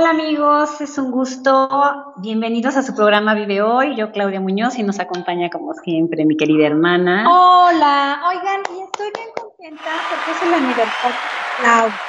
Hola 0.00 0.10
amigos, 0.12 0.80
es 0.80 0.96
un 0.96 1.10
gusto. 1.10 1.68
Bienvenidos 2.16 2.74
a 2.78 2.82
su 2.82 2.94
programa 2.94 3.34
Vive 3.34 3.60
Hoy. 3.60 3.96
Yo, 3.96 4.12
Claudia 4.12 4.40
Muñoz, 4.40 4.78
y 4.78 4.82
nos 4.82 4.98
acompaña 4.98 5.50
como 5.50 5.74
siempre 5.74 6.24
mi 6.24 6.38
querida 6.38 6.68
hermana. 6.68 7.26
Hola, 7.28 8.22
oigan, 8.30 8.62
y 8.74 8.80
estoy 8.80 9.10
bien 9.14 9.28
contenta 9.38 9.90
porque 10.08 10.30
es 10.30 10.42
el 10.42 10.54
aniversario 10.54 11.18
de 11.20 11.62
Claudia. 11.62 12.00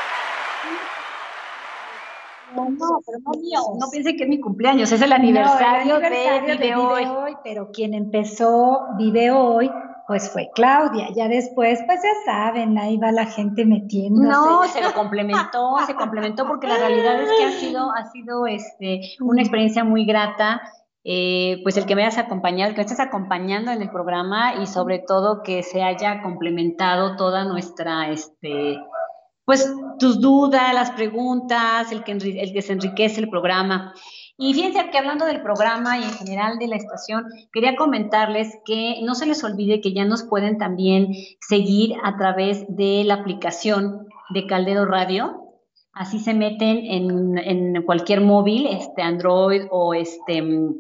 No, 2.56 2.70
no, 2.70 3.02
pero 3.06 3.18
no 3.26 3.32
mío. 3.42 3.60
No 3.78 3.90
piense 3.92 4.16
que 4.16 4.24
es 4.24 4.30
mi 4.30 4.40
cumpleaños, 4.40 4.90
es 4.90 5.02
el 5.02 5.12
aniversario, 5.12 6.00
No, 6.00 6.00
el 6.00 6.06
aniversario 6.06 6.48
de 6.48 6.68
Vive 6.68 6.76
Hoy. 6.78 7.38
Pero 7.44 7.72
quien 7.74 7.94
empezó 7.94 8.88
Vive 8.98 9.32
Hoy, 9.32 9.70
pues 10.08 10.30
fue 10.32 10.50
Claudia. 10.54 11.08
Ya 11.16 11.28
después, 11.28 11.80
pues 11.86 12.00
ya 12.04 12.32
saben, 12.32 12.78
ahí 12.78 12.98
va 12.98 13.12
la 13.12 13.26
gente 13.26 13.66
metiéndose. 13.66 14.28
No, 14.28 14.64
se 14.68 14.82
lo 14.82 14.94
complementó, 14.94 15.78
se 15.86 15.96
complementó 15.96 16.48
porque 16.48 16.68
la 16.68 16.78
realidad 16.78 17.22
es 17.22 17.30
que 17.38 17.46
ha 17.46 17.52
sido, 17.52 17.92
ha 17.92 18.12
sido 18.12 18.48
este, 18.48 19.02
una 19.20 19.42
experiencia 19.42 19.84
muy 19.84 20.06
grata. 20.06 20.62
eh, 21.04 21.60
pues 21.64 21.78
el 21.78 21.86
que 21.86 21.96
me 21.96 22.04
hayas 22.04 22.20
acompañado, 22.20 22.70
el 22.70 22.76
que 22.76 22.82
me 22.82 22.86
estés 22.86 23.00
acompañando 23.00 23.72
en 23.72 23.82
el 23.82 23.90
programa 23.90 24.56
y 24.62 24.68
sobre 24.68 25.00
todo 25.00 25.42
que 25.42 25.64
se 25.64 25.82
haya 25.82 26.22
complementado 26.22 27.16
toda 27.16 27.44
nuestra, 27.44 28.10
este, 28.10 28.78
pues 29.46 29.74
tus 30.00 30.22
dudas, 30.22 30.74
las 30.74 30.92
preguntas, 30.92 31.92
el 31.92 32.04
que, 32.04 32.12
el 32.12 32.54
que 32.54 32.62
se 32.62 32.74
enriquece 32.74 33.20
el 33.22 33.30
programa. 33.30 33.94
Y 34.44 34.56
fíjense 34.56 34.90
que 34.90 34.98
hablando 34.98 35.28
del 35.28 35.44
programa 35.44 36.00
y 36.00 36.04
en 36.04 36.14
general 36.14 36.58
de 36.58 36.66
la 36.66 36.76
estación, 36.76 37.28
quería 37.54 37.76
comentarles 37.76 38.58
que 38.66 38.96
no 39.04 39.14
se 39.14 39.28
les 39.28 39.44
olvide 39.44 39.82
que 39.82 39.94
ya 39.94 40.04
nos 40.04 40.24
pueden 40.24 40.58
también 40.58 41.14
seguir 41.48 41.94
a 42.04 42.18
través 42.18 42.66
de 42.68 43.04
la 43.06 43.14
aplicación 43.14 44.08
de 44.32 44.48
Caldero 44.48 44.86
Radio. 44.86 45.44
Así 45.94 46.18
se 46.18 46.34
meten 46.34 46.80
en, 46.80 47.38
en 47.38 47.84
cualquier 47.84 48.22
móvil, 48.22 48.66
este 48.66 49.04
Android 49.04 49.66
o 49.70 49.94
este 49.94 50.42
mm, 50.42 50.74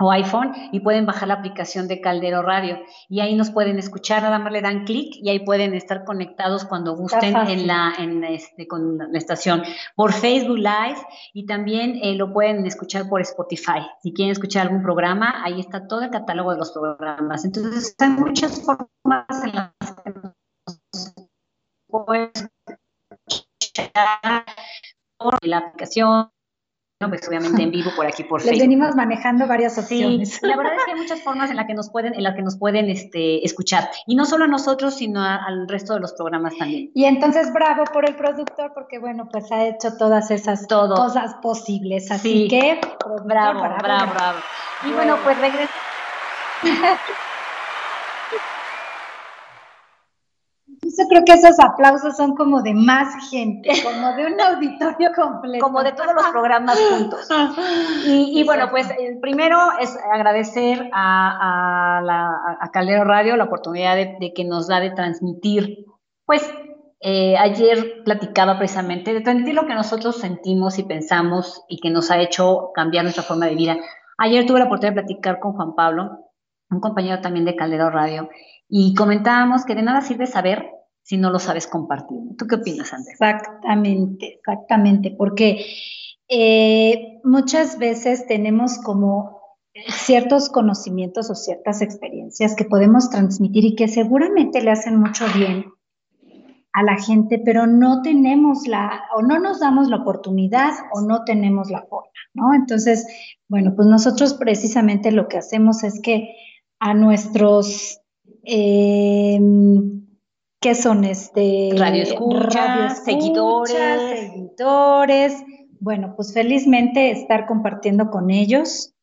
o 0.00 0.10
iPhone 0.10 0.52
y 0.72 0.80
pueden 0.80 1.06
bajar 1.06 1.28
la 1.28 1.34
aplicación 1.34 1.86
de 1.88 2.00
Caldero 2.00 2.42
Radio 2.42 2.78
y 3.08 3.20
ahí 3.20 3.36
nos 3.36 3.50
pueden 3.50 3.78
escuchar, 3.78 4.22
nada 4.22 4.38
más 4.38 4.52
le 4.52 4.62
dan 4.62 4.84
clic 4.84 5.14
y 5.16 5.28
ahí 5.28 5.40
pueden 5.40 5.74
estar 5.74 6.04
conectados 6.04 6.64
cuando 6.64 6.96
gusten 6.96 7.36
en 7.36 7.66
la 7.66 7.92
en 7.98 8.24
este 8.24 8.66
con 8.66 8.98
la 8.98 9.18
estación 9.18 9.62
por 9.94 10.12
Facebook 10.12 10.58
Live 10.58 10.98
y 11.32 11.46
también 11.46 11.98
eh, 12.02 12.14
lo 12.14 12.32
pueden 12.32 12.64
escuchar 12.66 13.08
por 13.08 13.20
Spotify. 13.20 13.80
Si 14.02 14.12
quieren 14.12 14.32
escuchar 14.32 14.66
algún 14.66 14.82
programa, 14.82 15.42
ahí 15.44 15.60
está 15.60 15.86
todo 15.86 16.02
el 16.02 16.10
catálogo 16.10 16.52
de 16.52 16.58
los 16.58 16.72
programas. 16.72 17.44
Entonces, 17.44 17.94
hay 17.98 18.10
muchas 18.10 18.62
formas 18.64 19.44
en 19.44 19.54
las 19.54 19.92
que 20.04 20.10
nos 20.10 21.14
pueden 21.88 22.30
escuchar 23.26 24.44
por 25.18 25.46
la 25.46 25.58
aplicación. 25.58 26.30
Pues 27.08 27.26
obviamente 27.26 27.62
en 27.62 27.70
vivo 27.70 27.90
por 27.96 28.06
aquí 28.06 28.24
por 28.24 28.40
Les 28.44 28.50
Facebook. 28.50 28.62
venimos 28.68 28.94
manejando 28.94 29.46
varias 29.46 29.74
Sí, 29.74 29.80
opciones. 30.04 30.38
la 30.42 30.54
verdad 30.56 30.74
es 30.76 30.84
que 30.84 30.90
hay 30.92 30.98
muchas 30.98 31.22
formas 31.22 31.48
en 31.50 31.56
las 31.56 31.66
que 31.66 31.72
nos 31.72 31.88
pueden, 31.90 32.12
en 32.14 32.22
las 32.22 32.34
que 32.36 32.42
nos 32.42 32.58
pueden 32.58 32.90
este, 32.90 33.42
escuchar. 33.44 33.88
Y 34.06 34.14
no 34.16 34.26
solo 34.26 34.44
a 34.44 34.48
nosotros, 34.48 34.96
sino 34.96 35.22
a- 35.22 35.36
al 35.36 35.66
resto 35.66 35.94
de 35.94 36.00
los 36.00 36.12
programas 36.12 36.56
también. 36.58 36.90
Y 36.94 37.04
entonces 37.06 37.52
bravo 37.54 37.84
por 37.90 38.06
el 38.06 38.16
productor 38.16 38.72
porque 38.74 38.98
bueno, 38.98 39.26
pues 39.30 39.50
ha 39.50 39.64
hecho 39.66 39.96
todas 39.96 40.30
esas 40.30 40.66
Todo. 40.66 40.94
cosas 40.94 41.34
posibles. 41.40 42.10
Así 42.10 42.42
Sí. 42.42 42.48
que 42.48 42.78
productor, 42.98 43.26
Bravo, 43.26 43.60
bravo, 43.82 44.12
bravo. 44.12 44.38
Y 44.86 44.92
bueno, 44.92 45.16
pues 45.24 45.38
regresa. 45.38 45.70
Yo 50.98 51.08
creo 51.08 51.24
que 51.24 51.32
esos 51.32 51.58
aplausos 51.60 52.16
son 52.16 52.34
como 52.36 52.62
de 52.62 52.74
más 52.74 53.30
gente, 53.30 53.70
como 53.82 54.14
de 54.16 54.26
un 54.26 54.40
auditorio 54.40 55.10
completo. 55.14 55.64
como 55.64 55.82
de 55.82 55.92
todos 55.92 56.14
los 56.14 56.26
programas 56.28 56.78
juntos. 56.90 57.28
Y, 58.06 58.40
y 58.40 58.44
bueno, 58.44 58.68
pues 58.70 58.88
el 58.98 59.20
primero 59.20 59.58
es 59.80 59.96
agradecer 60.12 60.90
a, 60.92 61.98
a, 61.98 62.02
la, 62.02 62.30
a 62.60 62.70
Caldero 62.70 63.04
Radio 63.04 63.36
la 63.36 63.44
oportunidad 63.44 63.96
de, 63.96 64.16
de 64.20 64.32
que 64.32 64.44
nos 64.44 64.68
da 64.68 64.80
de 64.80 64.90
transmitir, 64.90 65.84
pues 66.24 66.48
eh, 67.02 67.36
ayer 67.38 68.02
platicaba 68.04 68.58
precisamente, 68.58 69.14
de 69.14 69.22
transmitir 69.22 69.54
lo 69.54 69.66
que 69.66 69.74
nosotros 69.74 70.16
sentimos 70.16 70.78
y 70.78 70.82
pensamos 70.82 71.64
y 71.66 71.78
que 71.78 71.88
nos 71.88 72.10
ha 72.10 72.20
hecho 72.20 72.70
cambiar 72.74 73.04
nuestra 73.04 73.22
forma 73.22 73.46
de 73.46 73.54
vida. 73.54 73.76
Ayer 74.18 74.44
tuve 74.44 74.58
la 74.58 74.66
oportunidad 74.66 74.96
de 74.96 75.02
platicar 75.02 75.40
con 75.40 75.54
Juan 75.54 75.74
Pablo, 75.74 76.26
un 76.70 76.80
compañero 76.80 77.22
también 77.22 77.46
de 77.46 77.56
Caldero 77.56 77.88
Radio, 77.90 78.28
y 78.68 78.94
comentábamos 78.94 79.64
que 79.64 79.74
de 79.74 79.82
nada 79.82 80.02
sirve 80.02 80.26
saber 80.26 80.68
si 81.10 81.16
no 81.16 81.30
lo 81.30 81.40
sabes 81.40 81.66
compartir. 81.66 82.20
¿Tú 82.38 82.46
qué 82.46 82.54
opinas, 82.54 82.92
Andrés? 82.92 83.20
Exactamente, 83.20 84.34
exactamente, 84.34 85.10
porque 85.10 85.66
eh, 86.28 87.18
muchas 87.24 87.78
veces 87.78 88.28
tenemos 88.28 88.78
como 88.78 89.40
ciertos 89.88 90.50
conocimientos 90.50 91.28
o 91.28 91.34
ciertas 91.34 91.82
experiencias 91.82 92.54
que 92.54 92.64
podemos 92.64 93.10
transmitir 93.10 93.64
y 93.64 93.74
que 93.74 93.88
seguramente 93.88 94.62
le 94.62 94.70
hacen 94.70 95.00
mucho 95.00 95.24
bien 95.34 95.64
a 96.72 96.84
la 96.84 96.96
gente, 96.96 97.42
pero 97.44 97.66
no 97.66 98.02
tenemos 98.02 98.68
la, 98.68 99.02
o 99.16 99.22
no 99.22 99.40
nos 99.40 99.58
damos 99.58 99.88
la 99.88 99.96
oportunidad 99.96 100.74
o 100.92 101.00
no 101.00 101.24
tenemos 101.24 101.72
la 101.72 101.82
forma, 101.86 102.12
¿no? 102.34 102.54
Entonces, 102.54 103.04
bueno, 103.48 103.74
pues 103.74 103.88
nosotros 103.88 104.34
precisamente 104.34 105.10
lo 105.10 105.26
que 105.26 105.38
hacemos 105.38 105.82
es 105.82 106.00
que 106.00 106.36
a 106.78 106.94
nuestros, 106.94 107.98
eh, 108.44 109.40
¿qué 110.60 110.74
son? 110.74 111.04
Este, 111.04 111.70
Radio 111.76 112.02
escucha, 112.02 112.90
seguidores. 112.90 113.72
seguidores. 113.72 115.44
Bueno, 115.80 116.12
pues 116.14 116.34
felizmente 116.34 117.10
estar 117.10 117.46
compartiendo 117.46 118.10
con 118.10 118.30
ellos 118.30 118.94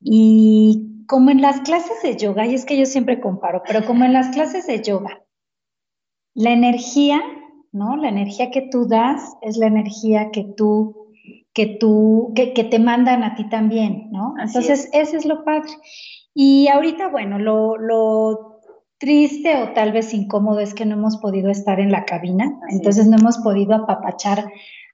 y 0.00 1.04
como 1.06 1.30
en 1.30 1.40
las 1.40 1.60
clases 1.60 2.02
de 2.02 2.16
yoga, 2.16 2.46
y 2.46 2.54
es 2.54 2.64
que 2.64 2.76
yo 2.76 2.86
siempre 2.86 3.20
comparo, 3.20 3.62
pero 3.66 3.84
como 3.86 4.04
en 4.04 4.12
las 4.12 4.28
clases 4.28 4.66
de 4.66 4.82
yoga, 4.82 5.24
la 6.34 6.50
energía, 6.50 7.20
¿no? 7.72 7.96
La 7.96 8.08
energía 8.08 8.50
que 8.50 8.68
tú 8.70 8.86
das 8.86 9.36
es 9.40 9.56
la 9.56 9.66
energía 9.66 10.30
que 10.30 10.44
tú, 10.44 11.12
que 11.54 11.66
tú, 11.66 12.32
que, 12.34 12.52
que 12.52 12.64
te 12.64 12.78
mandan 12.78 13.24
a 13.24 13.34
ti 13.34 13.48
también, 13.48 14.10
¿no? 14.10 14.34
Así 14.38 14.58
Entonces, 14.58 14.90
ese 14.92 15.16
es 15.16 15.24
lo 15.24 15.44
padre. 15.44 15.70
Y 16.34 16.68
ahorita, 16.68 17.08
bueno, 17.08 17.38
lo, 17.38 17.76
lo 17.76 18.51
triste 19.02 19.56
o 19.56 19.72
tal 19.72 19.90
vez 19.90 20.14
incómodo 20.14 20.60
es 20.60 20.74
que 20.74 20.86
no 20.86 20.94
hemos 20.94 21.16
podido 21.16 21.50
estar 21.50 21.80
en 21.80 21.90
la 21.90 22.04
cabina, 22.04 22.44
Así 22.68 22.76
entonces 22.76 23.08
no 23.08 23.16
hemos 23.18 23.38
podido 23.38 23.74
apapachar 23.74 24.44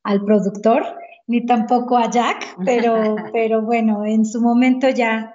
al 0.02 0.24
productor, 0.24 0.82
ni 1.26 1.44
tampoco 1.44 1.98
a 1.98 2.08
Jack, 2.10 2.56
pero, 2.64 2.94
pero 3.34 3.60
bueno, 3.60 4.06
en 4.06 4.24
su 4.24 4.40
momento 4.40 4.88
ya, 4.88 5.34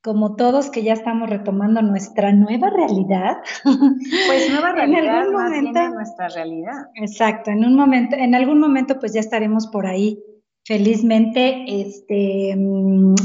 como 0.00 0.36
todos 0.36 0.70
que 0.70 0.84
ya 0.84 0.92
estamos 0.92 1.28
retomando 1.28 1.82
nuestra 1.82 2.32
nueva 2.32 2.70
realidad, 2.70 3.38
Pues 4.28 4.48
nueva 4.48 4.70
En 4.78 4.92
realidad, 4.92 5.18
algún 5.18 5.34
más 5.34 5.50
bien 5.50 5.64
momento- 5.64 5.80
de 5.80 5.90
nuestra 5.90 6.28
realidad. 6.28 6.86
Exacto, 6.94 7.50
en 7.50 7.64
un 7.64 7.74
momento, 7.74 8.14
en 8.14 8.36
algún 8.36 8.60
momento 8.60 9.00
pues 9.00 9.12
ya 9.12 9.18
estaremos 9.20 9.66
por 9.66 9.86
ahí 9.88 10.22
felizmente 10.64 11.64
este, 11.66 12.54
mm, 12.56 13.16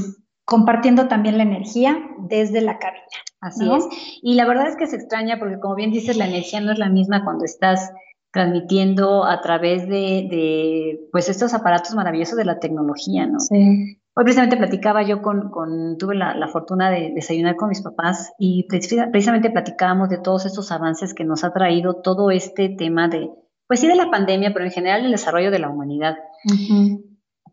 compartiendo 0.46 1.08
también 1.08 1.38
la 1.38 1.44
energía 1.44 1.96
desde 2.28 2.62
la 2.62 2.80
cabina. 2.80 3.06
Así 3.42 3.66
¿no? 3.66 3.78
es. 3.78 3.86
Y 4.22 4.36
la 4.36 4.46
verdad 4.46 4.68
es 4.68 4.76
que 4.76 4.88
se 4.88 4.98
extraña 4.98 5.40
porque 5.40 5.60
como 5.60 5.76
bien 5.76 5.92
dices, 5.92 6.18
la 6.18 6.28
energía 6.28 6.60
no 6.62 6.72
es 6.72 6.80
la 6.80 6.90
misma 6.90 7.24
cuando 7.24 7.46
estás 7.46 7.92
transmitiendo 8.32 9.26
a 9.26 9.42
través 9.42 9.88
de, 9.88 10.28
de 10.30 11.00
pues 11.12 11.30
estos 11.30 11.54
aparatos 11.54 11.96
maravillosos 11.96 12.38
de 12.38 12.46
la 12.46 12.60
tecnología, 12.60 13.26
¿no? 13.26 13.40
Sí. 13.40 13.98
Hoy 14.16 14.24
precisamente 14.24 14.58
platicaba 14.58 15.02
yo 15.04 15.22
con, 15.22 15.50
con 15.50 15.98
tuve 15.98 16.16
la, 16.16 16.36
la 16.36 16.48
fortuna 16.48 16.92
de 16.92 17.12
desayunar 17.16 17.56
con 17.56 17.70
mis 17.70 17.82
papás 17.82 18.32
y 18.38 18.68
preci- 18.68 19.10
precisamente 19.12 19.50
platicábamos 19.50 20.10
de 20.10 20.18
todos 20.20 20.46
estos 20.46 20.72
avances 20.72 21.14
que 21.14 21.24
nos 21.24 21.44
ha 21.44 21.54
traído 21.54 21.96
todo 22.02 22.30
este 22.30 22.70
tema 22.70 23.08
de, 23.08 23.30
pues 23.68 23.80
sí 23.80 23.88
de 23.88 23.96
la 23.96 24.12
pandemia, 24.12 24.52
pero 24.54 24.66
en 24.66 24.72
general 24.72 25.06
el 25.06 25.12
desarrollo 25.12 25.52
de 25.52 25.60
la 25.60 25.70
humanidad. 25.70 26.16
Ujú. 26.46 27.09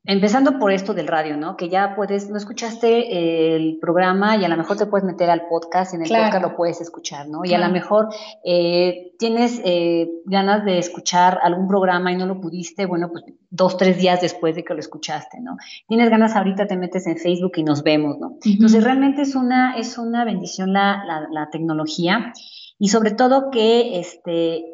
Empezando 0.08 0.58
por 0.60 0.70
esto 0.70 0.94
del 0.94 1.08
radio, 1.08 1.36
¿no? 1.36 1.56
Que 1.56 1.68
ya 1.68 1.94
puedes, 1.96 2.30
no 2.30 2.36
escuchaste 2.36 3.56
el 3.56 3.78
programa 3.80 4.36
y 4.36 4.44
a 4.44 4.48
lo 4.48 4.56
mejor 4.56 4.76
te 4.76 4.86
puedes 4.86 5.04
meter 5.04 5.28
al 5.28 5.48
podcast 5.48 5.92
y 5.92 5.96
en 5.96 6.02
el 6.02 6.08
Claro. 6.08 6.24
podcast 6.26 6.42
lo 6.44 6.56
puedes 6.56 6.80
escuchar, 6.80 7.28
¿no? 7.28 7.44
Y 7.44 7.52
a 7.54 7.58
lo 7.58 7.68
mejor 7.70 8.08
eh, 8.44 9.12
tienes 9.18 9.60
eh, 9.64 10.08
ganas 10.24 10.64
de 10.64 10.78
escuchar 10.78 11.40
algún 11.42 11.66
programa 11.66 12.12
y 12.12 12.16
no 12.16 12.26
lo 12.26 12.40
pudiste, 12.40 12.86
bueno, 12.86 13.10
pues 13.10 13.24
dos, 13.50 13.76
tres 13.76 13.98
días 13.98 14.20
después 14.20 14.54
de 14.54 14.62
que 14.64 14.74
lo 14.74 14.80
escuchaste, 14.80 15.40
¿no? 15.40 15.56
Tienes 15.88 16.08
ganas 16.08 16.36
ahorita, 16.36 16.66
te 16.68 16.76
metes 16.76 17.06
en 17.08 17.16
Facebook 17.16 17.52
y 17.56 17.64
nos 17.64 17.82
vemos, 17.82 18.16
¿no? 18.18 18.36
Entonces 18.44 18.84
realmente 18.84 19.22
es 19.22 19.34
una, 19.34 19.76
es 19.76 19.98
una 19.98 20.24
bendición 20.24 20.72
la, 20.72 21.02
la, 21.04 21.26
la 21.30 21.50
tecnología 21.50 22.32
y 22.78 22.88
sobre 22.90 23.10
todo 23.10 23.50
que 23.50 23.98
este, 23.98 24.64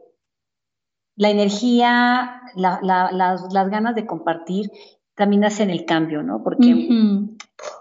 la 1.17 1.31
energía, 1.31 2.43
la, 2.55 2.81
la, 2.83 3.11
las, 3.13 3.51
las 3.53 3.71
ganas 3.71 3.95
de 3.95 4.05
compartir 4.07 4.71
también 5.15 5.45
hacen 5.45 5.71
el 5.71 5.85
cambio, 5.85 6.23
¿no? 6.23 6.43
Porque. 6.43 6.89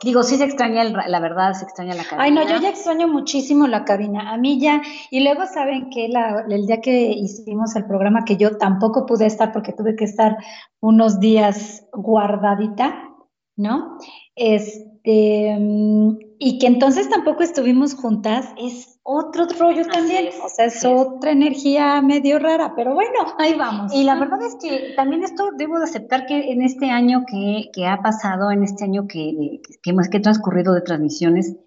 Digo, 0.03 0.21
sí 0.21 0.35
se 0.35 0.43
extraña, 0.43 0.83
la 0.83 1.19
verdad, 1.19 1.53
se 1.53 1.63
extraña 1.63 1.95
la 1.95 2.03
cabina. 2.03 2.23
Ay, 2.23 2.31
no, 2.31 2.43
yo 2.47 2.61
ya 2.61 2.69
extraño 2.69 3.07
muchísimo 3.07 3.67
la 3.67 3.83
cabina. 3.83 4.31
A 4.31 4.37
mí 4.37 4.59
ya, 4.59 4.81
y 5.09 5.23
luego 5.23 5.45
saben 5.47 5.89
que 5.89 6.05
el 6.05 6.67
día 6.67 6.81
que 6.81 7.11
hicimos 7.11 7.75
el 7.75 7.85
programa, 7.85 8.23
que 8.23 8.37
yo 8.37 8.57
tampoco 8.57 9.05
pude 9.05 9.25
estar 9.25 9.51
porque 9.51 9.73
tuve 9.73 9.95
que 9.95 10.05
estar 10.05 10.37
unos 10.79 11.19
días 11.19 11.87
guardadita, 11.93 13.09
¿no? 13.55 13.97
Este, 14.35 15.57
mm, 15.59 16.17
y 16.43 16.57
que 16.57 16.65
entonces 16.65 17.07
tampoco 17.07 17.43
estuvimos 17.43 17.93
juntas, 17.93 18.47
es 18.57 18.99
otro 19.03 19.45
rollo 19.59 19.85
también, 19.85 20.29
o 20.43 20.49
sea, 20.49 20.65
es 20.65 20.83
otra 20.83 21.33
energía 21.33 22.01
medio 22.01 22.39
rara, 22.39 22.73
pero 22.75 22.95
bueno, 22.95 23.19
ahí 23.37 23.53
vamos. 23.53 23.93
Y 23.93 24.03
la 24.03 24.15
verdad 24.15 24.41
es 24.41 24.55
que 24.55 24.95
también 24.95 25.23
esto 25.23 25.51
debo 25.55 25.77
de 25.77 25.83
aceptar 25.83 26.25
que 26.25 26.51
en 26.51 26.63
este 26.63 26.89
año 26.89 27.25
que, 27.27 27.69
que 27.71 27.85
ha 27.85 28.01
pasado, 28.01 28.49
en 28.49 28.63
este 28.63 28.85
año 28.85 29.05
que, 29.07 29.61
que, 29.83 29.93
que 29.93 30.17
he 30.17 30.19
transcurrido 30.19 30.73
de 30.73 30.81
transmisiones, 30.81 31.57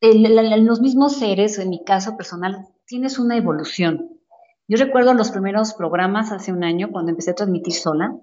los 0.00 0.80
mismos 0.80 1.16
seres, 1.16 1.60
en 1.60 1.70
mi 1.70 1.84
caso 1.84 2.16
personal, 2.16 2.66
tienes 2.86 3.20
una 3.20 3.36
evolución. 3.36 4.10
Yo 4.66 4.76
recuerdo 4.76 5.14
los 5.14 5.30
primeros 5.30 5.72
programas 5.72 6.32
hace 6.32 6.50
un 6.50 6.64
año, 6.64 6.90
cuando 6.90 7.12
empecé 7.12 7.30
a 7.30 7.36
transmitir 7.36 7.74
sola, 7.74 8.16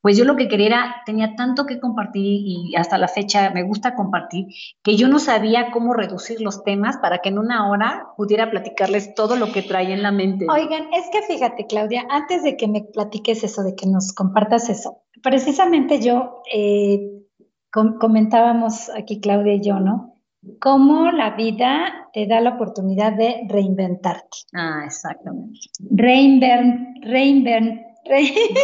pues 0.00 0.16
yo 0.16 0.24
lo 0.24 0.36
que 0.36 0.48
quería 0.48 0.66
era, 0.66 0.96
tenía 1.04 1.34
tanto 1.34 1.66
que 1.66 1.80
compartir 1.80 2.22
y 2.24 2.76
hasta 2.76 2.98
la 2.98 3.08
fecha 3.08 3.50
me 3.50 3.62
gusta 3.62 3.94
compartir, 3.94 4.46
que 4.82 4.96
yo 4.96 5.08
no 5.08 5.18
sabía 5.18 5.70
cómo 5.72 5.94
reducir 5.94 6.40
los 6.40 6.62
temas 6.64 6.96
para 6.98 7.18
que 7.18 7.30
en 7.30 7.38
una 7.38 7.68
hora 7.70 8.08
pudiera 8.16 8.50
platicarles 8.50 9.14
todo 9.14 9.36
lo 9.36 9.52
que 9.52 9.62
traía 9.62 9.94
en 9.94 10.02
la 10.02 10.12
mente. 10.12 10.46
Oigan, 10.48 10.88
es 10.92 11.06
que 11.10 11.22
fíjate, 11.22 11.66
Claudia, 11.66 12.04
antes 12.10 12.42
de 12.42 12.56
que 12.56 12.68
me 12.68 12.82
platiques 12.82 13.42
eso, 13.42 13.62
de 13.62 13.74
que 13.74 13.86
nos 13.86 14.12
compartas 14.12 14.68
eso, 14.68 15.02
precisamente 15.22 16.00
yo 16.00 16.42
eh, 16.52 17.16
comentábamos 17.98 18.90
aquí, 18.90 19.20
Claudia 19.20 19.54
y 19.54 19.60
yo, 19.60 19.80
¿no? 19.80 20.14
Cómo 20.60 21.10
la 21.10 21.30
vida 21.30 22.08
te 22.12 22.26
da 22.26 22.40
la 22.40 22.50
oportunidad 22.50 23.12
de 23.12 23.46
reinventarte. 23.48 24.38
Ah, 24.54 24.82
exactamente. 24.84 25.58
Reinvent, 25.90 27.04
reinvent, 27.04 27.80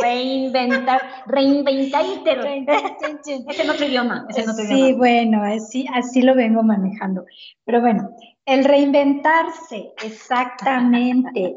Reinventar, 0.02 1.00
reinventar. 1.26 2.04
es 2.04 3.60
en 3.60 3.70
otro 3.70 3.86
idioma, 3.86 4.26
es 4.30 4.38
en 4.38 4.50
otro 4.50 4.64
sí, 4.64 4.92
bueno, 4.94 5.42
así, 5.42 5.86
así 5.92 6.22
lo 6.22 6.34
vengo 6.34 6.62
manejando. 6.62 7.24
Pero 7.64 7.80
bueno, 7.80 8.10
el 8.46 8.64
reinventarse, 8.64 9.92
exactamente. 10.04 11.56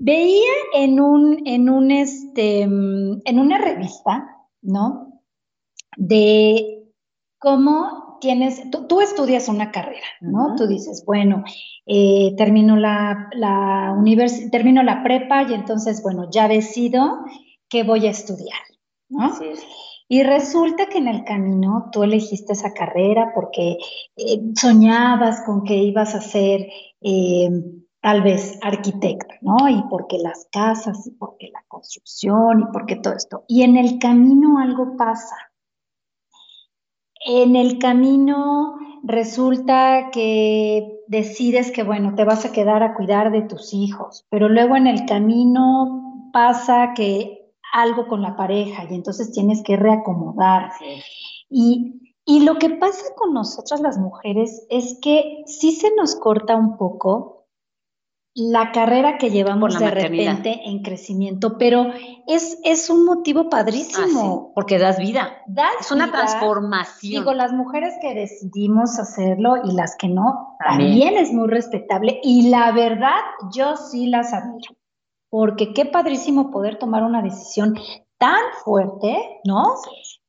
Veía 0.00 0.52
en 0.74 1.00
un, 1.00 1.42
en 1.46 1.68
un, 1.68 1.90
este, 1.90 2.62
en 2.62 3.38
una 3.38 3.58
revista, 3.58 4.36
¿no? 4.62 5.22
De 5.96 6.84
cómo 7.38 8.07
tienes, 8.20 8.62
tú, 8.70 9.00
estudias 9.00 9.48
una 9.48 9.70
carrera, 9.70 10.06
¿no? 10.20 10.54
Tú 10.56 10.66
dices, 10.66 11.04
bueno, 11.06 11.44
eh, 11.86 12.34
termino 12.36 12.76
la, 12.76 13.28
la 13.32 13.94
termino 14.50 14.82
la 14.82 15.02
prepa 15.02 15.42
y 15.42 15.54
entonces, 15.54 16.02
bueno, 16.02 16.28
ya 16.30 16.48
decido 16.48 17.18
qué 17.68 17.82
voy 17.82 18.06
a 18.06 18.10
estudiar, 18.10 18.58
¿no? 19.08 19.32
Y 20.08 20.22
resulta 20.22 20.86
que 20.86 20.98
en 20.98 21.08
el 21.08 21.24
camino 21.24 21.90
tú 21.92 22.02
elegiste 22.02 22.54
esa 22.54 22.72
carrera 22.72 23.32
porque 23.34 23.76
eh, 24.16 24.40
soñabas 24.58 25.42
con 25.44 25.64
que 25.64 25.74
ibas 25.76 26.14
a 26.14 26.22
ser 26.22 26.66
eh, 27.02 27.50
tal 28.00 28.22
vez 28.22 28.58
arquitecto, 28.62 29.34
¿no? 29.42 29.68
Y 29.68 29.82
porque 29.90 30.18
las 30.18 30.48
casas, 30.50 31.06
y 31.06 31.10
porque 31.10 31.50
la 31.52 31.62
construcción, 31.68 32.60
y 32.60 32.72
porque 32.72 32.96
todo 32.96 33.14
esto. 33.14 33.44
Y 33.48 33.62
en 33.62 33.76
el 33.76 33.98
camino 33.98 34.58
algo 34.58 34.96
pasa 34.96 35.36
en 37.24 37.56
el 37.56 37.78
camino 37.78 38.76
resulta 39.02 40.10
que 40.10 41.00
decides 41.06 41.70
que, 41.70 41.82
bueno, 41.82 42.14
te 42.14 42.24
vas 42.24 42.44
a 42.44 42.52
quedar 42.52 42.82
a 42.82 42.94
cuidar 42.94 43.30
de 43.32 43.42
tus 43.42 43.72
hijos, 43.72 44.26
pero 44.30 44.48
luego 44.48 44.76
en 44.76 44.86
el 44.86 45.06
camino 45.06 46.30
pasa 46.32 46.92
que 46.94 47.52
algo 47.72 48.08
con 48.08 48.22
la 48.22 48.36
pareja 48.36 48.84
y 48.88 48.94
entonces 48.94 49.32
tienes 49.32 49.62
que 49.62 49.76
reacomodar. 49.76 50.72
Y, 51.50 52.14
y 52.24 52.40
lo 52.40 52.56
que 52.56 52.70
pasa 52.70 53.14
con 53.16 53.32
nosotras 53.34 53.80
las 53.80 53.98
mujeres 53.98 54.66
es 54.70 54.98
que 55.00 55.42
sí 55.46 55.72
se 55.72 55.94
nos 55.96 56.16
corta 56.16 56.56
un 56.56 56.76
poco 56.76 57.37
la 58.34 58.70
carrera 58.72 59.18
que 59.18 59.30
llevamos 59.30 59.78
de 59.78 59.90
repente 59.90 60.60
en 60.64 60.82
crecimiento, 60.82 61.58
pero 61.58 61.86
es, 62.26 62.58
es 62.62 62.88
un 62.88 63.04
motivo 63.04 63.48
padrísimo. 63.48 64.48
Ah, 64.48 64.52
porque 64.54 64.78
das 64.78 64.98
vida. 64.98 65.42
es 65.80 65.90
una 65.90 66.10
transformación. 66.10 67.24
Digo, 67.24 67.34
las 67.34 67.52
mujeres 67.52 67.94
que 68.00 68.14
decidimos 68.14 68.98
hacerlo 68.98 69.56
y 69.64 69.74
las 69.74 69.96
que 69.96 70.08
no, 70.08 70.56
también, 70.64 71.16
es 71.16 71.32
muy 71.32 71.48
respetable. 71.48 72.20
Y 72.22 72.48
la 72.50 72.70
verdad, 72.72 73.18
yo 73.52 73.76
sí 73.76 74.06
las 74.06 74.32
admiro. 74.32 74.76
Porque 75.30 75.74
qué 75.74 75.84
padrísimo 75.84 76.50
poder 76.50 76.78
tomar 76.78 77.02
una 77.02 77.22
decisión 77.22 77.74
tan 78.18 78.40
fuerte, 78.64 79.40
¿no? 79.44 79.74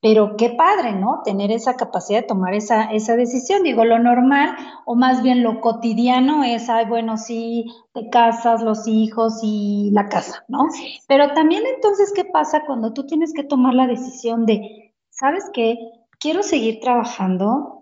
Pero 0.01 0.37
qué 0.37 0.51
padre, 0.51 0.93
¿no? 0.93 1.21
Tener 1.25 1.51
esa 1.51 1.75
capacidad 1.75 2.21
de 2.21 2.27
tomar 2.27 2.53
esa, 2.53 2.85
esa 2.85 3.17
decisión. 3.17 3.63
Digo, 3.63 3.83
lo 3.83 3.99
normal, 3.99 4.55
o 4.85 4.95
más 4.95 5.21
bien 5.21 5.43
lo 5.43 5.59
cotidiano 5.59 6.43
es, 6.43 6.69
ay, 6.69 6.85
bueno, 6.85 7.17
sí, 7.17 7.65
te 7.93 8.09
casas, 8.09 8.61
los 8.61 8.87
hijos 8.87 9.39
y 9.43 9.89
la 9.91 10.07
casa, 10.07 10.45
¿no? 10.47 10.67
Pero 11.07 11.33
también 11.33 11.63
entonces, 11.65 12.13
¿qué 12.15 12.23
pasa 12.23 12.63
cuando 12.65 12.93
tú 12.93 13.05
tienes 13.05 13.33
que 13.33 13.43
tomar 13.43 13.73
la 13.73 13.87
decisión 13.87 14.45
de, 14.45 14.93
¿sabes 15.09 15.43
qué? 15.53 15.77
Quiero 16.17 16.43
seguir 16.43 16.79
trabajando 16.79 17.79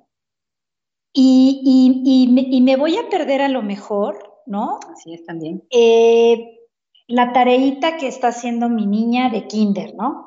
y, 1.13 1.61
y, 1.63 2.47
y, 2.55 2.61
me, 2.61 2.75
voy 2.77 2.97
a 2.97 3.09
perder 3.09 3.41
a 3.41 3.49
lo 3.49 3.61
mejor, 3.63 4.41
¿no? 4.45 4.79
Así 4.91 5.13
es 5.13 5.25
también. 5.25 5.63
Eh, 5.71 6.59
la 7.07 7.31
tareita 7.31 7.97
que 7.97 8.07
está 8.07 8.27
haciendo 8.27 8.69
mi 8.69 8.85
niña 8.85 9.29
de 9.29 9.47
kinder, 9.47 9.95
¿no? 9.95 10.26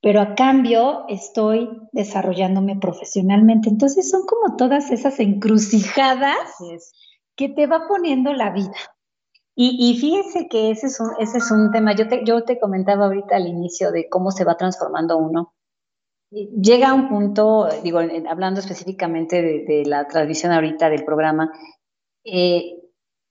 Pero 0.00 0.20
a 0.20 0.34
cambio 0.34 1.04
estoy 1.08 1.68
desarrollándome 1.92 2.76
profesionalmente. 2.76 3.68
Entonces 3.68 4.10
son 4.10 4.22
como 4.26 4.56
todas 4.56 4.90
esas 4.90 5.18
encrucijadas 5.20 6.36
que 7.36 7.48
te 7.48 7.66
va 7.66 7.88
poniendo 7.88 8.32
la 8.32 8.50
vida. 8.50 8.76
Y, 9.54 9.76
y 9.90 9.98
fíjese 9.98 10.48
que 10.48 10.70
ese 10.70 10.86
es 10.86 11.00
un, 11.00 11.10
ese 11.18 11.38
es 11.38 11.50
un 11.50 11.72
tema, 11.72 11.92
yo 11.92 12.06
te, 12.06 12.24
yo 12.24 12.44
te 12.44 12.60
comentaba 12.60 13.06
ahorita 13.06 13.34
al 13.34 13.48
inicio 13.48 13.90
de 13.90 14.08
cómo 14.08 14.30
se 14.30 14.44
va 14.44 14.56
transformando 14.56 15.18
uno. 15.18 15.54
Llega 16.30 16.94
un 16.94 17.08
punto, 17.08 17.68
digo, 17.82 18.00
hablando 18.28 18.60
específicamente 18.60 19.42
de, 19.42 19.82
la 19.86 20.06
transmisión 20.06 20.52
ahorita 20.52 20.90
del 20.90 21.04
programa, 21.04 21.50
eh, 22.22 22.76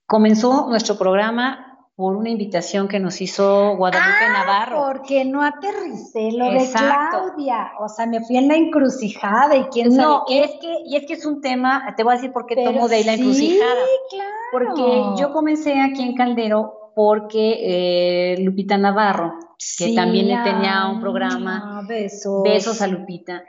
comenzó 0.06 0.68
nuestro 0.68 0.98
programa 0.98 1.67
por 1.98 2.16
una 2.16 2.30
invitación 2.30 2.88
que 2.88 3.00
nos 3.00 3.20
hizo 3.22 3.76
Guadalupe 3.76 4.26
ah, 4.28 4.32
Navarro. 4.32 4.84
Porque 4.86 5.26
no 5.26 5.42
aterricé 5.42 6.32
lo 6.32 6.46
de 6.52 6.70
Claudia. 6.72 7.72
O 7.80 7.90
sea, 7.90 8.06
me 8.06 8.24
fui 8.24 8.38
en 8.38 8.48
la 8.48 8.56
encrucijada 8.56 9.56
y 9.56 9.64
quién 9.64 9.92
sabe. 9.92 10.04
No, 10.04 10.24
es 10.30 10.52
que, 10.62 10.76
y 10.86 10.96
es 10.96 11.08
que 11.08 11.14
es 11.14 11.26
un 11.26 11.42
tema, 11.42 11.96
te 11.98 12.04
voy 12.04 12.14
a 12.14 12.16
decir 12.18 12.32
por 12.32 12.46
qué 12.46 12.64
tomo 12.64 12.88
de 12.88 12.98
ahí 12.98 13.04
la 13.04 13.16
encrucijada. 13.16 13.82
Claro. 14.12 14.32
Porque 14.52 15.20
yo 15.20 15.34
comencé 15.34 15.82
aquí 15.82 16.04
en 16.04 16.14
Caldero 16.14 16.92
porque 16.96 17.58
eh, 17.64 18.42
Lupita 18.44 18.78
Navarro, 18.78 19.34
que 19.80 19.96
también 19.96 20.28
tenía 20.44 20.88
un 20.90 21.02
programa. 21.02 21.84
besos. 21.88 22.44
Besos 22.44 22.80
a 22.84 22.86
Lupita. 22.86 23.44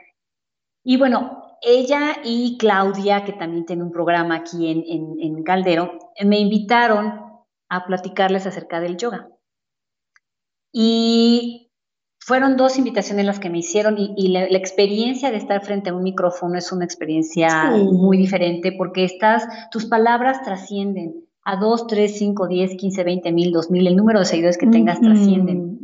Y 0.83 0.97
bueno, 0.97 1.57
ella 1.61 2.17
y 2.23 2.57
Claudia, 2.57 3.23
que 3.23 3.33
también 3.33 3.67
tiene 3.67 3.83
un 3.83 3.91
programa 3.91 4.37
aquí 4.37 4.71
en, 4.71 4.83
en, 4.87 5.37
en 5.37 5.43
Caldero, 5.43 5.99
me 6.25 6.39
invitaron 6.39 7.28
a 7.69 7.85
platicarles 7.85 8.45
acerca 8.45 8.79
del 8.79 8.97
yoga. 8.97 9.29
Y 10.71 11.71
fueron 12.19 12.57
dos 12.57 12.77
invitaciones 12.77 13.25
las 13.25 13.39
que 13.39 13.49
me 13.49 13.59
hicieron 13.59 13.95
y, 13.97 14.27
la, 14.27 14.43
experiencia 14.45 15.31
de 15.31 15.37
estar 15.37 15.63
frente 15.63 15.89
a 15.89 15.95
un 15.95 16.03
micrófono 16.03 16.57
es 16.57 16.71
una 16.71 16.85
experiencia 16.85 17.71
muy 17.71 18.17
diferente 18.17 18.71
porque 18.71 19.03
estás, 19.03 19.47
tus 19.71 19.85
palabras 19.85 20.43
trascienden 20.43 21.25
a 21.43 21.55
2, 21.55 21.87
3, 21.87 22.17
5, 22.17 22.47
10, 22.47 22.75
15, 22.75 23.03
20 23.03 23.31
mil, 23.31 23.51
2 23.51 23.71
mil, 23.71 23.87
el 23.87 23.95
número 23.95 24.19
de 24.19 24.25
seguidores 24.25 24.57
que 24.57 24.67
tengas 24.67 24.99
trascienden. 25.01 25.79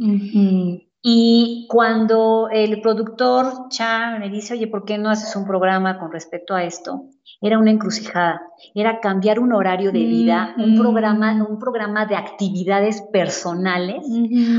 Y 1.08 1.68
cuando 1.70 2.50
el 2.52 2.82
productor 2.82 3.70
Cha 3.70 4.18
me 4.18 4.28
dice, 4.28 4.56
oye, 4.56 4.66
¿por 4.66 4.86
qué 4.86 4.98
no 4.98 5.12
haces 5.12 5.36
un 5.36 5.46
programa 5.46 6.00
con 6.00 6.12
respecto 6.12 6.56
a 6.56 6.64
esto? 6.64 7.04
Era 7.40 7.60
una 7.60 7.70
encrucijada, 7.70 8.42
era 8.74 9.00
cambiar 9.02 9.40
un 9.40 9.54
horario 9.54 9.92
de 9.92 10.00
vida, 10.00 10.56
un, 10.58 10.76
programa, 10.76 11.46
un 11.48 11.60
programa 11.60 12.08
de 12.08 12.16
actividades 12.16 13.04
personales 13.14 14.04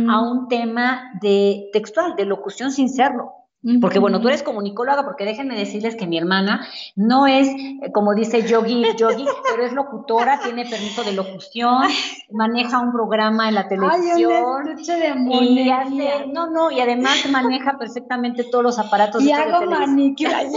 a 0.09 0.21
un 0.21 0.47
tema 0.47 1.19
de 1.21 1.69
textual, 1.73 2.15
de 2.15 2.27
locución 2.27 2.71
sin 2.71 2.91
serlo. 2.91 3.33
Porque 3.81 3.99
bueno, 3.99 4.21
tú 4.21 4.29
eres 4.29 4.43
comunicóloga, 4.43 5.05
porque 5.05 5.25
déjenme 5.25 5.57
decirles 5.57 5.97
que 5.97 6.07
mi 6.07 6.19
hermana 6.19 6.67
no 6.95 7.27
es, 7.27 7.49
eh, 7.49 7.91
como 7.93 8.15
dice 8.15 8.47
Yogi, 8.47 8.85
Yogi, 8.97 9.27
pero 9.51 9.65
es 9.65 9.73
locutora, 9.73 10.41
tiene 10.41 10.65
permiso 10.67 11.03
de 11.03 11.13
locución, 11.13 11.83
maneja 12.31 12.79
un 12.81 12.93
programa 12.93 13.49
en 13.49 13.57
la 13.57 13.67
televisión. 13.69 14.33
Ay, 14.33 15.59
y 15.59 15.71
hace, 15.71 16.27
no, 16.33 16.49
no, 16.49 16.71
y 16.71 16.81
además 16.81 17.29
maneja 17.31 17.77
perfectamente 17.79 18.45
todos 18.45 18.63
los 18.63 18.79
aparatos 18.79 19.23
y 19.23 19.33
hago 19.33 19.67
manicure. 19.67 20.49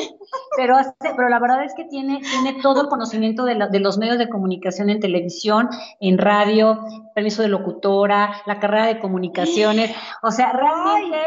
Pero, 0.56 0.78
pero 1.00 1.30
la 1.30 1.40
verdad 1.40 1.64
es 1.64 1.74
que 1.74 1.86
tiene, 1.86 2.20
tiene 2.20 2.62
todo 2.62 2.82
el 2.82 2.88
conocimiento 2.90 3.46
de, 3.46 3.56
de 3.72 3.80
los 3.80 3.98
medios 3.98 4.20
de 4.20 4.30
comunicación 4.30 4.90
en 4.90 5.00
televisión, 5.00 5.70
en 6.00 6.18
radio, 6.18 6.80
permiso 7.16 7.42
de 7.42 7.48
locutora, 7.48 8.42
la 8.46 8.60
carrera 8.60 8.86
de 8.86 9.00
comunicaciones. 9.00 9.96
O 10.22 10.30
sea, 10.30 10.52
realmente 10.52 11.18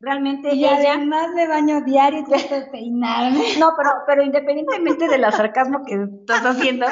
realmente 0.00 0.54
y 0.54 0.64
además 0.64 1.34
de 1.34 1.46
baño 1.46 1.82
diario 1.82 2.20
y 2.20 2.24
trato 2.24 2.54
de 2.54 2.66
peinarme. 2.66 3.40
No, 3.60 3.72
pero, 3.76 3.90
pero 4.06 4.22
independientemente 4.22 5.06
del 5.08 5.30
sarcasmo 5.32 5.84
que 5.84 5.94
estás 6.20 6.44
haciendo, 6.44 6.86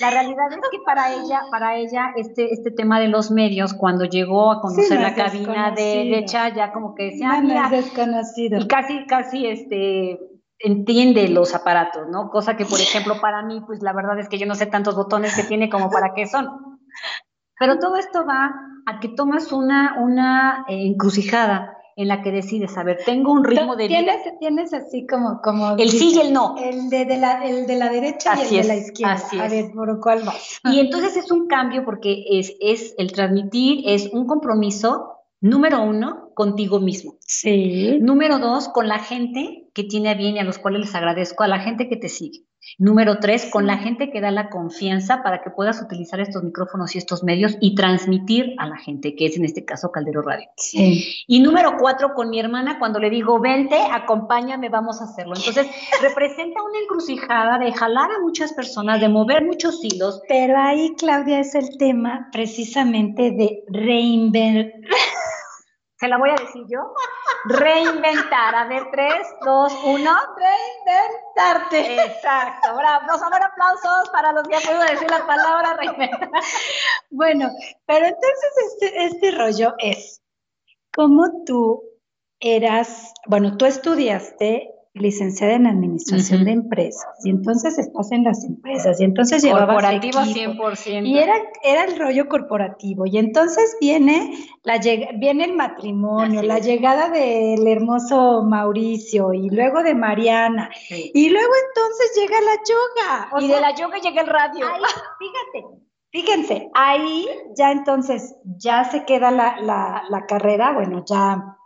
la 0.00 0.10
realidad 0.10 0.46
es 0.50 0.58
que 0.70 0.78
para 0.84 1.12
ella, 1.12 1.42
para 1.50 1.76
ella, 1.76 2.12
este, 2.16 2.52
este 2.52 2.70
tema 2.72 2.98
de 2.98 3.08
los 3.08 3.30
medios, 3.30 3.74
cuando 3.74 4.04
llegó 4.04 4.50
a 4.50 4.60
conocer 4.60 5.00
la 5.00 5.14
cabina 5.14 5.70
de, 5.70 6.24
Cha, 6.26 6.48
ya 6.48 6.72
como 6.72 6.94
que 6.94 7.04
decía, 7.04 7.30
ah, 7.32 7.68
desconocido. 7.70 8.58
Y 8.58 8.66
casi, 8.66 9.06
casi 9.06 9.46
este 9.46 10.18
entiende 10.60 11.28
los 11.28 11.54
aparatos, 11.54 12.08
¿no? 12.10 12.30
Cosa 12.30 12.56
que, 12.56 12.66
por 12.66 12.80
ejemplo, 12.80 13.20
para 13.20 13.42
mí, 13.42 13.62
pues 13.64 13.80
la 13.80 13.92
verdad 13.92 14.18
es 14.18 14.28
que 14.28 14.38
yo 14.38 14.46
no 14.46 14.56
sé 14.56 14.66
tantos 14.66 14.96
botones 14.96 15.36
que 15.36 15.44
tiene 15.44 15.70
como 15.70 15.88
para 15.88 16.14
qué 16.14 16.26
son. 16.26 16.48
Pero 17.60 17.78
todo 17.78 17.96
esto 17.96 18.26
va 18.26 18.52
a 18.86 18.98
que 18.98 19.08
tomas 19.08 19.52
una, 19.52 19.98
una 20.00 20.64
eh, 20.68 20.86
encrucijada 20.86 21.77
en 21.98 22.06
la 22.06 22.22
que 22.22 22.30
decides, 22.30 22.78
a 22.78 22.84
ver, 22.84 23.00
tengo 23.04 23.32
un 23.32 23.42
ritmo 23.42 23.74
de 23.74 23.88
vida. 23.88 24.14
Tienes 24.38 24.72
así 24.72 25.04
como... 25.04 25.40
como 25.42 25.76
el 25.76 25.90
sí 25.90 26.12
y 26.14 26.20
el 26.20 26.32
no. 26.32 26.54
El 26.56 26.88
de, 26.90 27.04
la, 27.18 27.44
el 27.44 27.66
de 27.66 27.76
la 27.76 27.88
derecha 27.88 28.36
y 28.38 28.56
el 28.56 28.62
de 28.62 28.68
la 28.68 28.76
izquierda. 28.76 29.14
Así 29.14 29.36
a 29.36 29.48
ver, 29.48 29.72
¿por 29.72 29.98
cuál 29.98 30.22
vas? 30.22 30.60
Y 30.62 30.78
entonces 30.78 31.16
es 31.16 31.32
un 31.32 31.48
cambio 31.48 31.84
porque 31.84 32.24
es, 32.30 32.54
es 32.60 32.94
el 32.98 33.10
transmitir, 33.10 33.82
es 33.84 34.10
un 34.12 34.28
compromiso, 34.28 35.24
número 35.40 35.82
uno, 35.82 36.30
contigo 36.34 36.78
mismo. 36.78 37.16
Sí. 37.18 37.98
Número 38.00 38.38
dos, 38.38 38.68
con 38.68 38.86
la 38.86 39.00
gente 39.00 39.68
que 39.74 39.82
tiene 39.82 40.10
a 40.10 40.14
bien 40.14 40.36
y 40.36 40.38
a 40.38 40.44
los 40.44 40.58
cuales 40.58 40.82
les 40.82 40.94
agradezco, 40.94 41.42
a 41.42 41.48
la 41.48 41.58
gente 41.58 41.88
que 41.88 41.96
te 41.96 42.08
sigue. 42.08 42.44
Número 42.76 43.18
tres, 43.20 43.46
con 43.50 43.66
la 43.66 43.78
gente 43.78 44.10
que 44.10 44.20
da 44.20 44.30
la 44.30 44.50
confianza 44.50 45.22
para 45.22 45.42
que 45.42 45.50
puedas 45.50 45.80
utilizar 45.80 46.20
estos 46.20 46.42
micrófonos 46.42 46.94
y 46.94 46.98
estos 46.98 47.24
medios 47.24 47.56
y 47.60 47.74
transmitir 47.74 48.54
a 48.58 48.66
la 48.66 48.76
gente, 48.76 49.14
que 49.16 49.26
es 49.26 49.36
en 49.36 49.44
este 49.44 49.64
caso 49.64 49.90
Caldero 49.90 50.22
Radio. 50.22 50.48
Sí. 50.56 51.24
Y 51.26 51.40
número 51.40 51.76
cuatro, 51.78 52.14
con 52.14 52.30
mi 52.30 52.38
hermana, 52.38 52.78
cuando 52.78 52.98
le 52.98 53.10
digo, 53.10 53.40
vente, 53.40 53.78
acompáñame, 53.90 54.68
vamos 54.68 55.00
a 55.00 55.04
hacerlo. 55.04 55.34
Entonces, 55.36 55.66
representa 56.02 56.62
una 56.62 56.78
encrucijada 56.80 57.58
de 57.58 57.72
jalar 57.72 58.10
a 58.10 58.20
muchas 58.20 58.52
personas, 58.52 59.00
de 59.00 59.08
mover 59.08 59.44
muchos 59.44 59.82
hilos. 59.82 60.20
Pero 60.28 60.58
ahí, 60.58 60.94
Claudia, 60.98 61.40
es 61.40 61.54
el 61.54 61.78
tema 61.78 62.28
precisamente 62.32 63.30
de 63.30 63.64
reinventar 63.68 64.38
se 65.98 66.08
la 66.08 66.18
voy 66.18 66.30
a 66.30 66.34
decir 66.34 66.62
yo. 66.68 66.80
Reinventar. 67.44 68.54
A 68.54 68.64
ver, 68.66 68.90
tres, 68.90 69.26
dos, 69.44 69.72
uno. 69.84 70.12
Reinventarte. 70.36 72.04
Exacto. 72.04 72.76
Bravo. 72.76 73.06
Dos 73.10 73.22
aplausos 73.22 74.10
para 74.10 74.32
los 74.32 74.46
que 74.48 74.56
han 74.56 74.62
podido 74.62 74.82
decir 74.82 75.10
la 75.10 75.26
palabra 75.26 75.74
reinventar. 75.74 76.30
Bueno, 77.10 77.50
pero 77.86 78.06
entonces 78.06 78.52
este, 78.72 79.04
este 79.06 79.30
rollo 79.32 79.74
es, 79.78 80.22
¿cómo 80.94 81.44
tú 81.44 81.82
eras, 82.40 83.12
bueno, 83.26 83.56
tú 83.56 83.66
estudiaste 83.66 84.74
licenciada 85.00 85.54
en 85.54 85.66
administración 85.66 86.44
de 86.44 86.52
empresas 86.52 87.06
y 87.24 87.30
entonces 87.30 87.78
estás 87.78 88.12
en 88.12 88.24
las 88.24 88.44
empresas 88.44 89.00
y 89.00 89.04
entonces 89.04 89.42
llevabas 89.42 89.76
corporativo 89.76 90.20
100% 90.20 91.06
y 91.06 91.18
era 91.18 91.34
era 91.62 91.84
el 91.84 91.98
rollo 91.98 92.28
corporativo 92.28 93.06
y 93.06 93.18
entonces 93.18 93.76
viene 93.80 94.32
la 94.62 94.78
viene 95.16 95.44
el 95.44 95.54
matrimonio 95.54 96.42
la 96.42 96.58
llegada 96.58 97.10
del 97.10 97.66
hermoso 97.66 98.42
Mauricio 98.44 99.32
y 99.32 99.48
luego 99.50 99.82
de 99.82 99.94
Mariana 99.94 100.70
y 100.90 101.28
luego 101.30 101.52
entonces 101.68 102.12
llega 102.16 102.40
la 102.40 102.56
yoga 102.68 103.44
y 103.44 103.48
de 103.48 103.60
la 103.60 103.74
yoga 103.74 103.98
llega 103.98 104.22
el 104.22 104.28
radio. 104.28 104.66
Fíjate 105.18 105.88
fíjense 106.10 106.70
ahí 106.74 107.26
ya 107.54 107.70
entonces 107.70 108.36
ya 108.44 108.84
se 108.84 109.04
queda 109.04 109.30
la, 109.30 109.60
la, 109.60 110.02
la 110.08 110.26
carrera 110.26 110.72
bueno 110.72 111.04
ya 111.06 111.57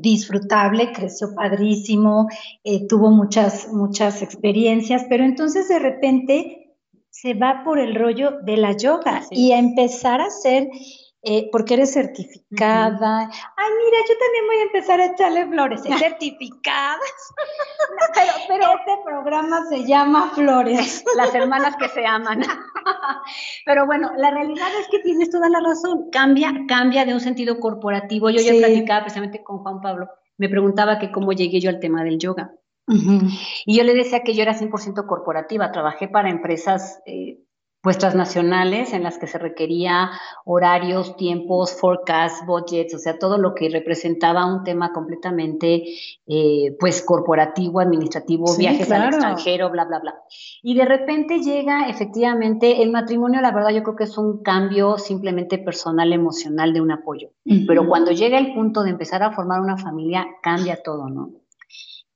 disfrutable, 0.00 0.92
creció 0.92 1.34
padrísimo, 1.34 2.28
eh, 2.64 2.86
tuvo 2.86 3.10
muchas, 3.10 3.68
muchas 3.72 4.22
experiencias, 4.22 5.04
pero 5.08 5.24
entonces 5.24 5.68
de 5.68 5.78
repente 5.78 6.76
se 7.10 7.34
va 7.34 7.62
por 7.64 7.78
el 7.78 7.94
rollo 7.94 8.40
de 8.42 8.56
la 8.56 8.76
yoga 8.76 9.22
y 9.30 9.52
a 9.52 9.58
empezar 9.58 10.20
a 10.20 10.26
hacer 10.26 10.68
eh, 11.22 11.50
porque 11.52 11.74
eres 11.74 11.92
certificada. 11.92 13.20
Ay, 13.20 13.70
mira, 13.84 13.98
yo 14.08 14.14
también 14.18 14.46
voy 14.46 14.56
a 14.56 14.62
empezar 14.62 15.00
a 15.00 15.06
echarle 15.06 15.46
flores. 15.46 15.82
certificadas. 15.98 16.98
pero, 18.14 18.32
pero 18.48 18.64
este 18.78 19.04
programa 19.04 19.66
se 19.68 19.84
llama 19.84 20.30
Flores. 20.34 21.04
Las 21.16 21.34
hermanas 21.34 21.76
que 21.76 21.88
se 21.88 22.06
aman. 22.06 22.42
pero 23.66 23.84
bueno, 23.84 24.12
la 24.16 24.30
realidad 24.30 24.68
es 24.80 24.88
que 24.88 25.00
tienes 25.00 25.28
toda 25.30 25.50
la 25.50 25.60
razón. 25.60 26.10
Cambia, 26.10 26.52
cambia 26.66 27.04
de 27.04 27.12
un 27.12 27.20
sentido 27.20 27.60
corporativo. 27.60 28.30
Yo 28.30 28.40
ya 28.40 28.52
platicaba 28.52 29.02
precisamente 29.02 29.42
con 29.42 29.58
Juan 29.58 29.82
Pablo. 29.82 30.08
Me 30.38 30.48
preguntaba 30.48 30.98
que 30.98 31.12
cómo 31.12 31.32
llegué 31.32 31.60
yo 31.60 31.68
al 31.68 31.80
tema 31.80 32.02
del 32.02 32.18
yoga. 32.18 32.54
Y 33.66 33.76
yo 33.76 33.84
le 33.84 33.94
decía 33.94 34.24
que 34.24 34.34
yo 34.34 34.42
era 34.42 34.58
100% 34.58 35.06
corporativa, 35.06 35.70
trabajé 35.70 36.08
para 36.08 36.28
empresas 36.28 37.00
eh, 37.06 37.38
pues 37.82 37.96
transnacionales 37.96 38.92
en 38.92 39.02
las 39.02 39.18
que 39.18 39.26
se 39.26 39.38
requería 39.38 40.10
horarios, 40.44 41.16
tiempos, 41.16 41.72
forecasts, 41.72 42.44
budgets, 42.46 42.94
o 42.94 42.98
sea, 42.98 43.18
todo 43.18 43.38
lo 43.38 43.54
que 43.54 43.70
representaba 43.70 44.44
un 44.44 44.64
tema 44.64 44.92
completamente 44.92 45.84
eh, 46.26 46.76
pues 46.78 47.02
corporativo, 47.02 47.80
administrativo, 47.80 48.54
viajes 48.56 48.90
al 48.92 49.08
extranjero, 49.08 49.70
bla, 49.70 49.86
bla, 49.86 49.98
bla. 50.00 50.14
Y 50.62 50.74
de 50.74 50.84
repente 50.84 51.40
llega 51.40 51.88
efectivamente 51.88 52.82
el 52.82 52.90
matrimonio, 52.90 53.40
la 53.40 53.52
verdad 53.52 53.70
yo 53.70 53.82
creo 53.82 53.96
que 53.96 54.04
es 54.04 54.18
un 54.18 54.42
cambio 54.42 54.98
simplemente 54.98 55.56
personal, 55.56 56.12
emocional 56.12 56.74
de 56.74 56.82
un 56.82 56.92
apoyo. 56.92 57.30
Pero 57.66 57.88
cuando 57.88 58.12
llega 58.12 58.38
el 58.38 58.52
punto 58.52 58.82
de 58.82 58.90
empezar 58.90 59.22
a 59.22 59.32
formar 59.32 59.60
una 59.60 59.76
familia, 59.76 60.26
cambia 60.42 60.82
todo, 60.82 61.08
¿no? 61.08 61.39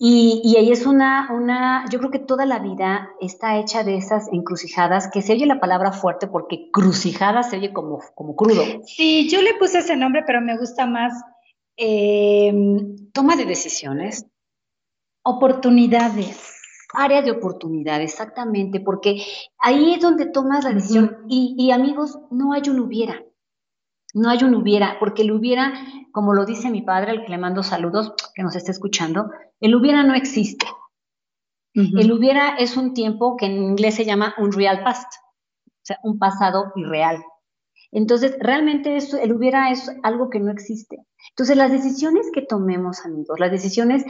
Y, 0.06 0.54
ahí 0.58 0.70
es 0.70 0.84
una, 0.84 1.32
una, 1.32 1.86
yo 1.90 1.98
creo 1.98 2.10
que 2.10 2.18
toda 2.18 2.44
la 2.44 2.58
vida 2.58 3.08
está 3.22 3.56
hecha 3.56 3.84
de 3.84 3.96
esas 3.96 4.30
encrucijadas, 4.30 5.08
que 5.10 5.22
se 5.22 5.32
oye 5.32 5.46
la 5.46 5.60
palabra 5.60 5.92
fuerte 5.92 6.26
porque 6.26 6.68
crucijada 6.70 7.42
se 7.42 7.56
oye 7.56 7.72
como, 7.72 8.02
como 8.14 8.36
crudo. 8.36 8.62
Sí, 8.84 9.30
yo 9.30 9.40
le 9.40 9.54
puse 9.54 9.78
ese 9.78 9.96
nombre, 9.96 10.22
pero 10.26 10.42
me 10.42 10.58
gusta 10.58 10.84
más 10.84 11.14
em, 11.78 12.96
toma 13.14 13.34
de 13.34 13.46
decisiones, 13.46 14.26
oportunidades. 15.22 16.52
Área 16.92 17.22
de 17.22 17.30
oportunidad, 17.30 18.02
exactamente, 18.02 18.80
porque 18.80 19.24
ahí 19.56 19.94
es 19.94 20.00
donde 20.00 20.26
tomas 20.26 20.64
la 20.64 20.74
decisión. 20.74 21.24
y, 21.30 21.56
y 21.58 21.70
amigos, 21.70 22.18
no 22.30 22.52
hay 22.52 22.68
un 22.68 22.80
hubiera. 22.80 23.23
No 24.14 24.30
hay 24.30 24.42
un 24.44 24.54
hubiera, 24.54 24.98
porque 24.98 25.22
el 25.22 25.32
hubiera, 25.32 25.74
como 26.12 26.32
lo 26.32 26.46
dice 26.46 26.70
mi 26.70 26.82
padre, 26.82 27.10
al 27.10 27.24
que 27.24 27.30
le 27.30 27.38
mando 27.38 27.62
saludos, 27.62 28.14
que 28.34 28.42
nos 28.42 28.56
esté 28.56 28.70
escuchando, 28.70 29.30
el 29.60 29.74
hubiera 29.74 30.02
no 30.04 30.14
existe. 30.14 30.66
El 31.74 32.12
hubiera 32.12 32.56
es 32.56 32.76
un 32.76 32.94
tiempo 32.94 33.36
que 33.36 33.46
en 33.46 33.60
inglés 33.60 33.96
se 33.96 34.04
llama 34.04 34.34
un 34.38 34.52
real 34.52 34.84
past, 34.84 35.12
o 35.66 35.82
sea, 35.82 35.98
un 36.04 36.20
pasado 36.20 36.72
irreal. 36.76 37.20
Entonces, 37.90 38.36
realmente 38.40 38.96
eso, 38.96 39.18
el 39.18 39.32
hubiera 39.32 39.70
es 39.70 39.90
algo 40.04 40.30
que 40.30 40.38
no 40.38 40.52
existe. 40.52 41.04
Entonces, 41.30 41.56
las 41.56 41.72
decisiones 41.72 42.30
que 42.32 42.42
tomemos, 42.42 43.04
amigos, 43.04 43.40
las 43.40 43.50
decisiones 43.50 44.04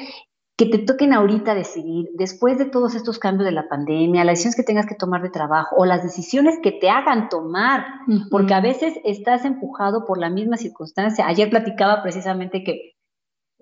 que 0.57 0.67
te 0.67 0.79
toquen 0.79 1.13
ahorita 1.13 1.55
decidir, 1.55 2.11
después 2.15 2.59
de 2.59 2.67
todos 2.67 2.95
estos 2.95 3.19
cambios 3.19 3.47
de 3.47 3.53
la 3.53 3.69
pandemia, 3.69 4.25
las 4.25 4.35
decisiones 4.35 4.57
que 4.57 4.63
tengas 4.63 4.87
que 4.87 4.95
tomar 4.95 5.23
de 5.23 5.31
trabajo 5.31 5.75
o 5.77 5.85
las 5.85 6.03
decisiones 6.05 6.59
que 6.63 6.71
te 6.71 6.91
hagan 6.91 7.29
tomar, 7.29 7.85
porque 8.31 8.55
a 8.55 8.61
veces 8.61 8.95
estás 9.05 9.45
empujado 9.45 10.05
por 10.07 10.19
la 10.19 10.31
misma 10.31 10.57
circunstancia. 10.57 11.27
Ayer 11.27 11.51
platicaba 11.51 12.03
precisamente 12.03 12.63
que 12.63 12.93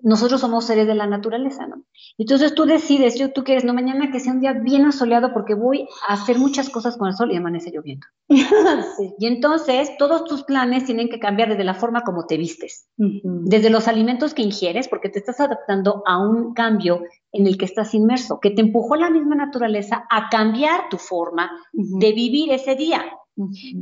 nosotros 0.03 0.41
somos 0.41 0.65
seres 0.65 0.85
de 0.85 0.93
la 0.93 1.07
naturaleza, 1.07 1.65
¿no? 1.65 1.82
Entonces 2.17 2.53
tú 2.53 2.65
decides, 2.65 3.17
yo, 3.17 3.31
tú 3.31 3.43
quieres, 3.43 3.63
no, 3.63 3.73
mañana 3.73 4.11
que 4.11 4.19
sea 4.19 4.33
un 4.33 4.39
día 4.39 4.53
bien 4.53 4.85
asoleado 4.85 5.33
porque 5.33 5.55
voy 5.55 5.87
a 6.07 6.13
hacer 6.13 6.37
muchas 6.37 6.69
cosas 6.69 6.97
con 6.97 7.07
el 7.07 7.15
sol 7.15 7.31
y 7.31 7.35
amanece 7.35 7.71
lloviendo. 7.71 8.07
Y 9.19 9.27
entonces 9.27 9.91
todos 9.97 10.25
tus 10.25 10.43
planes 10.43 10.85
tienen 10.85 11.09
que 11.09 11.19
cambiar 11.19 11.49
desde 11.49 11.63
la 11.63 11.73
forma 11.73 12.03
como 12.03 12.25
te 12.25 12.37
vistes, 12.37 12.87
desde 12.97 13.69
los 13.69 13.87
alimentos 13.87 14.33
que 14.33 14.41
ingieres, 14.41 14.87
porque 14.87 15.09
te 15.09 15.19
estás 15.19 15.39
adaptando 15.39 16.03
a 16.05 16.19
un 16.19 16.53
cambio 16.53 17.03
en 17.31 17.47
el 17.47 17.57
que 17.57 17.65
estás 17.65 17.93
inmerso, 17.93 18.39
que 18.39 18.51
te 18.51 18.61
empujó 18.61 18.95
la 18.95 19.09
misma 19.09 19.35
naturaleza 19.35 20.05
a 20.09 20.29
cambiar 20.29 20.89
tu 20.89 20.97
forma 20.97 21.49
de 21.71 22.11
vivir 22.13 22.51
ese 22.51 22.75
día. 22.75 23.03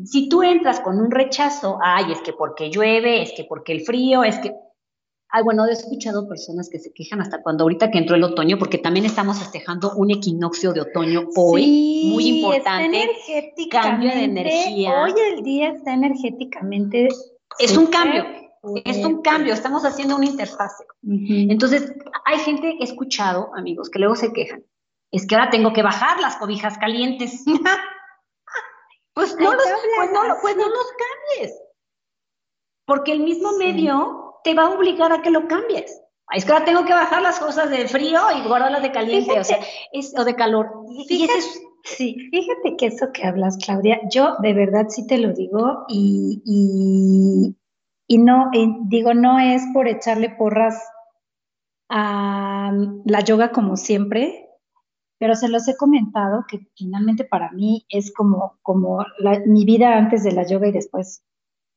Si 0.05 0.29
tú 0.29 0.43
entras 0.43 0.79
con 0.79 0.99
un 0.99 1.11
rechazo, 1.11 1.77
ay, 1.81 2.11
es 2.11 2.21
que 2.21 2.33
porque 2.33 2.69
llueve, 2.69 3.21
es 3.21 3.33
que 3.35 3.43
porque 3.43 3.73
el 3.73 3.81
frío, 3.81 4.23
es 4.23 4.39
que 4.39 4.53
Ay, 5.33 5.43
bueno, 5.43 5.65
he 5.65 5.71
escuchado 5.71 6.27
personas 6.27 6.69
que 6.69 6.77
se 6.77 6.91
quejan 6.91 7.21
hasta 7.21 7.41
cuando 7.41 7.63
ahorita 7.63 7.89
que 7.89 7.99
entró 7.99 8.17
el 8.17 8.23
otoño, 8.23 8.57
porque 8.57 8.77
también 8.77 9.05
estamos 9.05 9.39
festejando 9.39 9.93
un 9.95 10.11
equinoccio 10.11 10.73
de 10.73 10.81
otoño 10.81 11.29
hoy, 11.37 12.11
muy 12.11 12.27
importante. 12.27 13.09
Cambio 13.71 14.09
de 14.09 14.25
energía. 14.25 15.03
Hoy 15.03 15.13
el 15.33 15.41
día 15.41 15.69
está 15.69 15.93
energéticamente. 15.93 17.07
Es 17.59 17.77
un 17.77 17.87
cambio. 17.87 18.25
Es 18.83 18.97
un 19.05 19.21
cambio, 19.21 19.53
estamos 19.53 19.85
haciendo 19.85 20.17
una 20.17 20.25
interfase. 20.25 20.83
Entonces, 21.01 21.93
hay 22.25 22.37
gente 22.39 22.75
que 22.77 22.83
he 22.83 22.87
escuchado, 22.87 23.51
amigos, 23.55 23.89
que 23.89 23.99
luego 23.99 24.17
se 24.17 24.33
quejan. 24.33 24.65
Es 25.11 25.25
que 25.25 25.35
ahora 25.35 25.49
tengo 25.49 25.71
que 25.71 25.81
bajar 25.81 26.19
las 26.19 26.35
cobijas 26.35 26.77
calientes. 26.77 27.43
pues, 29.13 29.35
no 29.37 29.53
los, 29.53 29.63
pues, 29.95 30.11
no, 30.11 30.21
pues 30.41 30.57
no 30.57 30.67
los 30.67 30.87
cambies. 31.37 31.57
Porque 32.85 33.13
el 33.13 33.21
mismo 33.21 33.53
medio 33.53 34.30
te 34.43 34.53
va 34.53 34.63
a 34.63 34.69
obligar 34.71 35.11
a 35.11 35.21
que 35.21 35.31
lo 35.31 35.47
cambies. 35.47 36.01
Es 36.33 36.45
que 36.45 36.51
ahora 36.53 36.65
tengo 36.65 36.85
que 36.85 36.93
bajar 36.93 37.21
las 37.21 37.39
cosas 37.39 37.69
de 37.69 37.87
frío 37.87 38.21
y 38.37 38.47
guardarlas 38.47 38.81
de 38.81 38.91
caliente, 38.91 39.39
o 39.39 39.43
sea, 39.43 39.59
es, 39.91 40.13
o 40.17 40.23
de 40.23 40.35
calor. 40.35 40.71
Fíjate, 41.07 41.33
Sí, 41.83 42.29
fíjate 42.29 42.77
que 42.77 42.87
eso 42.87 43.11
que 43.11 43.25
hablas, 43.25 43.57
Claudia, 43.57 43.99
yo 44.09 44.35
de 44.39 44.53
verdad 44.53 44.87
sí 44.89 45.07
te 45.07 45.17
lo 45.17 45.33
digo 45.33 45.85
y, 45.87 46.41
y, 48.07 48.17
no, 48.17 48.51
digo, 48.87 49.13
no 49.13 49.39
es 49.39 49.63
por 49.73 49.87
echarle 49.87 50.29
porras 50.29 50.79
a 51.89 52.71
la 53.05 53.19
yoga 53.21 53.51
como 53.51 53.77
siempre, 53.77 54.47
pero 55.17 55.35
se 55.35 55.49
los 55.49 55.67
he 55.67 55.75
comentado 55.75 56.45
que 56.47 56.67
finalmente 56.75 57.23
para 57.23 57.51
mí 57.51 57.85
es 57.89 58.13
como, 58.13 58.59
como 58.61 59.03
mi 59.45 59.65
vida 59.65 59.97
antes 59.97 60.23
de 60.23 60.33
la 60.33 60.45
yoga 60.45 60.67
y 60.67 60.71
después 60.71 61.23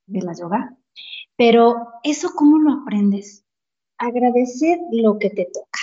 de 0.06 0.20
la 0.20 0.34
yoga. 0.34 0.76
Pero 1.36 1.88
eso, 2.02 2.30
¿cómo 2.34 2.58
lo 2.58 2.82
aprendes? 2.82 3.44
Agradecer 3.98 4.78
lo 4.92 5.18
que 5.18 5.30
te 5.30 5.46
toca. 5.46 5.80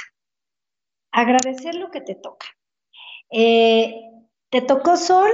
Agradecer 1.11 1.75
lo 1.75 1.91
que 1.91 2.01
te 2.01 2.15
toca. 2.15 2.47
Eh, 3.29 4.11
¿Te 4.49 4.61
tocó 4.61 4.97
sol? 4.97 5.31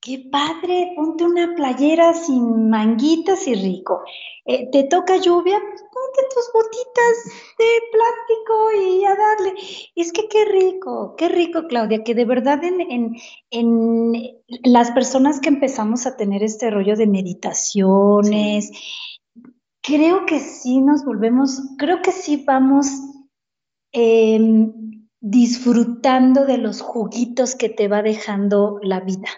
Qué 0.00 0.28
padre, 0.30 0.92
ponte 0.94 1.24
una 1.24 1.56
playera 1.56 2.14
sin 2.14 2.70
manguitas 2.70 3.48
y 3.48 3.54
rico. 3.54 4.04
Eh, 4.44 4.68
¿Te 4.70 4.84
toca 4.84 5.16
lluvia? 5.16 5.58
Pues 5.58 5.82
ponte 5.82 6.22
tus 6.32 6.52
botitas 6.54 7.24
de 7.58 7.64
plástico 7.90 8.72
y 8.80 9.04
a 9.04 9.16
darle. 9.16 9.54
Es 9.96 10.12
que 10.12 10.28
qué 10.28 10.44
rico, 10.44 11.16
qué 11.16 11.28
rico, 11.28 11.66
Claudia, 11.66 12.04
que 12.04 12.14
de 12.14 12.24
verdad 12.24 12.62
en, 12.62 13.16
en 13.50 14.38
las 14.62 14.92
personas 14.92 15.40
que 15.40 15.48
empezamos 15.48 16.06
a 16.06 16.16
tener 16.16 16.44
este 16.44 16.70
rollo 16.70 16.94
de 16.94 17.08
meditaciones, 17.08 18.70
creo 19.86 20.26
que 20.26 20.40
sí 20.40 20.80
nos 20.80 21.04
volvemos, 21.04 21.60
creo 21.78 22.02
que 22.02 22.10
sí 22.10 22.42
vamos 22.44 22.86
em, 23.92 24.72
disfrutando 25.20 26.44
de 26.44 26.58
los 26.58 26.80
juguitos 26.80 27.54
que 27.54 27.68
te 27.68 27.86
va 27.86 28.02
dejando 28.02 28.80
la 28.82 29.00
vida. 29.00 29.28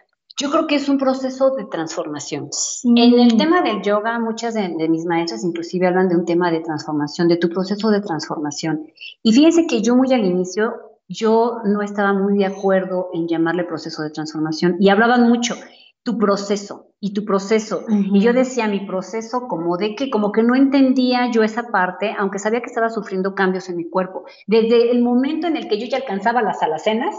Yo 0.41 0.51
creo 0.51 0.67
que 0.67 0.77
es 0.77 0.89
un 0.89 0.99
proceso 0.99 1.55
de 1.57 1.67
transformación. 1.67 2.49
En 2.85 3.19
el 3.19 3.37
tema 3.37 3.61
del 3.61 3.83
yoga, 3.83 4.19
muchas 4.21 4.55
de, 4.55 4.89
mis 4.89 5.05
maestras 5.05 5.45
inclusive 5.45 5.89
hablan 5.89 6.09
de 6.09 6.17
un 6.17 6.25
tema 6.25 6.51
de 6.51 6.61
transformación, 6.61 7.29
de 7.29 7.37
tu 7.37 7.49
proceso 7.49 7.91
de 7.91 8.01
transformación. 8.01 8.87
Y 9.23 9.33
fíjense 9.33 9.67
que 9.67 9.83
yo 9.83 9.97
muy 9.97 10.13
al 10.13 10.25
inicio, 10.25 10.75
yo 11.09 11.59
no 11.65 11.83
estaba 11.83 12.13
muy 12.13 12.39
de 12.39 12.47
acuerdo 12.47 13.09
en 13.13 13.27
llamarle 13.27 13.65
proceso 13.65 14.03
de 14.03 14.11
transformación 14.11 14.77
y 14.79 14.89
hablaban 14.91 15.29
mucho 15.29 15.57
tu 16.05 16.17
proceso 16.17 16.88
y 17.01 17.13
tu 17.13 17.25
proceso. 17.25 17.85
Y 17.89 18.21
yo 18.21 18.33
decía 18.33 18.67
mi 18.67 18.81
proceso 18.87 19.47
como 19.47 19.77
de 19.77 19.95
que, 19.95 20.11
como 20.11 20.33
que 20.33 20.43
no 20.43 20.55
entendía 20.57 21.31
yo 21.31 21.43
esa 21.43 21.69
parte, 21.69 22.15
aunque 22.19 22.39
sabía 22.39 22.61
que 22.61 22.67
estaba 22.67 22.91
sufriendo 22.91 23.35
cambios 23.35 23.69
en 23.69 23.77
mi 23.77 23.89
cuerpo. 23.89 24.25
Desde 24.47 24.91
el 24.91 25.03
momento 25.03 25.47
en 25.47 25.57
el 25.57 25.69
que 25.69 25.79
yo 25.79 25.87
ya 25.87 25.99
alcanzaba 25.99 26.43
las 26.43 26.63
alacenas, 26.63 27.15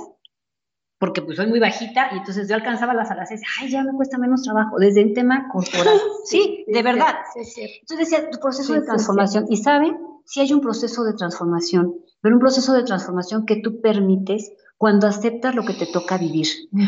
porque 1.00 1.22
pues 1.22 1.38
soy 1.38 1.48
muy 1.48 1.62
bajita 1.62 2.10
y 2.12 2.18
entonces 2.18 2.50
yo 2.50 2.56
alcanzaba 2.56 2.94
las 2.94 3.10
alacenas, 3.10 3.42
ay, 3.62 3.70
ya 3.70 3.84
me 3.84 3.94
cuesta 3.94 4.18
menos 4.18 4.44
trabajo, 4.44 4.78
desde 4.80 5.02
el 5.02 5.14
tema 5.14 5.48
corporal. 5.50 5.98
sí, 6.26 6.66
de 6.68 6.84
verdad. 6.84 7.16
entonces 7.36 7.98
decía, 7.98 8.30
tu 8.30 8.40
proceso 8.40 8.74
de 8.74 8.82
transformación. 8.82 9.46
y 9.50 9.58
saben, 9.58 9.98
si 10.26 10.42
hay 10.42 10.52
un 10.52 10.60
proceso 10.60 11.06
de 11.06 11.14
transformación, 11.14 11.96
pero 12.20 12.36
un 12.36 12.42
proceso 12.42 12.74
de 12.74 12.84
transformación 12.84 13.46
que 13.46 13.62
tú 13.62 13.80
permites 13.80 14.52
cuando 14.78 15.08
aceptas 15.08 15.56
lo 15.56 15.64
que 15.64 15.74
te 15.74 15.86
toca 15.86 16.18
vivir, 16.18 16.48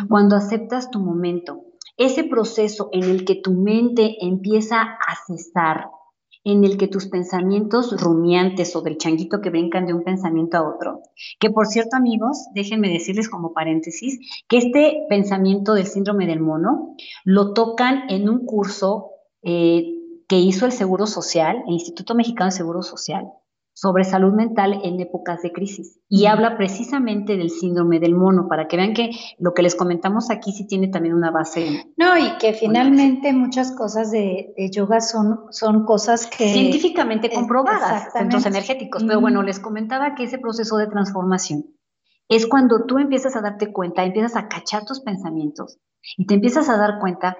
cuando 0.10 0.36
aceptas 0.36 0.92
tu 0.92 1.00
momento, 1.00 1.64
ese 1.98 2.24
proceso 2.24 2.90
en 2.92 3.04
el 3.04 3.26
que 3.26 3.36
tu 3.36 3.54
mente 3.54 4.18
empieza 4.22 4.82
a 4.82 5.16
cesar, 5.28 5.90
en 6.44 6.64
el 6.64 6.78
que 6.78 6.88
tus 6.88 7.08
pensamientos 7.08 8.02
rumiantes 8.02 8.76
o 8.76 8.82
del 8.82 8.98
changuito 8.98 9.42
que 9.42 9.52
brincan 9.52 9.86
de 9.86 9.94
un 9.94 10.04
pensamiento 10.04 10.58
a 10.58 10.68
otro, 10.68 11.02
que 11.40 11.52
por 11.52 11.68
cierto 11.68 11.96
amigos, 11.96 12.48
déjenme 12.56 12.90
decirles 12.90 13.30
como 13.30 13.54
paréntesis, 13.54 14.20
que 14.48 14.58
este 14.58 15.06
pensamiento 15.08 15.74
del 15.74 15.86
síndrome 15.86 16.26
del 16.26 16.40
mono 16.40 16.96
lo 17.24 17.54
tocan 17.54 18.10
en 18.10 18.28
un 18.28 18.46
curso 18.46 19.12
eh, 19.44 19.98
que 20.28 20.40
hizo 20.40 20.66
el 20.66 20.72
Seguro 20.72 21.06
Social, 21.06 21.64
el 21.68 21.74
Instituto 21.74 22.16
Mexicano 22.16 22.50
de 22.50 22.58
Seguro 22.58 22.82
Social, 22.82 23.28
sobre 23.74 24.04
salud 24.04 24.34
mental 24.34 24.80
en 24.84 25.00
épocas 25.00 25.42
de 25.42 25.52
crisis. 25.52 26.00
Y 26.10 26.26
habla 26.26 26.58
precisamente 26.58 27.38
del 27.38 27.50
síndrome 27.50 28.00
del 28.00 28.16
mono, 28.16 28.48
para 28.48 28.68
que 28.68 28.78
vean 28.78 28.94
que 28.94 29.12
lo 29.40 29.54
que 29.54 29.62
les 29.62 29.76
comentamos 29.76 30.30
aquí 30.30 30.52
sí 30.52 30.68
tiene 30.68 30.90
también 30.90 31.16
una 31.16 31.32
base. 31.32 31.86
No, 31.98 32.18
y 32.18 32.38
que 32.38 32.54
finalmente 32.54 33.34
muchas 33.34 33.72
cosas 33.72 34.12
de, 34.12 34.54
yoga 34.72 35.02
son, 35.02 35.46
son 35.52 35.86
cosas 35.86 36.28
que... 36.28 36.52
Científicamente 36.54 37.32
comprobadas, 37.32 38.12
centros 38.14 38.46
energéticos, 38.46 39.04
pero 39.04 39.22
bueno, 39.22 39.42
les 39.42 39.60
comentaba 39.60 40.16
que 40.16 40.26
ese 40.26 40.38
proceso 40.38 40.78
de 40.78 40.88
transformación 40.88 41.66
es 42.32 42.48
cuando 42.48 42.86
tú 42.86 42.98
empiezas 42.98 43.36
a 43.36 43.42
darte 43.42 43.74
cuenta, 43.74 44.06
empiezas 44.06 44.38
a 44.38 44.48
cachar 44.48 44.86
tus 44.86 45.02
pensamientos 45.02 45.80
y 46.16 46.26
te 46.26 46.36
empiezas 46.36 46.70
a 46.70 46.78
dar 46.78 47.00
cuenta 47.00 47.36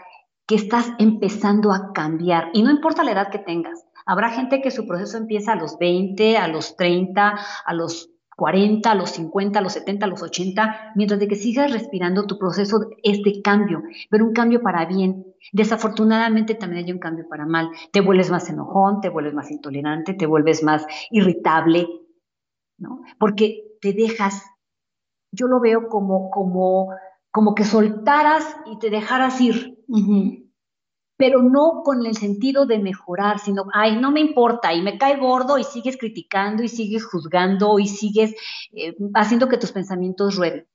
que 0.46 0.56
estás 0.56 0.91
empezando 1.00 1.72
a 1.72 1.94
cambiar, 1.94 2.50
y 2.52 2.62
no 2.62 2.72
importa 2.72 3.04
la 3.04 3.13
edad 3.13 3.30
que 3.30 3.39
tengas, 3.39 3.86
Habrá 4.12 4.30
gente 4.30 4.62
que 4.62 4.71
su 4.71 4.86
proceso 4.86 5.15
empieza 5.15 5.54
a 5.54 5.56
los 5.56 5.78
20, 5.80 6.36
a 6.36 6.50
los 6.50 6.76
30, 6.76 7.34
a 7.65 7.74
los 7.74 8.12
40, 8.36 8.91
a 8.91 8.95
los 8.95 9.12
50, 9.12 9.58
a 9.58 9.62
los 9.62 9.71
70, 9.71 10.06
a 10.06 10.10
los 10.10 10.21
80, 10.21 10.91
mientras 10.95 11.17
de 11.17 11.30
que 11.30 11.38
sigas 11.38 11.71
respirando, 11.71 12.28
tu 12.28 12.38
proceso 12.38 12.89
es 13.04 13.24
de 13.24 13.41
cambio, 13.41 13.84
pero 14.10 14.26
un 14.26 14.34
cambio 14.34 14.62
para 14.62 14.84
bien. 14.84 15.34
Desafortunadamente 15.54 16.56
también 16.56 16.84
hay 16.84 16.91
un 16.91 17.00
cambio 17.00 17.26
para 17.30 17.45
mal. 17.45 17.69
Te 17.93 18.02
vuelves 18.02 18.30
más 18.30 18.50
enojón, 18.50 19.00
te 19.00 19.08
vuelves 19.08 19.34
más 19.34 19.50
intolerante, 19.50 20.13
te 20.13 20.26
vuelves 20.26 20.62
más 20.62 20.86
irritable, 21.10 21.88
¿no? 22.80 23.04
Porque 23.17 23.78
te 23.80 23.93
dejas, 23.93 24.43
yo 25.32 25.47
lo 25.47 25.62
veo 25.62 25.88
como, 25.88 26.30
como, 26.32 26.89
como 27.32 27.56
que 27.56 27.63
soltaras 27.63 28.58
y 28.65 28.78
te 28.78 28.89
dejaras 28.89 29.39
ir 29.39 29.82
pero 31.21 31.43
no 31.43 31.84
con 31.84 32.03
el 32.07 32.17
sentido 32.17 32.65
de 32.65 32.79
mejorar, 32.79 33.38
sino, 33.38 33.65
ay, 33.75 33.95
no 34.01 34.10
me 34.10 34.21
importa, 34.21 34.73
y 34.73 34.81
me 34.81 34.97
cae 34.97 35.17
gordo 35.17 35.60
y 35.60 35.63
sigues 35.63 35.95
criticando 35.95 36.63
y 36.63 36.67
sigues 36.67 37.05
juzgando 37.05 37.77
y 37.77 37.88
sigues 37.88 38.34
eh, 38.71 38.95
haciendo 39.13 39.47
que 39.47 39.60
tus 39.60 39.71
pensamientos 39.71 40.36
rueden. 40.36 40.67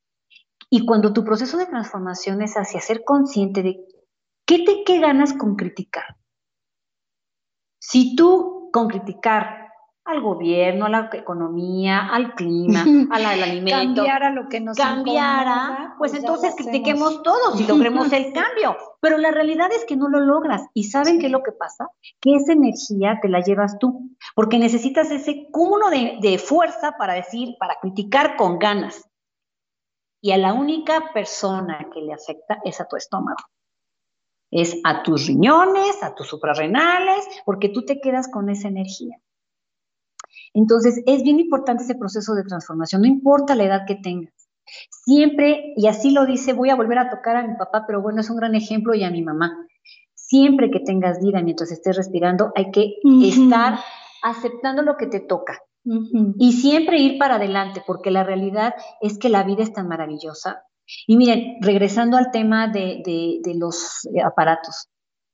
Y 0.70 0.87
cuando 0.87 1.12
tu 1.12 1.24
proceso 1.24 1.56
de 1.56 1.66
transformación 1.66 2.42
es 2.42 2.54
hacia 2.54 2.80
ser 2.80 3.02
consciente 3.02 3.64
de 3.64 3.85
qué 4.46 4.61
te 4.61 4.85
qué 4.85 5.00
ganas 5.00 5.32
con 5.32 5.56
criticar. 5.56 6.16
Si 7.80 8.14
tú 8.14 8.70
con 8.72 8.87
criticar 8.87 9.65
al 10.07 10.21
gobierno, 10.21 10.87
a 10.87 10.88
la 10.88 11.11
economía, 11.12 12.07
al 12.07 12.35
clima, 12.35 12.85
al, 13.11 13.27
alimento. 13.27 14.03
Cambiara 14.03 14.31
lo 14.31 14.49
que 14.49 14.61
nos 14.61 14.77
cambiara, 14.77 15.97
pues, 15.99 16.12
pues 16.12 16.23
entonces 16.23 16.55
critiquemos 16.57 17.23
todos 17.23 17.61
y 17.61 17.66
logremos 17.66 18.12
el 18.12 18.33
cambio. 18.33 18.77
Pero 19.01 19.19
la 19.19 19.33
realidad 19.33 19.69
es 19.73 19.85
que 19.85 19.97
no 19.97 20.09
lo 20.09 20.21
logras. 20.21 20.62
¿Y 20.75 20.85
saben 20.85 21.19
qué 21.19 21.27
es 21.27 21.33
lo 21.33 21.42
que 21.42 21.53
pasa? 21.53 21.88
Que 22.21 22.37
esa 22.37 22.53
energía 22.53 23.19
te 23.21 23.29
la 23.29 23.40
llevas 23.40 23.79
tú, 23.79 24.11
porque 24.35 24.59
necesitas 24.59 25.11
ese 25.11 25.49
cúmulo 25.51 25.90
de, 25.90 26.19
de 26.21 26.38
fuerza 26.38 26.92
para 26.97 27.14
decir, 27.14 27.57
para 27.59 27.79
criticar 27.81 28.37
con 28.37 28.59
ganas. 28.59 29.09
Y 30.23 30.33
a 30.33 30.38
la 30.38 30.55
única 30.55 31.12
persona 31.12 31.88
que 31.92 32.01
le 32.01 32.12
afecta 32.12 32.61
es 32.64 32.81
a 32.81 32.87
tu 32.87 32.97
estómago. 32.97 33.42
Es 34.53 34.81
a 34.85 35.03
tus 35.03 35.27
riñones, 35.27 36.03
a 36.03 36.14
tus 36.14 36.29
suprarrenales, 36.29 37.27
porque 37.45 37.69
tú 37.69 37.85
te 37.85 38.01
quedas 38.01 38.29
con 38.31 38.49
esa 38.49 38.69
energía. 38.69 39.21
Entonces, 40.57 41.03
es 41.05 41.23
bien 41.23 41.38
importante 41.38 41.85
ese 41.85 41.97
proceso 41.97 42.35
de 42.35 42.42
transformación, 42.42 43.03
no 43.03 43.07
importa 43.07 43.55
la 43.55 43.64
edad 43.64 43.87
que 43.87 43.97
tengas. 43.97 44.33
Siempre, 44.90 45.75
y 45.77 45.87
así 45.87 46.11
lo 46.12 46.25
dice, 46.25 46.55
voy 46.55 46.71
a 46.71 46.77
volver 46.77 46.99
a 46.99 47.11
tocar 47.11 47.37
a 47.37 47.47
mi 47.47 47.55
papá, 47.57 47.85
pero 47.87 48.01
bueno, 48.01 48.23
es 48.23 48.31
un 48.31 48.38
gran 48.38 48.55
ejemplo 48.55 48.95
y 48.95 49.05
a 49.05 49.11
mi 49.11 49.23
mamá. 49.23 49.55
Siempre 50.14 50.71
que 50.71 50.81
tengas 50.81 51.23
vida 51.23 51.42
mientras 51.42 51.71
estés 51.71 51.95
respirando, 51.95 52.53
hay 52.57 52.71
que 52.71 52.95
estar 53.23 53.79
aceptando 54.23 54.81
lo 54.81 54.97
que 54.97 55.07
te 55.07 55.21
toca. 55.21 55.61
Y 56.38 56.53
siempre 56.55 56.99
ir 57.01 57.19
para 57.19 57.37
adelante, 57.37 57.83
porque 57.87 58.11
la 58.11 58.25
realidad 58.25 58.75
es 59.03 59.19
que 59.19 59.29
la 59.29 59.42
vida 59.42 59.62
es 59.62 59.75
tan 59.75 59.87
maravillosa. 59.87 60.62
Y 61.07 61.19
miren, 61.19 61.59
regresando 61.61 62.16
al 62.16 62.31
tema 62.31 62.66
de, 62.69 63.03
de 63.05 63.55
los 63.55 64.09
aparatos, 64.25 64.88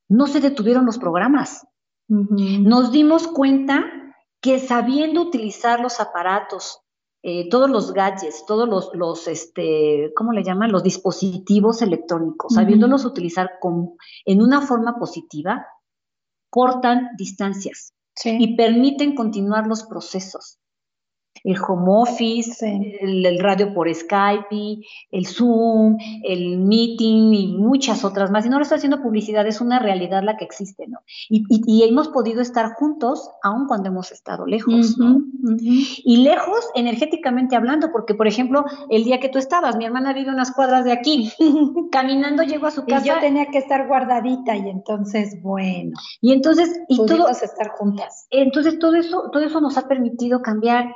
no 0.09 0.27
se 0.27 0.41
detuvieron 0.41 0.85
los 0.85 0.99
programas. 0.99 1.65
Nos 2.09 2.91
dimos 2.91 3.29
cuenta 3.29 3.85
que 4.43 4.59
sabiendo 4.59 5.23
utilizar 5.23 5.81
los 5.81 6.01
aparatos, 6.01 6.81
eh, 7.23 7.49
todos 7.49 7.71
los 7.71 7.93
gadgets, 7.93 8.45
todos 8.45 8.69
los, 8.69 8.91
los, 8.93 9.29
este, 9.29 10.13
¿cómo 10.17 10.33
le 10.33 10.43
llaman? 10.43 10.73
Los 10.73 10.83
dispositivos 10.83 11.81
electrónicos, 11.81 12.53
sabiéndolos 12.53 13.05
utilizar 13.05 13.53
con, 13.61 13.97
en 14.25 14.43
una 14.43 14.61
forma 14.61 14.99
positiva, 14.99 15.65
cortan 16.51 17.11
distancias 17.17 17.95
y 18.25 18.57
permiten 18.57 19.15
continuar 19.15 19.69
los 19.69 19.85
procesos 19.85 20.59
el 21.45 21.57
home 21.61 21.85
office, 21.89 22.65
el, 23.01 23.39
radio 23.39 23.75
por 23.75 23.93
Skype, 23.93 24.81
el 25.11 25.27
Zoom, 25.27 25.99
el 26.23 26.59
meeting 26.59 27.33
y 27.33 27.47
muchas 27.59 28.05
otras 28.05 28.31
más. 28.31 28.47
Y 28.47 28.49
no 28.49 28.59
lo 28.59 28.63
estoy 28.63 28.77
haciendo 28.79 29.03
publicidad, 29.03 29.47
es 29.47 29.61
una 29.61 29.79
realidad 29.79 30.23
la 30.23 30.37
que 30.37 30.45
existe, 30.45 30.87
¿no? 30.87 31.01
Y, 31.29 31.45
y, 31.49 31.83
hemos 31.83 32.09
podido 32.09 32.41
estar 32.41 32.75
juntos 32.75 33.31
aun 33.43 33.67
cuando 33.67 33.89
hemos 33.89 34.13
estado 34.13 34.47
lejos, 34.47 34.97
¿no? 34.99 35.23
Y 36.05 36.19
lejos 36.19 36.69
energéticamente 36.75 37.57
hablando, 37.57 37.91
porque 37.93 38.15
por 38.15 38.27
ejemplo, 38.27 38.65
el 38.91 39.05
día 39.05 39.21
que 39.21 39.29
tú 39.29 39.39
estabas, 39.39 39.77
mi 39.77 39.85
hermana 39.85 40.13
vive 40.13 40.31
unas 40.31 40.53
cuadras 40.53 40.85
de 40.85 40.93
aquí, 40.93 41.33
caminando 41.91 42.43
llego 42.43 42.67
a 42.67 42.71
su 42.71 42.85
casa. 42.87 43.05
Y 43.05 43.09
yo 43.09 43.21
tenía 43.21 43.47
que 43.47 43.59
estar 43.59 43.87
guardadita 43.89 44.57
y 44.57 44.69
entonces, 44.69 45.41
bueno. 45.43 45.93
Y 46.21 46.33
entonces, 46.33 46.81
y 46.89 46.97
todo, 46.97 47.29
estar 47.29 47.71
juntas. 47.71 48.27
Entonces 48.31 48.79
todo 48.79 48.95
eso, 48.95 49.31
todo 49.33 49.43
eso 49.43 49.61
nos 49.61 49.77
ha 49.77 49.89
permitido 49.89 50.43
cambiar 50.43 50.95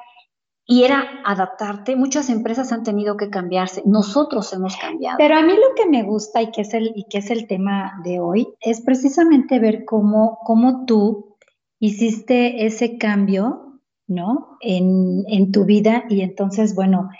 y 0.66 0.82
era 0.82 1.04
adaptarte. 1.24 1.94
Muchas 1.94 2.28
empresas 2.28 2.72
han 2.72 2.82
tenido 2.82 3.16
que 3.16 3.30
cambiarse, 3.30 3.82
nosotros 3.86 4.52
hemos 4.52 4.76
cambiado. 4.76 5.16
Pero 5.18 5.36
a 5.36 5.42
mí 5.42 5.52
lo 5.52 5.74
que 5.76 5.88
me 5.88 6.02
gusta 6.02 6.42
y 6.42 6.50
que 6.50 6.62
es 6.62 6.74
el, 6.74 6.92
y 6.94 7.04
que 7.04 7.18
es 7.18 7.30
el 7.30 7.46
tema 7.46 8.00
de 8.04 8.18
hoy 8.20 8.48
es 8.60 8.80
precisamente 8.80 9.58
ver 9.60 9.84
cómo, 9.84 10.38
cómo 10.44 10.84
tú 10.84 11.36
hiciste 11.78 12.66
ese 12.66 12.98
cambio, 12.98 13.80
¿no? 14.08 14.58
En, 14.60 15.24
en 15.28 15.52
tu 15.52 15.64
vida 15.64 16.04
y 16.08 16.22
entonces, 16.22 16.74
bueno, 16.74 17.10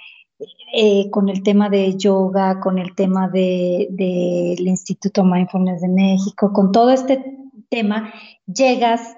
eh, 0.73 1.09
con 1.11 1.29
el 1.29 1.43
tema 1.43 1.71
de 1.71 1.97
yoga, 1.97 2.61
con 2.61 2.79
el 2.79 2.95
tema 2.95 3.29
del 3.29 3.87
de, 3.91 4.57
Instituto 4.59 5.25
Mindfulness 5.25 5.81
de 5.81 5.89
México, 5.89 6.53
con 6.53 6.73
todo 6.73 6.91
este 6.91 7.39
tema, 7.71 8.13
llegas 8.47 9.17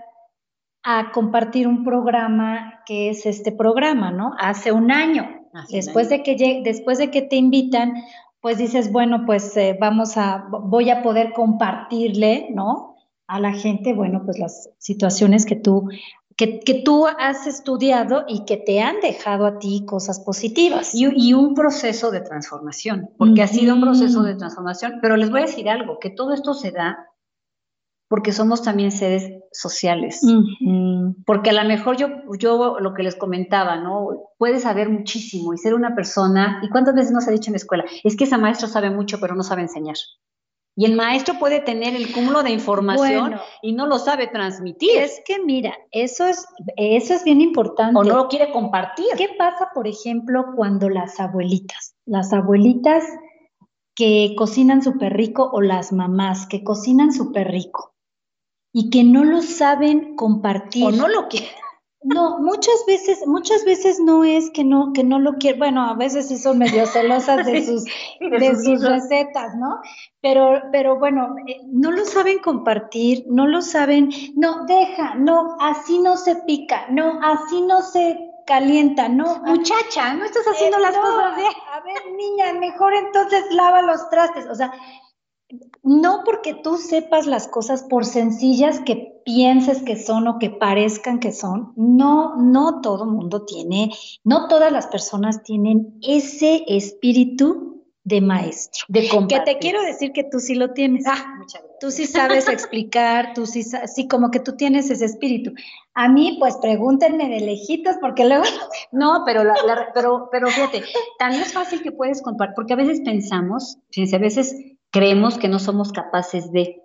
a 0.83 1.11
compartir 1.13 1.67
un 1.67 1.85
programa 1.85 2.81
que 2.87 3.11
es 3.11 3.27
este 3.27 3.53
programa, 3.53 4.11
¿no? 4.11 4.33
Hace 4.39 4.73
un 4.73 4.91
año. 4.91 5.29
después, 5.71 6.09
De 6.09 6.23
que, 6.23 6.63
después 6.65 6.99
de 6.99 7.11
que 7.11 7.23
te 7.23 7.37
invitan, 7.37 7.95
pues 8.41 8.59
dices, 8.59 8.93
bueno, 8.93 9.25
pues 9.27 9.57
eh, 9.57 9.77
vamos 9.81 10.17
a, 10.17 10.47
voy 10.49 10.91
a 10.91 11.03
poder 11.03 11.33
compartirle, 11.33 12.49
¿no? 12.51 12.97
A 13.27 13.41
la 13.41 13.53
gente, 13.53 13.93
bueno, 13.93 14.23
pues 14.25 14.39
las 14.39 14.71
situaciones 14.79 15.45
que 15.45 15.57
tú, 15.57 15.89
que, 16.37 16.61
que 16.61 16.75
tú 16.83 17.07
has 17.07 17.47
estudiado 17.47 18.25
y 18.29 18.45
que 18.45 18.57
te 18.57 18.81
han 18.81 19.01
dejado 19.01 19.45
a 19.45 19.59
ti 19.59 19.85
cosas 19.85 20.21
positivas. 20.21 20.95
Y, 20.95 21.09
y 21.15 21.35
un 21.35 21.55
proceso 21.55 22.11
de 22.11 22.21
transformación, 22.21 23.11
porque 23.19 23.43
ha 23.43 23.49
sido 23.49 23.75
un 23.75 23.83
proceso 23.83 24.23
de 24.23 24.37
transformación, 24.37 25.01
pero 25.03 25.17
les 25.17 25.31
voy 25.31 25.41
a 25.41 25.47
decir 25.47 25.69
algo, 25.69 25.99
que 25.99 26.11
todo 26.11 26.33
esto 26.33 26.55
se 26.55 26.71
da 26.71 27.08
porque 28.09 28.33
somos 28.33 28.63
también 28.63 28.91
seres 28.91 29.31
sociales. 29.53 30.21
Porque 31.27 31.51
a 31.51 31.53
lo 31.53 31.69
mejor 31.69 31.97
yo, 31.97 32.09
yo 32.39 32.79
lo 32.81 32.95
que 32.95 33.03
les 33.03 33.17
comentaba, 33.17 33.77
¿no? 33.77 34.09
Puedes 34.39 34.63
saber 34.63 34.89
muchísimo 34.89 35.53
y 35.53 35.59
ser 35.59 35.75
una 35.75 35.95
persona, 35.95 36.61
¿y 36.63 36.71
cuántas 36.71 36.95
veces 36.95 37.13
nos 37.13 37.29
ha 37.29 37.31
dicho 37.31 37.51
en 37.51 37.55
la 37.55 37.59
escuela? 37.59 37.85
Es 38.05 38.17
que 38.17 38.25
ese 38.25 38.39
maestro 38.39 38.69
sabe 38.69 38.91
mucho, 38.91 39.21
pero 39.21 39.35
no 39.35 39.43
sabe 39.43 39.63
enseñar. 39.63 39.97
Y 40.75 40.85
el 40.85 40.95
maestro 40.95 41.41
puede 41.41 41.59
tener 41.59 41.97
el 41.97 42.13
cúmulo 42.13 42.45
de 42.45 42.51
información 42.51 43.35
y 43.63 43.73
no 43.73 43.89
lo 43.89 43.99
sabe 43.99 44.29
transmitir. 44.29 44.97
Es 44.97 45.21
que 45.27 45.45
mira, 45.45 45.75
eso 45.91 46.25
es, 46.25 46.47
eso 46.77 47.15
es 47.15 47.25
bien 47.25 47.41
importante. 47.41 47.99
O 47.99 48.05
no 48.05 48.17
lo 48.17 48.29
quiere 48.29 48.53
compartir. 48.53 49.07
¿Qué 49.17 49.31
pasa, 49.37 49.71
por 49.75 49.89
ejemplo, 49.89 50.53
cuando 50.55 50.89
las 50.89 51.19
abuelitas, 51.19 51.97
las 52.07 52.33
abuelitas 52.33 53.03
que 53.97 54.35
cocinan 54.39 54.81
súper 54.81 55.15
rico 55.15 55.51
o 55.53 55.61
las 55.61 55.93
mamás 55.93 56.47
que 56.47 56.63
cocinan 56.63 57.13
súper 57.13 57.51
rico, 57.51 57.97
y 58.79 58.91
que 58.91 59.03
no 59.03 59.25
lo 59.25 59.43
saben 59.43 60.15
compartir. 60.15 60.85
O 60.85 60.93
no 60.93 61.09
lo 61.09 61.27
quieren. 61.27 61.51
No, 62.01 62.39
muchas 62.39 62.85
veces, 62.87 63.27
muchas 63.27 63.65
veces 63.65 63.99
no 63.99 64.23
es 64.23 64.51
que 64.51 64.63
no, 64.63 64.93
que 64.93 65.03
no 65.03 65.19
lo 65.19 65.33
quieren, 65.33 65.59
bueno, 65.59 65.83
a 65.83 65.95
veces 65.95 66.29
sí 66.29 66.39
son 66.39 66.59
medio 66.59 66.87
celosas 66.87 67.45
de 67.45 67.61
sus, 67.67 67.83
de, 68.21 68.55
sus, 68.55 68.85
recetas, 68.85 69.57
¿no? 69.57 69.81
Pero, 70.21 70.63
pero 70.71 70.97
bueno, 70.97 71.35
eh, 71.49 71.59
no 71.67 71.91
lo 71.91 72.05
saben 72.05 72.39
compartir, 72.39 73.25
no 73.27 73.49
lo 73.49 73.63
saben, 73.63 74.11
no, 74.37 74.65
deja, 74.67 75.17
no, 75.17 75.57
así 75.59 75.99
no 75.99 76.17
se 76.17 76.37
pica, 76.37 76.87
no, 76.89 77.19
así 77.21 77.61
no 77.63 77.83
se 77.83 78.31
calienta, 78.47 79.09
no. 79.09 79.41
Muchacha, 79.45 80.15
no 80.15 80.25
estás 80.25 80.47
haciendo 80.47 80.79
las 80.79 80.97
cosas 80.97 81.35
bien. 81.35 81.53
A 81.73 81.81
ver, 81.81 82.15
niña, 82.17 82.53
mejor 82.61 82.95
entonces 82.95 83.45
lava 83.51 83.83
los 83.83 84.09
trastes, 84.09 84.47
o 84.47 84.55
sea, 84.55 84.73
no 85.83 86.23
porque 86.25 86.55
tú 86.55 86.77
sepas 86.77 87.27
las 87.27 87.49
cosas 87.49 87.83
por 87.85 88.05
sencillas 88.05 88.81
que 88.81 89.23
pienses 89.25 89.83
que 89.83 89.97
son 89.97 90.29
o 90.29 90.39
que 90.39 90.51
parezcan 90.51 91.21
que 91.21 91.33
son, 91.33 91.73
no, 91.77 92.37
no 92.37 92.81
todo 92.81 93.07
mundo 93.07 93.45
tiene, 93.45 93.91
no 94.25 94.49
todas 94.49 94.73
las 94.73 94.87
personas 94.87 95.43
tienen 95.43 95.99
ese 96.03 96.65
espíritu 96.67 97.69
de 98.05 98.23
maestro. 98.23 98.87
De 98.89 99.07
que 99.29 99.41
te 99.41 99.59
quiero 99.59 99.83
decir 99.83 100.13
que 100.13 100.25
tú 100.25 100.41
sí 100.41 100.55
lo 100.55 100.73
tienes. 100.73 101.05
Ah, 101.07 101.35
muchas 101.39 101.61
gracias. 101.61 101.79
Tú 101.79 101.91
sí 101.91 102.07
sabes 102.07 102.49
explicar, 102.49 103.35
tú 103.35 103.45
sí, 103.45 103.63
sí, 103.63 104.09
como 104.09 104.31
que 104.31 104.41
tú 104.41 104.57
tienes 104.57 104.91
ese 104.91 105.05
espíritu. 105.05 105.53
A 105.95 106.09
mí, 106.09 106.37
pues 106.41 106.57
pregúntenme 106.57 107.29
de 107.29 107.41
lejitos, 107.41 107.97
porque 108.01 108.25
luego. 108.25 108.45
No, 108.93 109.23
pero, 109.27 109.43
pero, 109.95 110.29
pero 110.33 110.49
fíjate, 110.49 110.85
tan 111.19 111.35
es 111.35 111.53
fácil 111.53 111.83
que 111.83 111.93
puedes 111.93 112.23
compartir, 112.23 112.55
porque 112.55 112.73
a 112.73 112.77
veces 112.77 113.03
pensamos, 113.05 113.77
fíjense, 113.91 114.17
a 114.17 114.21
veces 114.21 114.57
creemos 114.99 115.39
que 115.39 115.49
no 115.49 115.61
somos 115.61 115.93
capaces 115.93 116.51
de. 116.51 116.83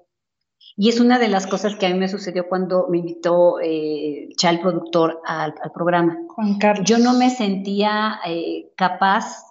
Y 0.76 0.90
es 0.90 1.00
una 1.00 1.18
de 1.18 1.30
las 1.30 1.48
cosas 1.48 1.76
que 1.76 1.88
a 1.88 1.90
mí 1.90 1.98
me 1.98 2.08
sucedió 2.08 2.48
cuando 2.48 2.88
me 2.88 3.00
invitó 3.00 3.60
eh, 3.60 4.30
Chal, 4.38 4.60
productor, 4.62 5.20
al, 5.26 5.56
programa. 5.74 6.20
Juan 6.28 6.60
Carlos. 6.60 6.88
Yo 6.88 7.00
no 7.00 7.14
me 7.14 7.32
sentía 7.32 8.20
eh, 8.26 8.72
capaz 8.78 9.44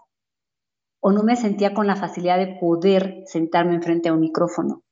o 1.01 1.11
no 1.11 1.25
me 1.25 1.35
sentía 1.35 1.75
con 1.75 1.88
la 1.88 1.96
facilidad 1.96 2.38
de 2.38 2.57
poder 2.61 3.25
sentarme 3.27 3.75
enfrente 3.75 4.09
a 4.09 4.12
un 4.12 4.20
micrófono. 4.20 4.83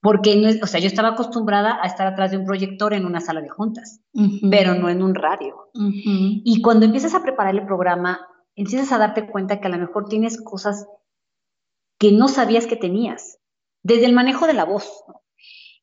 Porque, 0.00 0.36
no 0.36 0.48
o 0.62 0.66
sea, 0.66 0.80
yo 0.80 0.86
estaba 0.86 1.08
acostumbrada 1.08 1.80
a 1.82 1.86
estar 1.86 2.06
atrás 2.06 2.30
de 2.30 2.38
un 2.38 2.44
proyector 2.44 2.94
en 2.94 3.04
una 3.04 3.20
sala 3.20 3.40
de 3.40 3.48
juntas, 3.48 4.00
pero 4.48 4.74
no 4.74 4.88
en 4.88 5.02
un 5.02 5.16
radio. 5.16 5.70
Y 5.74 6.62
cuando 6.62 6.86
empiezas 6.86 7.14
a 7.14 7.22
preparar 7.22 7.56
el 7.56 7.66
programa, 7.66 8.20
empiezas 8.54 8.92
a 8.92 8.98
darte 8.98 9.28
cuenta 9.28 9.60
que 9.60 9.66
a 9.66 9.70
lo 9.70 9.78
mejor 9.78 10.08
tienes 10.08 10.40
cosas 10.40 10.86
que 11.98 12.12
no 12.12 12.28
sabías 12.28 12.66
que 12.66 12.76
tenías, 12.76 13.38
desde 13.82 14.06
el 14.06 14.12
manejo 14.12 14.46
de 14.46 14.54
la 14.54 14.64
voz. 14.64 15.04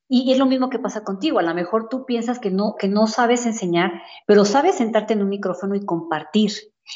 Y 0.07 0.31
es 0.31 0.39
lo 0.39 0.47
mismo 0.47 0.69
que 0.69 0.79
pasa 0.79 1.03
contigo, 1.03 1.37
a 1.37 1.43
lo 1.43 1.53
mejor 1.53 1.87
tú 1.87 2.05
piensas 2.05 2.39
que 2.39 2.49
no, 2.49 2.75
que 2.79 2.87
no 2.87 3.05
sabes 3.05 3.45
enseñar, 3.45 3.91
pero 4.25 4.43
sabes 4.43 4.75
sentarte 4.75 5.13
en 5.13 5.21
un 5.21 5.29
micrófono 5.29 5.75
y 5.75 5.85
compartir. 5.85 6.51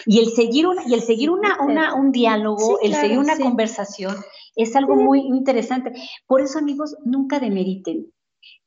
Y 0.07 0.19
el 0.19 0.31
seguir, 0.31 0.65
una, 0.65 0.81
y 0.87 0.95
el 0.95 1.01
seguir 1.01 1.29
una, 1.29 1.61
una 1.61 1.93
un 1.93 2.11
diálogo, 2.11 2.79
el 2.81 2.95
seguir 2.95 3.19
una 3.19 3.37
conversación, 3.37 4.15
es 4.55 4.75
algo 4.75 4.95
muy 4.95 5.19
interesante. 5.19 5.93
Por 6.25 6.41
eso, 6.41 6.57
amigos, 6.57 6.95
nunca 7.05 7.39
demeriten. 7.39 8.11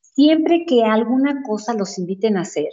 Siempre 0.00 0.64
que 0.64 0.84
alguna 0.84 1.42
cosa 1.42 1.74
los 1.74 1.98
inviten 1.98 2.36
a 2.36 2.42
hacer, 2.42 2.70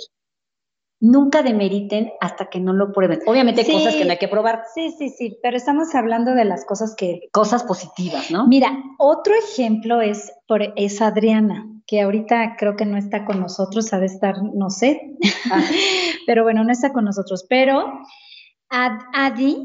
nunca 1.03 1.43
demeriten 1.43 2.13
hasta 2.21 2.45
que 2.45 2.61
no 2.61 2.71
lo 2.71 2.93
prueben. 2.93 3.19
Obviamente 3.25 3.61
hay 3.61 3.73
cosas 3.73 3.95
que 3.95 4.05
no 4.05 4.11
hay 4.11 4.17
que 4.17 4.29
probar. 4.29 4.63
Sí, 4.73 4.95
sí, 4.97 5.09
sí, 5.09 5.37
pero 5.43 5.57
estamos 5.57 5.93
hablando 5.95 6.33
de 6.33 6.45
las 6.45 6.63
cosas 6.63 6.95
que... 6.95 7.27
Cosas 7.33 7.63
positivas, 7.63 8.31
¿no? 8.31 8.47
Mira, 8.47 8.71
otro 8.97 9.33
ejemplo 9.35 9.99
es, 9.99 10.31
por, 10.47 10.61
es 10.77 11.01
Adriana, 11.01 11.67
que 11.85 12.01
ahorita 12.01 12.55
creo 12.57 12.77
que 12.77 12.85
no 12.85 12.97
está 12.97 13.25
con 13.25 13.41
nosotros, 13.41 13.91
ha 13.91 13.99
de 13.99 14.05
estar, 14.05 14.35
no 14.41 14.69
sé, 14.69 15.17
ah. 15.51 15.61
pero 16.25 16.43
bueno, 16.43 16.63
no 16.63 16.71
está 16.71 16.93
con 16.93 17.03
nosotros, 17.03 17.45
pero 17.49 17.83
Adi, 18.69 19.57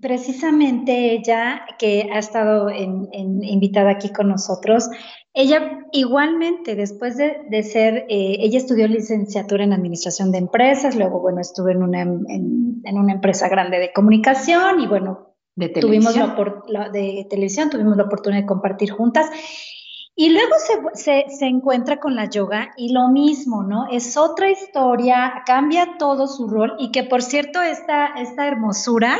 precisamente 0.00 1.12
ella, 1.12 1.66
que 1.76 2.08
ha 2.12 2.20
estado 2.20 2.70
invitada 2.70 3.90
aquí 3.90 4.12
con 4.12 4.28
nosotros, 4.28 4.88
ella 5.36 5.86
igualmente, 5.92 6.74
después 6.74 7.18
de, 7.18 7.62
ser, 7.62 8.06
eh, 8.08 8.38
ella 8.40 8.56
estudió 8.56 8.88
licenciatura 8.88 9.64
en 9.64 9.74
Administración 9.74 10.32
de 10.32 10.38
Empresas, 10.38 10.96
luego, 10.96 11.20
bueno, 11.20 11.42
estuve 11.42 11.72
en 11.72 11.82
una, 11.82 12.00
en, 12.00 12.82
una 12.84 13.12
empresa 13.12 13.46
grande 13.50 13.78
de 13.78 13.92
comunicación 13.92 14.80
y, 14.80 14.86
bueno, 14.86 15.34
de 15.54 15.68
tuvimos 15.68 16.16
la, 16.68 16.88
de 16.88 17.26
televisión, 17.28 17.68
tuvimos 17.68 17.98
la 17.98 18.04
oportunidad 18.04 18.42
de 18.42 18.46
compartir 18.46 18.90
juntas. 18.90 19.30
Y 20.14 20.30
luego 20.30 20.54
se, 20.94 21.26
se, 21.28 21.44
encuentra 21.44 22.00
con 22.00 22.16
la 22.16 22.30
yoga 22.30 22.72
y 22.78 22.94
lo 22.94 23.08
mismo, 23.08 23.62
¿no? 23.62 23.88
Es 23.90 24.16
otra 24.16 24.50
historia, 24.50 25.42
cambia 25.44 25.98
todo 25.98 26.28
su 26.28 26.48
rol 26.48 26.76
y 26.78 26.90
que, 26.92 27.04
por 27.04 27.20
cierto, 27.20 27.60
esta, 27.60 28.06
esta 28.16 28.48
hermosura 28.48 29.18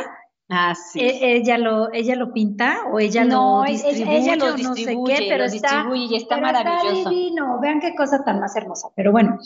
Ah, 0.49 0.75
sí. 0.75 0.99
E, 1.01 1.35
ella 1.35 1.57
lo, 1.57 1.91
ella 1.91 2.15
lo 2.15 2.31
pinta 2.31 2.85
o 2.91 2.99
ella 2.99 3.25
lo 3.25 3.65
e, 3.65 3.71
distribuye, 3.71 4.17
ella 4.17 4.35
lo 4.37 4.53
distribuye, 4.53 5.13
no 5.13 5.17
sé 5.17 5.19
qué, 5.19 5.29
pero 5.29 5.43
está, 5.43 5.85
y 5.93 6.15
está 6.15 6.37
maravilloso. 6.37 7.09
divino. 7.09 7.59
Vean 7.59 7.81
qué 7.81 7.95
cosa 7.95 8.23
tan 8.23 8.39
más 8.39 8.55
hermosa. 8.55 8.89
Pero 8.95 9.11
bueno, 9.11 9.37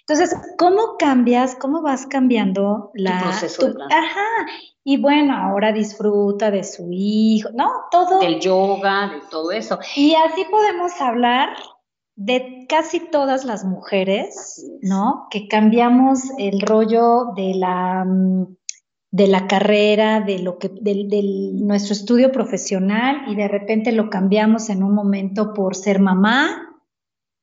Entonces, 0.00 0.34
¿cómo 0.56 0.96
cambias, 0.98 1.56
cómo 1.56 1.82
vas 1.82 2.06
cambiando 2.06 2.90
la... 2.94 3.18
Tu 3.18 3.24
proceso 3.24 3.74
Ajá, 3.90 4.46
y 4.82 4.98
bueno, 4.98 5.36
ahora 5.36 5.72
disfruta 5.72 6.50
de 6.50 6.62
su 6.62 6.88
hijo, 6.92 7.50
¿no? 7.52 7.68
Todo. 7.90 8.20
Del 8.20 8.38
yoga, 8.40 9.08
de 9.08 9.20
todo 9.28 9.50
eso. 9.50 9.78
Y 9.96 10.14
así 10.14 10.44
podemos 10.50 11.00
hablar 11.00 11.56
de 12.14 12.66
casi 12.68 13.00
todas 13.00 13.44
las 13.44 13.64
mujeres, 13.64 14.64
¿no? 14.80 15.26
Que 15.30 15.48
cambiamos 15.48 16.30
el 16.38 16.60
rollo 16.60 17.32
de 17.36 17.54
la 17.56 18.04
mm, 18.04 18.56
de 19.16 19.28
la 19.28 19.46
carrera, 19.46 20.20
de 20.20 20.40
lo 20.40 20.58
que, 20.58 20.68
de, 20.68 21.50
nuestro 21.54 21.94
estudio 21.94 22.30
profesional 22.30 23.22
y 23.28 23.34
de 23.34 23.48
repente 23.48 23.90
lo 23.92 24.10
cambiamos 24.10 24.68
en 24.68 24.82
un 24.82 24.94
momento 24.94 25.54
por 25.54 25.74
ser 25.74 26.00
mamá. 26.00 26.76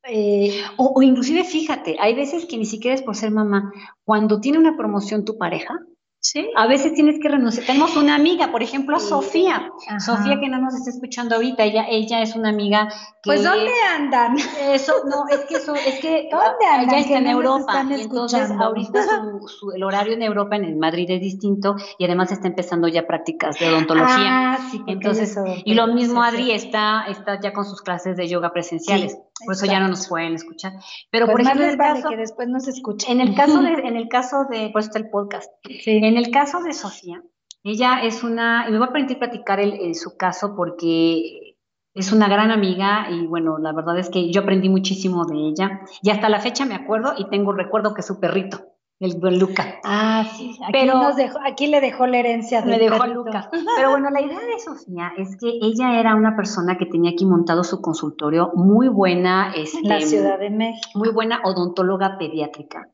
Eh, 0.04 0.62
o, 0.76 0.92
o, 0.94 1.02
inclusive 1.02 1.42
fíjate, 1.42 1.96
hay 1.98 2.14
veces 2.14 2.46
que 2.46 2.58
ni 2.58 2.64
siquiera 2.64 2.94
es 2.94 3.02
por 3.02 3.16
ser 3.16 3.32
mamá. 3.32 3.72
Cuando 4.04 4.40
tiene 4.40 4.58
una 4.58 4.76
promoción 4.76 5.24
tu 5.24 5.36
pareja, 5.36 5.80
Sí. 6.24 6.50
A 6.56 6.66
veces 6.66 6.94
tienes 6.94 7.20
que 7.20 7.28
renunciar. 7.28 7.66
Tenemos 7.66 7.98
una 7.98 8.14
amiga, 8.14 8.50
por 8.50 8.62
ejemplo, 8.62 8.98
Sofía. 8.98 9.70
Sofía 9.98 10.40
que 10.40 10.48
no 10.48 10.58
nos 10.58 10.74
está 10.74 10.88
escuchando 10.88 11.34
ahorita, 11.34 11.64
ella, 11.64 11.84
ella 11.86 12.22
es 12.22 12.34
una 12.34 12.48
amiga 12.48 12.88
que. 13.22 13.28
Pues 13.28 13.44
¿dónde 13.44 13.70
andan? 13.94 14.34
Eso, 14.72 14.94
no, 15.04 15.28
es 15.30 15.44
que 15.44 15.56
eso, 15.56 15.74
es 15.74 16.00
que 16.00 16.28
¿Dónde 16.32 16.64
andan? 16.64 16.94
ella 16.94 16.98
está 17.00 17.18
en 17.18 17.26
Europa. 17.26 17.84
entonces 17.90 18.50
ahorita 18.50 19.04
su, 19.46 19.72
el 19.72 19.82
horario 19.82 20.14
en 20.14 20.22
Europa, 20.22 20.56
en 20.56 20.64
el 20.64 20.76
Madrid 20.76 21.10
es 21.10 21.20
distinto, 21.20 21.76
y 21.98 22.06
además 22.06 22.32
está 22.32 22.48
empezando 22.48 22.88
ya 22.88 23.06
prácticas 23.06 23.58
de 23.58 23.68
odontología. 23.68 24.54
Ah, 24.54 24.68
sí, 24.70 24.82
entonces, 24.86 25.36
y 25.66 25.74
lo 25.74 25.88
mismo 25.88 26.22
Adri 26.22 26.52
está, 26.52 27.04
está 27.06 27.38
ya 27.38 27.52
con 27.52 27.66
sus 27.66 27.82
clases 27.82 28.16
de 28.16 28.28
yoga 28.28 28.50
presenciales. 28.50 29.18
Por 29.44 29.54
eso 29.54 29.66
ya 29.66 29.80
no 29.80 29.88
nos 29.88 30.08
pueden 30.08 30.34
escuchar. 30.34 30.72
Pero 31.10 31.26
pues 31.26 31.34
por 31.34 31.40
ejemplo, 31.42 31.64
en 31.64 31.70
el 31.70 31.78
caso, 31.78 32.08
que 32.08 32.16
después 32.16 32.48
nos 32.48 32.68
escuchen. 32.68 33.20
En 33.20 33.28
el 33.28 33.34
caso 33.34 33.62
de, 33.62 33.72
en 33.84 33.96
el 33.96 34.08
caso 34.08 34.44
de, 34.48 34.70
por 34.70 34.82
está 34.82 34.98
el 34.98 35.10
podcast. 35.10 35.50
Sí. 35.64 35.98
En 36.02 36.16
el 36.16 36.30
caso 36.30 36.62
de 36.62 36.72
Sofía, 36.72 37.22
ella 37.64 38.02
es 38.02 38.22
una, 38.22 38.66
y 38.68 38.72
me 38.72 38.78
voy 38.78 38.88
a 38.88 38.92
permitir 38.92 39.18
platicar 39.18 39.58
el, 39.58 39.94
su 39.94 40.16
caso 40.16 40.54
porque 40.54 41.56
es 41.94 42.12
una 42.12 42.28
gran 42.28 42.50
amiga 42.50 43.08
y 43.10 43.26
bueno, 43.26 43.58
la 43.58 43.72
verdad 43.72 43.98
es 43.98 44.10
que 44.10 44.30
yo 44.30 44.42
aprendí 44.42 44.68
muchísimo 44.68 45.24
de 45.24 45.36
ella 45.36 45.80
y 46.02 46.10
hasta 46.10 46.28
la 46.28 46.40
fecha 46.40 46.66
me 46.66 46.74
acuerdo 46.74 47.14
y 47.16 47.28
tengo 47.30 47.52
recuerdo 47.52 47.94
que 47.94 48.02
su 48.02 48.20
perrito, 48.20 48.73
el 49.00 49.18
buen 49.18 49.38
Luca. 49.38 49.80
Ah, 49.84 50.24
sí, 50.36 50.56
aquí, 50.62 50.72
Pero, 50.72 50.94
nos 50.94 51.16
dejó, 51.16 51.38
aquí 51.44 51.66
le 51.66 51.80
dejó 51.80 52.06
la 52.06 52.18
herencia. 52.18 52.64
Me 52.64 52.78
dejó 52.78 53.06
Luca. 53.06 53.50
Pero 53.76 53.90
bueno, 53.90 54.10
la 54.10 54.20
idea 54.20 54.38
de 54.38 54.58
Sofía 54.58 55.12
es 55.16 55.36
que 55.36 55.48
ella 55.60 55.98
era 55.98 56.14
una 56.14 56.36
persona 56.36 56.78
que 56.78 56.86
tenía 56.86 57.10
aquí 57.10 57.26
montado 57.26 57.64
su 57.64 57.80
consultorio 57.80 58.52
muy 58.54 58.88
buena. 58.88 59.52
Este, 59.54 59.78
en 59.78 59.88
la 59.88 60.00
Ciudad 60.00 60.38
de 60.38 60.50
México. 60.50 60.90
Muy 60.94 61.10
buena 61.10 61.40
odontóloga 61.44 62.18
pediátrica. 62.18 62.88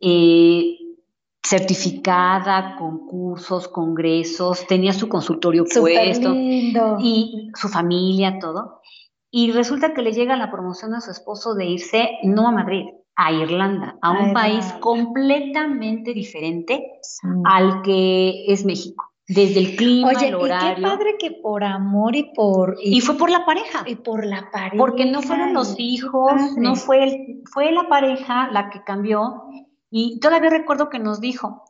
eh, 0.00 0.78
certificada, 1.42 2.76
concursos, 2.76 3.68
congresos, 3.68 4.66
tenía 4.66 4.92
su 4.92 5.08
consultorio 5.08 5.64
puesto 5.64 6.34
y 6.34 7.50
su 7.54 7.68
familia, 7.68 8.38
todo. 8.38 8.80
Y 9.30 9.52
resulta 9.52 9.94
que 9.94 10.02
le 10.02 10.12
llega 10.12 10.36
la 10.36 10.50
promoción 10.50 10.94
a 10.94 11.00
su 11.00 11.10
esposo 11.10 11.54
de 11.54 11.66
irse 11.66 12.18
no 12.22 12.48
a 12.48 12.52
Madrid, 12.52 12.84
a 13.20 13.32
Irlanda, 13.32 13.98
a 14.00 14.12
un 14.12 14.32
país 14.32 14.64
completamente 14.80 16.14
diferente 16.14 17.00
al 17.44 17.82
que 17.82 18.44
es 18.46 18.64
México. 18.64 19.12
Desde 19.26 19.58
el 19.58 19.76
clima, 19.76 20.12
el 20.12 20.36
horario. 20.36 20.70
Y 20.70 20.74
qué 20.76 20.82
padre 20.82 21.16
que 21.18 21.32
por 21.32 21.62
amor 21.64 22.16
y 22.16 22.32
por. 22.32 22.76
Y, 22.80 23.00
fue 23.02 23.18
por 23.18 23.28
la 23.28 23.44
pareja. 23.44 23.82
Y 23.84 23.96
por 23.96 24.24
la 24.24 24.50
pareja. 24.50 24.76
Porque 24.78 25.04
no 25.04 25.20
fueron 25.20 25.52
los 25.52 25.74
hijos, 25.78 26.32
no 26.56 26.76
fue, 26.76 27.04
el, 27.04 27.42
fue 27.52 27.72
la 27.72 27.88
pareja 27.88 28.50
la 28.52 28.70
que 28.70 28.82
cambió 28.84 29.48
y 29.90 30.20
todavía 30.20 30.50
recuerdo 30.50 30.90
que 30.90 30.98
nos 30.98 31.20
dijo, 31.20 31.64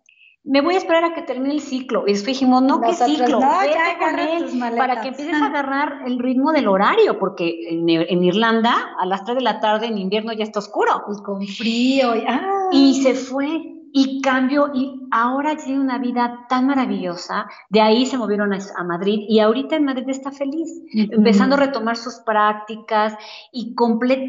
me 0.48 0.62
voy 0.62 0.74
a 0.74 0.78
esperar 0.78 1.04
a 1.04 1.14
que 1.14 1.22
termine 1.22 1.54
el 1.54 1.60
ciclo. 1.60 2.04
Y 2.06 2.12
después 2.12 2.38
dijimos, 2.38 2.62
no, 2.62 2.80
¿qué 2.80 2.94
ciclo? 2.94 3.38
No, 3.40 3.64
ya 3.64 3.98
con 3.98 4.18
él 4.18 4.76
para 4.76 5.00
que 5.02 5.08
empieces 5.08 5.34
a 5.34 5.46
agarrar 5.46 6.00
el 6.06 6.18
ritmo 6.18 6.52
del 6.52 6.68
horario, 6.68 7.18
porque 7.18 7.68
en, 7.68 7.88
en, 7.88 8.24
Irlanda 8.24 8.74
a 8.98 9.04
las 9.04 9.24
3 9.24 9.36
de 9.36 9.42
la 9.42 9.60
tarde 9.60 9.86
en 9.86 9.98
invierno 9.98 10.32
ya 10.32 10.44
está 10.44 10.58
oscuro. 10.60 11.04
Y 11.06 11.22
con 11.22 11.46
frío. 11.46 12.16
Y, 12.16 12.24
ah. 12.26 12.68
y 12.72 13.02
se 13.02 13.14
fue 13.14 13.77
y 13.92 14.20
cambio 14.20 14.70
y 14.74 15.08
ahora 15.10 15.56
tiene 15.56 15.80
una 15.80 15.98
vida 15.98 16.46
tan 16.48 16.66
maravillosa. 16.66 17.46
De 17.70 17.80
ahí 17.80 18.06
se 18.06 18.18
movieron 18.18 18.52
a, 18.52 18.84
Madrid 18.84 19.20
y 19.28 19.40
ahorita 19.40 19.76
en 19.76 19.84
Madrid 19.84 20.08
está 20.08 20.30
feliz, 20.30 20.68
empezando 20.92 21.56
a 21.56 21.58
retomar 21.58 21.96
sus 21.96 22.16
prácticas 22.24 23.14
y 23.52 23.74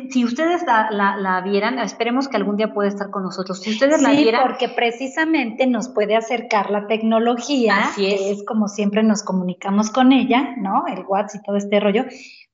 si 0.09 0.25
ustedes 0.25 0.63
la, 0.65 1.41
vieran, 1.43 1.79
esperemos 1.79 2.27
que 2.27 2.37
algún 2.37 2.57
día 2.57 2.73
pueda 2.73 2.89
estar 2.89 3.09
con 3.09 3.23
nosotros. 3.23 3.61
Si 3.61 3.71
ustedes 3.71 4.01
la 4.01 4.11
vieran, 4.11 4.41
porque 4.43 4.69
precisamente 4.69 5.67
nos 5.67 5.89
puede 5.89 6.15
acercar 6.15 6.69
la 6.69 6.87
tecnología, 6.87 7.75
Así 7.77 8.07
es. 8.07 8.19
que 8.19 8.31
es 8.31 8.45
como 8.45 8.67
siempre 8.67 9.03
nos 9.03 9.23
comunicamos 9.23 9.91
con 9.91 10.11
ella, 10.11 10.55
¿no? 10.57 10.85
El 10.87 11.05
WhatsApp 11.05 11.41
y 11.41 11.45
todo 11.45 11.57
este 11.57 11.79
rollo 11.79 12.05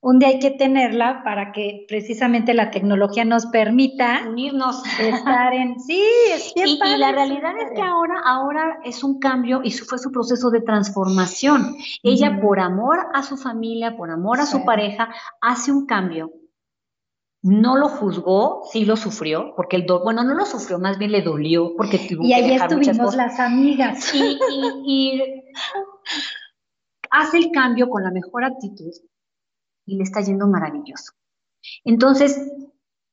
un 0.06 0.20
día 0.20 0.28
hay 0.28 0.38
que 0.38 0.52
tenerla 0.52 1.22
para 1.24 1.50
que 1.50 1.84
precisamente 1.88 2.54
la 2.54 2.70
tecnología 2.70 3.24
nos 3.24 3.46
permita 3.46 4.22
unirnos, 4.28 4.80
estar 5.00 5.52
en 5.52 5.80
sí, 5.80 6.00
es 6.32 6.52
bien 6.54 6.68
y, 6.68 6.78
y 6.96 6.98
la 6.98 7.12
realidad 7.12 7.52
es 7.58 7.72
que 7.74 7.82
ahora, 7.82 8.20
ahora 8.24 8.80
es 8.84 9.04
un 9.04 9.18
cambio 9.18 9.60
y 9.62 9.70
fue 9.70 9.98
su 9.98 10.10
proceso 10.10 10.50
de 10.50 10.60
transformación. 10.60 11.76
Ella 12.02 12.40
por 12.40 12.60
amor 12.60 13.08
a 13.14 13.22
su 13.22 13.36
familia, 13.36 13.96
por 13.96 14.10
amor 14.10 14.40
a 14.40 14.46
su 14.46 14.64
pareja, 14.64 15.14
hace 15.40 15.72
un 15.72 15.86
cambio. 15.86 16.32
No 17.42 17.76
lo 17.76 17.88
juzgó, 17.88 18.62
sí 18.72 18.84
lo 18.84 18.96
sufrió, 18.96 19.52
porque 19.54 19.76
el 19.76 19.86
do 19.86 20.02
bueno, 20.02 20.24
no 20.24 20.34
lo 20.34 20.46
sufrió, 20.46 20.78
más 20.78 20.98
bien 20.98 21.12
le 21.12 21.22
dolió, 21.22 21.76
porque 21.76 21.98
tuvo 21.98 22.24
y 22.24 22.32
ahí 22.32 22.52
estuvimos 22.52 23.14
las 23.14 23.38
amigas. 23.38 24.12
y, 24.14 24.38
y 24.84 25.22
hace 27.10 27.38
el 27.38 27.50
cambio 27.52 27.88
con 27.88 28.02
la 28.02 28.10
mejor 28.10 28.44
actitud 28.44 28.92
y 29.84 29.96
le 29.96 30.02
está 30.02 30.22
yendo 30.22 30.48
maravilloso. 30.48 31.12
Entonces, 31.84 32.50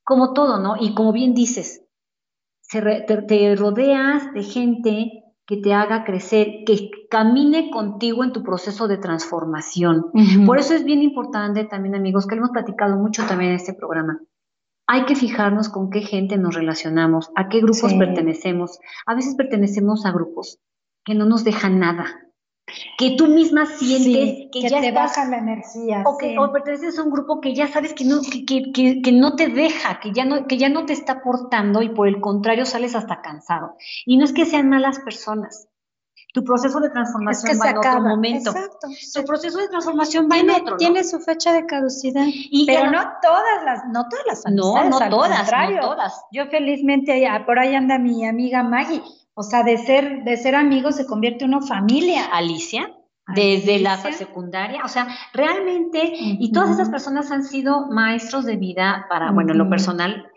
como 0.03 0.33
todo, 0.33 0.59
¿no? 0.59 0.75
Y 0.79 0.95
como 0.95 1.11
bien 1.13 1.33
dices, 1.33 1.82
te, 2.69 3.55
rodeas 3.55 4.33
de 4.33 4.43
gente 4.43 5.23
que 5.45 5.57
te 5.57 5.73
haga 5.73 6.03
crecer, 6.05 6.63
que 6.65 6.89
camine 7.09 7.69
contigo 7.69 8.23
en 8.23 8.31
tu 8.31 8.43
proceso 8.43 8.87
de 8.87 8.97
transformación. 8.97 10.05
Por 10.45 10.57
eso 10.57 10.73
es 10.73 10.83
bien 10.83 11.01
importante 11.01 11.65
también, 11.65 11.95
amigos, 11.95 12.27
que 12.27 12.35
hemos 12.35 12.51
platicado 12.51 12.97
mucho 12.97 13.25
también 13.27 13.51
en 13.51 13.57
este 13.57 13.73
programa. 13.73 14.19
Hay 14.87 15.05
que 15.05 15.15
fijarnos 15.15 15.69
con 15.69 15.89
qué 15.89 16.01
gente 16.01 16.37
nos 16.37 16.55
relacionamos, 16.55 17.31
a 17.35 17.49
qué 17.49 17.59
grupos 17.59 17.93
pertenecemos. 17.93 18.79
A 19.05 19.15
veces 19.15 19.35
pertenecemos 19.35 20.05
a 20.05 20.11
grupos 20.11 20.59
que 21.05 21.15
no 21.15 21.25
nos 21.25 21.43
dejan 21.43 21.79
nada, 21.79 22.05
que 22.97 23.15
tú 23.17 23.27
misma 23.27 23.65
sientes 23.65 24.49
que, 24.51 24.69
ya 24.69 24.81
te 24.81 24.91
baja 24.91 25.25
la 25.25 25.37
energía. 25.37 26.03
O, 26.05 26.17
que, 26.17 26.35
perteneces 26.51 26.99
a 26.99 27.03
un 27.03 27.11
grupo 27.11 27.41
que 27.41 27.53
ya 27.53 27.67
sabes 27.67 27.93
que 27.93 28.05
no, 28.05 28.21
que, 28.21 28.45
que, 28.45 29.01
que, 29.01 29.11
no 29.11 29.35
te 29.35 29.47
deja, 29.47 29.99
que 29.99 30.11
ya 30.11 30.25
no, 30.25 30.47
que 30.47 30.57
ya 30.57 30.69
no 30.69 30.85
te 30.85 30.93
está 30.93 31.13
aportando 31.13 31.81
y 31.81 31.89
por 31.89 32.07
el 32.07 32.21
contrario 32.21 32.65
sales 32.65 32.95
hasta 32.95 33.21
cansado. 33.21 33.75
Y 34.05 34.17
no 34.17 34.25
es 34.25 34.33
que 34.33 34.45
sean 34.45 34.69
malas 34.69 34.99
personas. 34.99 35.67
Tu 36.33 36.43
proceso 36.43 36.79
de 36.79 36.89
transformación 36.89 37.59
va 37.61 37.69
en 37.69 37.77
otro 37.77 38.01
momento. 38.01 38.49
Exacto. 38.49 38.87
Tu 39.13 39.23
proceso 39.23 39.59
de 39.59 39.67
transformación 39.67 40.25
va 40.25 40.35
tiene, 40.35 40.55
en 40.55 40.61
otro. 40.63 40.77
Tiene 40.77 41.03
su 41.03 41.19
fecha 41.19 41.53
de 41.53 41.67
caducidad. 41.67 42.25
Y 42.25 42.65
pero 42.65 42.89
no 42.89 43.03
todas 43.21 43.63
las, 43.63 43.85
no 43.85 44.09
todas 44.09 44.25
las 44.25 44.43
No, 44.51 44.89
no 44.89 44.97
todas, 45.09 45.51
no 45.51 45.79
todas. 45.79 46.25
Yo 46.31 46.47
felizmente, 46.47 47.27
por 47.45 47.59
ahí 47.59 47.75
anda 47.75 47.99
mi 47.99 48.25
amiga 48.25 48.63
Maggie 48.63 49.03
o 49.35 49.43
sea, 49.43 49.63
de 49.63 49.77
ser, 49.77 50.23
de 50.23 50.37
ser 50.37 50.55
amigos 50.55 50.95
se 50.95 51.05
convierte 51.05 51.45
uno 51.45 51.61
familia. 51.61 52.25
Alicia, 52.25 52.95
desde 53.35 53.79
la 53.79 53.97
secundaria, 53.97 54.83
o 54.83 54.89
sea, 54.89 55.07
realmente, 55.33 56.11
y 56.13 56.51
todas 56.51 56.71
esas 56.71 56.89
personas 56.89 57.31
han 57.31 57.43
sido 57.43 57.87
maestros 57.89 58.45
de 58.45 58.57
vida 58.57 59.05
para, 59.09 59.31
bueno, 59.31 59.53
en 59.53 59.59
lo 59.59 59.69
personal, 59.69 60.29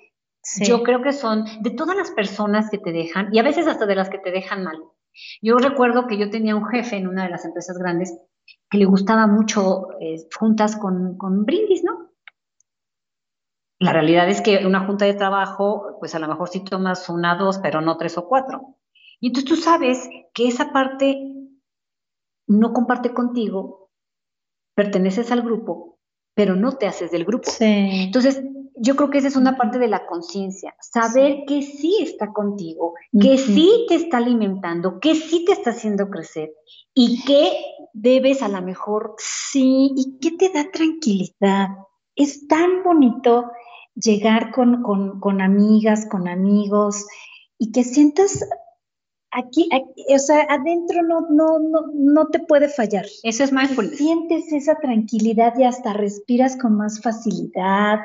yo 0.62 0.84
creo 0.84 1.02
que 1.02 1.12
son 1.12 1.44
de 1.62 1.70
todas 1.70 1.96
las 1.96 2.12
personas 2.12 2.70
que 2.70 2.78
te 2.78 2.92
dejan, 2.92 3.34
y 3.34 3.40
a 3.40 3.42
veces 3.42 3.66
hasta 3.66 3.86
de 3.86 3.96
las 3.96 4.08
que 4.08 4.18
te 4.18 4.30
dejan 4.30 4.62
mal. 4.62 4.78
Yo 5.42 5.56
recuerdo 5.56 6.06
que 6.06 6.16
yo 6.16 6.30
tenía 6.30 6.54
un 6.54 6.66
jefe 6.66 6.96
en 6.96 7.08
una 7.08 7.24
de 7.24 7.30
las 7.30 7.44
empresas 7.44 7.76
grandes 7.78 8.16
que 8.70 8.78
le 8.78 8.84
gustaba 8.84 9.26
mucho 9.26 9.88
eh, 10.00 10.16
juntas 10.38 10.76
con, 10.76 11.16
con 11.18 11.44
brindis, 11.44 11.82
¿no? 11.82 12.10
La 13.78 13.92
realidad 13.92 14.28
es 14.28 14.40
que 14.40 14.64
una 14.64 14.86
junta 14.86 15.04
de 15.04 15.14
trabajo, 15.14 15.96
pues 15.98 16.14
a 16.14 16.18
lo 16.18 16.28
mejor 16.28 16.48
sí 16.48 16.64
tomas 16.64 17.08
una, 17.08 17.34
dos, 17.34 17.58
pero 17.58 17.80
no 17.80 17.96
tres 17.96 18.16
o 18.16 18.26
cuatro. 18.26 18.76
Y 19.20 19.28
entonces 19.28 19.48
tú 19.48 19.56
sabes 19.56 20.08
que 20.34 20.48
esa 20.48 20.72
parte 20.72 21.32
no 22.46 22.72
comparte 22.72 23.12
contigo, 23.12 23.90
perteneces 24.74 25.30
al 25.32 25.42
grupo, 25.42 25.98
pero 26.34 26.54
no 26.54 26.76
te 26.76 26.86
haces 26.86 27.10
del 27.10 27.24
grupo. 27.24 27.50
Entonces, 27.60 28.42
yo 28.78 28.94
creo 28.94 29.10
que 29.10 29.18
esa 29.18 29.28
es 29.28 29.36
una 29.36 29.56
parte 29.56 29.78
de 29.78 29.88
la 29.88 30.06
conciencia, 30.06 30.74
saber 30.80 31.44
que 31.46 31.62
sí 31.62 31.96
está 32.02 32.32
contigo, 32.32 32.94
que 33.18 33.38
sí 33.38 33.86
te 33.88 33.94
está 33.94 34.18
alimentando, 34.18 35.00
que 35.00 35.14
sí 35.14 35.44
te 35.46 35.52
está 35.52 35.70
haciendo 35.70 36.10
crecer 36.10 36.52
y 36.94 37.24
que 37.24 37.52
debes 37.94 38.42
a 38.42 38.48
lo 38.48 38.60
mejor, 38.60 39.14
sí, 39.16 39.92
y 39.96 40.18
que 40.18 40.32
te 40.32 40.50
da 40.50 40.70
tranquilidad. 40.70 41.68
Es 42.14 42.46
tan 42.48 42.82
bonito 42.84 43.50
llegar 43.94 44.52
con, 44.52 44.82
con, 44.82 45.40
amigas, 45.40 46.06
con 46.10 46.28
amigos 46.28 47.06
y 47.58 47.72
que 47.72 47.82
sientas 47.82 48.46
aquí, 49.36 49.68
o 50.08 50.18
sea, 50.18 50.46
adentro 50.48 51.02
no, 51.02 51.20
no, 51.30 51.58
no, 51.58 51.80
no 51.94 52.26
te 52.28 52.40
puede 52.40 52.68
fallar. 52.68 53.06
Eso 53.22 53.44
es 53.44 53.52
mindfulness. 53.52 53.98
Sientes 53.98 54.52
esa 54.52 54.76
tranquilidad 54.76 55.54
y 55.58 55.64
hasta 55.64 55.92
respiras 55.92 56.56
con 56.56 56.76
más 56.76 57.00
facilidad. 57.00 58.00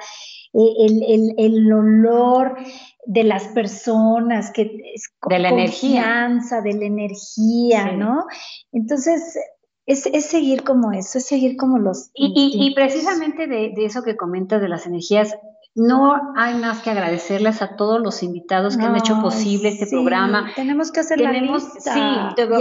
Eh, 0.53 0.73
el, 0.79 1.03
el, 1.03 1.33
el 1.37 1.73
olor 1.73 2.57
de 3.05 3.23
las 3.23 3.47
personas, 3.49 4.51
que 4.51 4.63
es 4.93 5.09
de 5.27 5.39
la 5.39 5.49
confianza, 5.49 6.61
de 6.61 6.73
la 6.73 6.85
energía, 6.85 7.93
¿no? 7.93 8.25
Entonces, 8.73 9.37
es, 9.85 10.05
es, 10.07 10.25
seguir 10.25 10.63
como 10.63 10.91
eso, 10.91 11.17
es 11.17 11.25
seguir 11.25 11.55
como 11.55 11.79
los... 11.79 12.11
Y, 12.13 12.51
y, 12.53 12.75
precisamente 12.75 13.47
de, 13.47 13.71
de, 13.75 13.85
eso 13.85 14.03
que 14.03 14.15
comentas 14.15 14.61
de 14.61 14.69
las 14.69 14.85
energías, 14.85 15.35
no 15.73 16.33
hay 16.35 16.55
más 16.55 16.81
que 16.81 16.89
agradecerles 16.89 17.61
a 17.61 17.77
todos 17.77 18.01
los 18.01 18.23
invitados 18.23 18.75
que 18.75 18.83
han 18.83 18.95
hecho 18.97 19.21
posible 19.21 19.69
este 19.69 19.87
programa. 19.87 20.51
Tenemos 20.55 20.91
que 20.91 20.99
hacer 20.99 21.17
Tenemos, 21.17 21.63
la 21.63 21.69
lista. 21.73 21.93
Sí, 21.93 22.33
pero, 22.35 22.57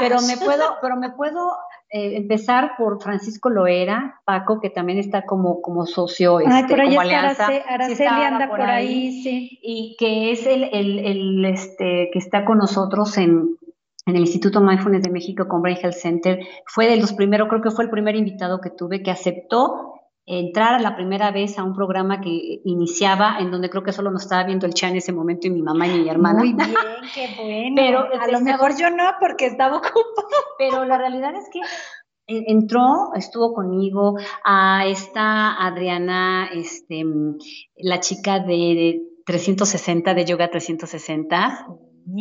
pero, 0.00 0.20
me 0.22 0.36
puedo, 0.36 0.76
pero 0.82 0.96
me 0.96 1.10
puedo 1.10 1.52
eh, 1.90 2.16
empezar 2.16 2.72
por 2.76 3.00
Francisco 3.00 3.50
Loera, 3.50 4.20
Paco, 4.24 4.60
que 4.60 4.68
también 4.68 4.98
está 4.98 5.24
como, 5.24 5.62
como 5.62 5.86
socio, 5.86 6.40
este, 6.40 6.74
por 6.74 6.84
como 6.84 7.00
alianza. 7.00 7.46
Araceli, 7.68 8.08
anda 8.08 8.48
por 8.48 8.62
ahí, 8.62 9.22
sí. 9.22 9.60
Y 9.62 9.96
que 9.96 10.32
es 10.32 10.44
el, 10.44 10.64
el, 10.72 10.98
el, 10.98 11.44
este, 11.44 12.10
que 12.12 12.18
está 12.18 12.44
con 12.44 12.58
nosotros 12.58 13.16
en, 13.16 13.56
en 14.06 14.16
el 14.16 14.22
Instituto 14.22 14.60
Mindfulness 14.60 15.04
de 15.04 15.10
México 15.10 15.46
con 15.46 15.62
Brain 15.62 15.78
Health 15.80 15.94
Center. 15.94 16.40
Fue 16.66 16.88
de 16.88 16.96
los 16.96 17.12
primeros, 17.12 17.48
creo 17.48 17.62
que 17.62 17.70
fue 17.70 17.84
el 17.84 17.90
primer 17.90 18.16
invitado 18.16 18.60
que 18.60 18.70
tuve 18.70 19.04
que 19.04 19.12
aceptó 19.12 19.93
entrar 20.26 20.74
a 20.74 20.78
la 20.80 20.96
primera 20.96 21.30
vez 21.30 21.58
a 21.58 21.64
un 21.64 21.74
programa 21.74 22.20
que 22.20 22.60
iniciaba, 22.64 23.36
en 23.40 23.50
donde 23.50 23.68
creo 23.68 23.82
que 23.82 23.92
solo 23.92 24.10
nos 24.10 24.22
estaba 24.22 24.44
viendo 24.44 24.66
el 24.66 24.74
chat 24.74 24.90
en 24.90 24.96
ese 24.96 25.12
momento 25.12 25.46
y 25.46 25.50
mi 25.50 25.62
mamá 25.62 25.86
y 25.86 26.00
mi 26.00 26.08
hermana. 26.08 26.38
Muy 26.38 26.52
bien, 26.54 26.74
qué 27.14 27.28
bueno. 27.36 27.74
Pero 27.76 28.22
a 28.22 28.28
lo 28.28 28.40
mejor 28.40 28.76
yo 28.76 28.90
no, 28.90 29.04
porque 29.20 29.46
estaba 29.46 29.76
ocupada. 29.76 30.28
Pero 30.58 30.84
la 30.84 30.98
realidad 30.98 31.34
es 31.36 31.48
que 31.52 31.60
entró, 32.26 33.12
estuvo 33.14 33.52
conmigo, 33.52 34.16
a 34.44 34.86
esta 34.86 35.54
Adriana, 35.62 36.48
este, 36.54 37.04
la 37.76 38.00
chica 38.00 38.40
de 38.40 39.02
360, 39.26 40.14
de 40.14 40.24
Yoga 40.24 40.50
360 40.50 41.66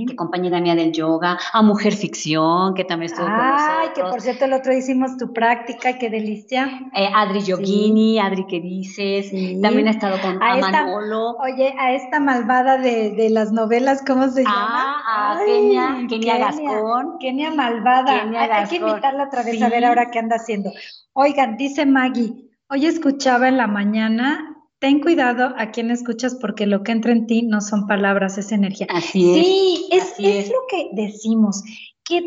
que 0.07 0.15
compañera 0.15 0.61
mía 0.61 0.75
del 0.75 0.91
yoga, 0.91 1.37
a 1.51 1.61
Mujer 1.61 1.93
Ficción, 1.93 2.73
que 2.73 2.85
también 2.85 3.11
estuvo 3.11 3.25
con. 3.25 3.35
Ay, 3.35 3.89
que 3.93 4.01
por 4.01 4.21
cierto 4.21 4.45
el 4.45 4.53
otro 4.53 4.73
hicimos 4.73 5.17
tu 5.17 5.33
práctica, 5.33 5.97
qué 5.97 6.09
delicia. 6.09 6.69
Eh, 6.95 7.09
Adri 7.13 7.41
Yogini, 7.41 8.19
Adri 8.19 8.45
que 8.47 8.61
dices, 8.61 9.31
también 9.61 9.87
ha 9.87 9.91
estado 9.91 10.19
con 10.21 10.41
a 10.41 10.57
Manolo. 10.57 11.37
Oye, 11.37 11.75
a 11.77 11.93
esta 11.93 12.19
malvada 12.19 12.77
de, 12.77 13.11
de, 13.11 13.29
las 13.29 13.51
novelas, 13.51 14.03
¿cómo 14.05 14.29
se 14.29 14.43
llama? 14.43 15.01
Ah, 15.05 15.33
a 15.33 15.45
Kenia, 15.45 15.97
Kenia, 16.07 16.37
Gascón. 16.37 17.17
Kenia 17.19 17.51
Malvada. 17.51 18.23
hay, 18.23 18.67
que 18.67 18.77
invitarla 18.77 19.25
otra 19.25 19.43
vez 19.43 19.61
a 19.61 19.69
ver 19.69 19.85
ahora 19.85 20.09
qué 20.11 20.19
anda 20.19 20.37
haciendo. 20.37 20.71
Oigan, 21.13 21.57
dice 21.57 21.85
Maggie, 21.85 22.49
hoy 22.69 22.85
escuchaba 22.85 23.47
en 23.47 23.57
la 23.57 23.67
mañana 23.67 24.52
ten 24.83 24.99
cuidado 24.99 25.53
a 25.57 25.71
quien 25.71 25.91
escuchas 25.91 26.35
porque 26.35 26.67
lo 26.67 26.83
que 26.83 26.91
entra 26.91 27.13
en 27.13 27.25
ti 27.25 27.43
no 27.43 27.61
son 27.61 27.87
palabras, 27.87 28.37
es 28.37 28.51
energía. 28.51 28.85
Así 28.89 29.31
es. 29.31 29.45
Sí, 29.45 29.87
es, 29.93 30.13
es, 30.19 30.49
lo 30.49 30.59
que 30.69 30.89
decimos. 30.91 31.63
¿Qué, 32.03 32.19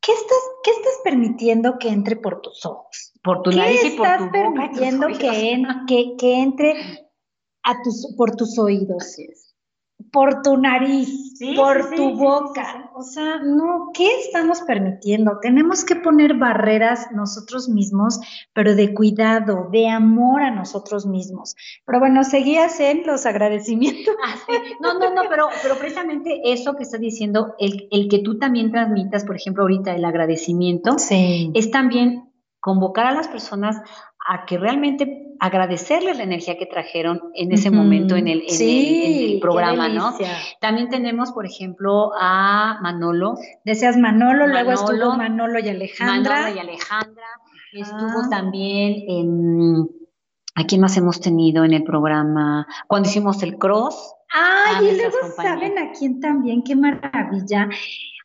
qué, 0.00 0.12
estás, 0.12 0.38
¿Qué 0.64 0.70
estás 0.70 0.94
permitiendo 1.04 1.76
que 1.78 1.90
entre 1.90 2.16
por 2.16 2.40
tus 2.40 2.64
ojos? 2.64 3.12
Por 3.22 3.42
tu 3.42 3.50
nariz 3.50 3.84
y 3.84 3.90
por 3.90 4.16
tu 4.16 4.24
boca. 4.24 4.30
¿Qué 4.32 4.38
estás 4.38 4.50
permitiendo 4.54 5.08
que, 5.08 5.62
que, 5.86 6.16
que, 6.16 6.40
entre 6.40 6.72
a 7.64 7.82
tus, 7.82 8.14
por 8.16 8.34
tus 8.34 8.58
oídos? 8.58 9.02
Así 9.02 9.24
es 9.30 9.49
por 10.12 10.42
tu 10.42 10.56
nariz, 10.56 11.38
por 11.56 11.90
tu 11.94 12.16
boca. 12.16 12.90
O 12.94 13.02
sea, 13.02 13.38
no, 13.38 13.90
¿qué 13.94 14.08
estamos 14.20 14.62
permitiendo? 14.62 15.38
Tenemos 15.40 15.84
que 15.84 15.96
poner 15.96 16.34
barreras 16.34 17.08
nosotros 17.12 17.68
mismos, 17.68 18.20
pero 18.52 18.74
de 18.74 18.94
cuidado, 18.94 19.68
de 19.70 19.88
amor 19.88 20.42
a 20.42 20.50
nosotros 20.50 21.06
mismos. 21.06 21.54
Pero 21.86 21.98
bueno, 21.98 22.24
seguías 22.24 22.78
en 22.80 23.06
los 23.06 23.26
agradecimientos. 23.26 24.14
Ah, 24.22 24.34
no, 24.80 24.98
no, 24.98 25.14
no, 25.14 25.22
pero, 25.28 25.48
pero 25.62 25.76
precisamente 25.76 26.40
eso 26.44 26.74
que 26.74 26.82
estás 26.82 27.00
diciendo, 27.00 27.54
el, 27.58 27.88
el 27.90 28.08
que 28.08 28.18
tú 28.18 28.38
también 28.38 28.70
transmitas, 28.70 29.24
por 29.24 29.36
ejemplo, 29.36 29.62
ahorita 29.62 29.94
el 29.94 30.04
agradecimiento, 30.04 30.96
es 31.10 31.70
también 31.70 32.30
convocar 32.60 33.06
a 33.06 33.12
las 33.12 33.28
personas 33.28 33.76
a 34.32 34.46
que 34.46 34.58
realmente 34.58 35.34
agradecerles 35.40 36.16
la 36.16 36.22
energía 36.22 36.56
que 36.56 36.64
trajeron 36.64 37.20
en 37.34 37.50
ese 37.50 37.72
momento 37.72 38.14
en 38.14 38.28
el, 38.28 38.44
en, 38.48 39.40
programa, 39.40 39.88
¿no? 39.88 40.14
También 40.60 40.88
tenemos, 40.88 41.32
por 41.32 41.46
ejemplo, 41.46 42.12
a 42.16 42.78
Manolo. 42.80 43.34
Decías 43.64 43.96
Manolo, 43.96 44.46
luego 44.46 44.70
estuvo 44.70 45.16
Manolo 45.16 45.58
y 45.58 45.68
Alejandra. 45.68 46.42
Manolo 46.42 46.56
y 46.56 46.58
Alejandra. 46.60 47.26
Estuvo 47.72 48.20
ah. 48.24 48.28
también 48.30 49.02
en... 49.08 49.88
¿A 50.54 50.64
quién 50.64 50.80
más 50.80 50.96
hemos 50.96 51.20
tenido 51.20 51.64
en 51.64 51.72
el 51.72 51.82
programa? 51.82 52.68
Cuando 52.86 53.08
hicimos 53.08 53.42
el 53.42 53.58
cross. 53.58 54.14
Ay, 54.32 54.90
y 54.90 54.96
luego 54.96 55.16
saben 55.34 55.76
a 55.76 55.90
quién 55.90 56.20
también, 56.20 56.62
qué 56.62 56.76
maravilla 56.76 57.68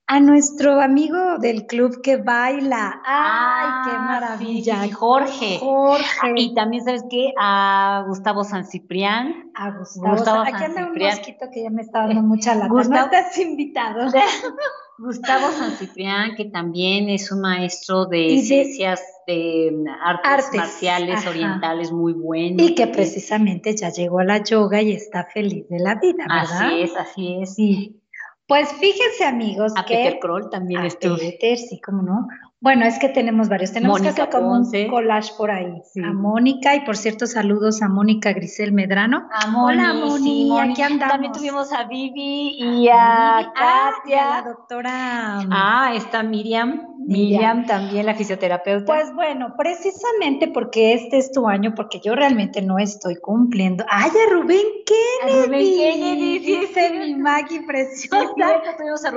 a 0.07 0.19
nuestro 0.19 0.81
amigo 0.81 1.39
del 1.39 1.65
club 1.65 2.01
que 2.01 2.17
baila. 2.17 3.01
¡Ay, 3.05 3.67
qué 3.85 3.91
ah, 3.95 4.05
maravilla! 4.07 4.93
Jorge. 4.93 5.57
Jorge. 5.59 6.33
Y 6.35 6.53
también, 6.53 6.85
¿sabes 6.85 7.03
qué? 7.09 7.33
A 7.39 8.03
Gustavo 8.07 8.43
San 8.43 8.65
Ciprián. 8.65 9.51
A 9.55 9.71
Gustavo, 9.71 10.15
Gustavo 10.15 10.41
Aquí 10.41 10.63
anda 10.63 10.85
un 10.85 10.97
mosquito 10.97 11.47
que 11.51 11.63
ya 11.63 11.69
me 11.71 11.81
está 11.81 12.07
dando 12.07 12.21
mucha 12.21 12.53
lata. 12.53 12.67
Gustavo, 12.67 13.07
no 13.07 13.17
estás 13.17 13.37
invitado. 13.39 14.11
Gustavo 14.97 15.51
San 15.51 15.71
Ciprián, 15.71 16.35
que 16.35 16.45
también 16.45 17.09
es 17.09 17.31
un 17.31 17.41
maestro 17.41 18.05
de, 18.05 18.39
ciencias 18.41 19.01
de 19.27 19.73
artes, 20.01 20.53
marciales 20.53 21.25
orientales 21.25 21.91
muy 21.91 22.13
bueno. 22.13 22.63
Y 22.63 22.75
que 22.75 22.87
precisamente 22.87 23.75
ya 23.75 23.89
llegó 23.89 24.19
a 24.19 24.23
la 24.23 24.43
yoga 24.43 24.81
y 24.81 24.93
está 24.93 25.25
feliz 25.25 25.67
de 25.67 25.79
la 25.79 25.95
vida, 25.95 26.25
¿verdad? 26.29 26.67
Así 26.67 26.81
es, 26.81 26.95
así 26.95 27.37
es. 27.41 27.55
Sí. 27.55 28.01
Pues 28.47 28.71
fíjense, 28.73 29.25
amigos, 29.25 29.73
a 29.75 29.85
que. 29.85 29.95
Peter 29.95 30.19
Kroll 30.19 30.49
también 30.49 30.81
a 30.81 30.87
estuvo. 30.87 31.17
Peter, 31.17 31.57
sí, 31.57 31.79
cómo 31.81 32.03
no. 32.03 32.27
Bueno, 32.61 32.85
es 32.85 32.97
que 32.99 33.09
tenemos 33.09 33.49
varios. 33.49 33.73
Tenemos 33.73 34.01
que 34.01 34.09
hacer 34.09 34.29
como 34.29 34.53
un 34.53 34.87
collage 34.89 35.33
por 35.37 35.51
ahí. 35.51 35.81
A 36.03 36.13
Mónica, 36.13 36.75
y 36.75 36.85
por 36.85 36.97
cierto, 36.97 37.27
saludos 37.27 37.81
a 37.81 37.89
Mónica 37.89 38.33
Grisel 38.33 38.71
Medrano. 38.71 39.27
A 39.31 39.55
Hola, 39.55 39.93
Moni, 39.93 40.57
aquí 40.59 40.81
andamos. 40.81 41.11
También 41.11 41.33
tuvimos 41.33 41.71
a 41.73 41.83
Vivi 41.83 42.55
y 42.57 42.87
a, 42.87 43.39
ah, 43.39 43.91
Katia. 44.01 44.25
la 44.29 44.41
doctora. 44.41 45.39
Ah, 45.51 45.91
está 45.95 46.23
Miriam. 46.23 46.95
Miriam 47.07 47.65
también, 47.65 48.05
la 48.07 48.15
fisioterapeuta. 48.15 48.85
Pues 48.85 49.13
bueno, 49.13 49.53
precisamente 49.55 50.47
porque 50.47 50.93
este 50.93 51.17
es 51.17 51.31
tu 51.31 51.47
año, 51.47 51.75
porque 51.75 51.99
yo 51.99 52.15
realmente 52.15 52.61
no 52.61 52.79
estoy 52.79 53.17
cumpliendo. 53.17 53.85
¡Ay, 53.89 54.09
a 54.09 54.33
Rubén 54.33 54.65
Kennedy! 54.85 55.39
A 55.39 55.45
Rubén 55.45 55.77
Kennedy, 55.77 56.39
dice 56.39 56.89
mi 56.97 57.15
Maggie 57.15 57.61
preciosa. 57.61 58.25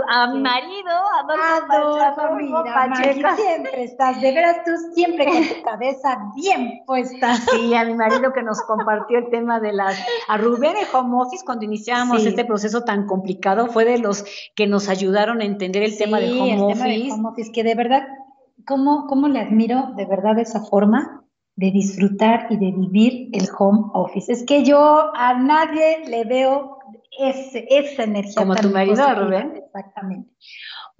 a, 0.09 0.33
mi 0.35 0.41
marido, 0.41 0.91
Adolfo, 1.23 1.97
Adolfo 2.03 2.63
mira, 2.63 3.28
siempre 3.37 3.85
estás, 3.85 4.21
de 4.21 4.33
veras 4.33 4.59
tú 4.65 4.73
siempre 4.95 5.27
con 5.27 5.43
tu 5.43 5.63
cabeza 5.63 6.19
bien 6.35 6.83
puesta. 6.87 7.35
Sí, 7.37 7.75
a 7.75 7.85
mi 7.85 7.95
marido 7.95 8.33
que 8.33 8.43
nos 8.43 8.61
compartió 8.63 9.19
el 9.19 9.31
tema 9.31 9.61
de 9.61 9.73
las, 9.73 9.99
a 10.29 10.37
Rubén 10.37 10.77
en 10.77 10.87
home 10.93 11.23
office 11.23 11.45
cuando 11.45 11.65
iniciábamos 11.65 12.25
este 12.25 12.45
proceso 12.45 12.85
tan 12.85 13.07
complicado, 13.07 13.69
fue 13.69 13.85
de 13.85 13.99
los 13.99 14.25
que 14.55 14.67
nos 14.67 14.89
ayudaron 14.89 15.41
a 15.41 15.45
entender 15.45 15.83
el 15.83 15.97
tema 15.97 16.21
del 16.21 16.39
home 16.39 16.61
office. 16.61 16.79
Tema 16.79 16.93
del 16.93 17.11
home 17.13 17.29
office, 17.29 17.53
que 17.53 17.65
de 17.65 17.75
verdad, 17.75 18.07
¿cómo, 18.67 19.07
¿cómo 19.07 19.29
le 19.29 19.41
admiro 19.41 19.93
de 19.97 20.07
verdad 20.07 20.39
esa 20.39 20.61
forma 20.65 21.25
de 21.57 21.71
disfrutar 21.73 22.47
y 22.51 22.57
de 22.57 22.73
vivir 22.73 23.31
el 23.33 23.49
home 23.59 23.91
office? 23.95 24.33
Es 24.33 24.45
que 24.45 24.65
yo 24.65 25.11
a 25.15 25.35
nadie 25.35 26.05
le 26.07 26.25
veo 26.25 26.79
ese, 27.19 27.67
esa 27.69 28.05
energía. 28.05 28.35
Como 28.37 28.55
tu 28.55 28.71
marido, 28.71 29.15
Rubén. 29.15 29.55
Exactamente. 29.57 30.31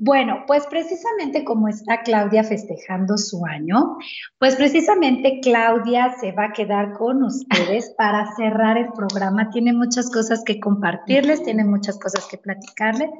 Bueno, 0.01 0.45
pues 0.47 0.65
precisamente 0.69 1.45
como 1.45 1.67
está 1.67 2.03
Claudia 2.03 2.45
festejando 2.45 3.19
su 3.19 3.45
año, 3.45 3.97
pues 4.39 4.55
precisamente 4.55 5.41
Claudia 5.43 6.15
se 6.21 6.31
va 6.31 6.47
a 6.47 6.53
quedar 6.53 6.93
con 6.93 7.25
ustedes 7.25 7.93
para 7.99 8.33
cerrar 8.37 8.79
el 8.79 8.93
programa. 8.93 9.51
Tiene 9.51 9.73
muchas 9.73 10.09
cosas 10.09 10.45
que 10.45 10.61
compartirles, 10.61 11.43
tiene 11.43 11.65
muchas 11.65 11.99
cosas 11.99 12.29
que 12.31 12.39
platicarles 12.39 13.11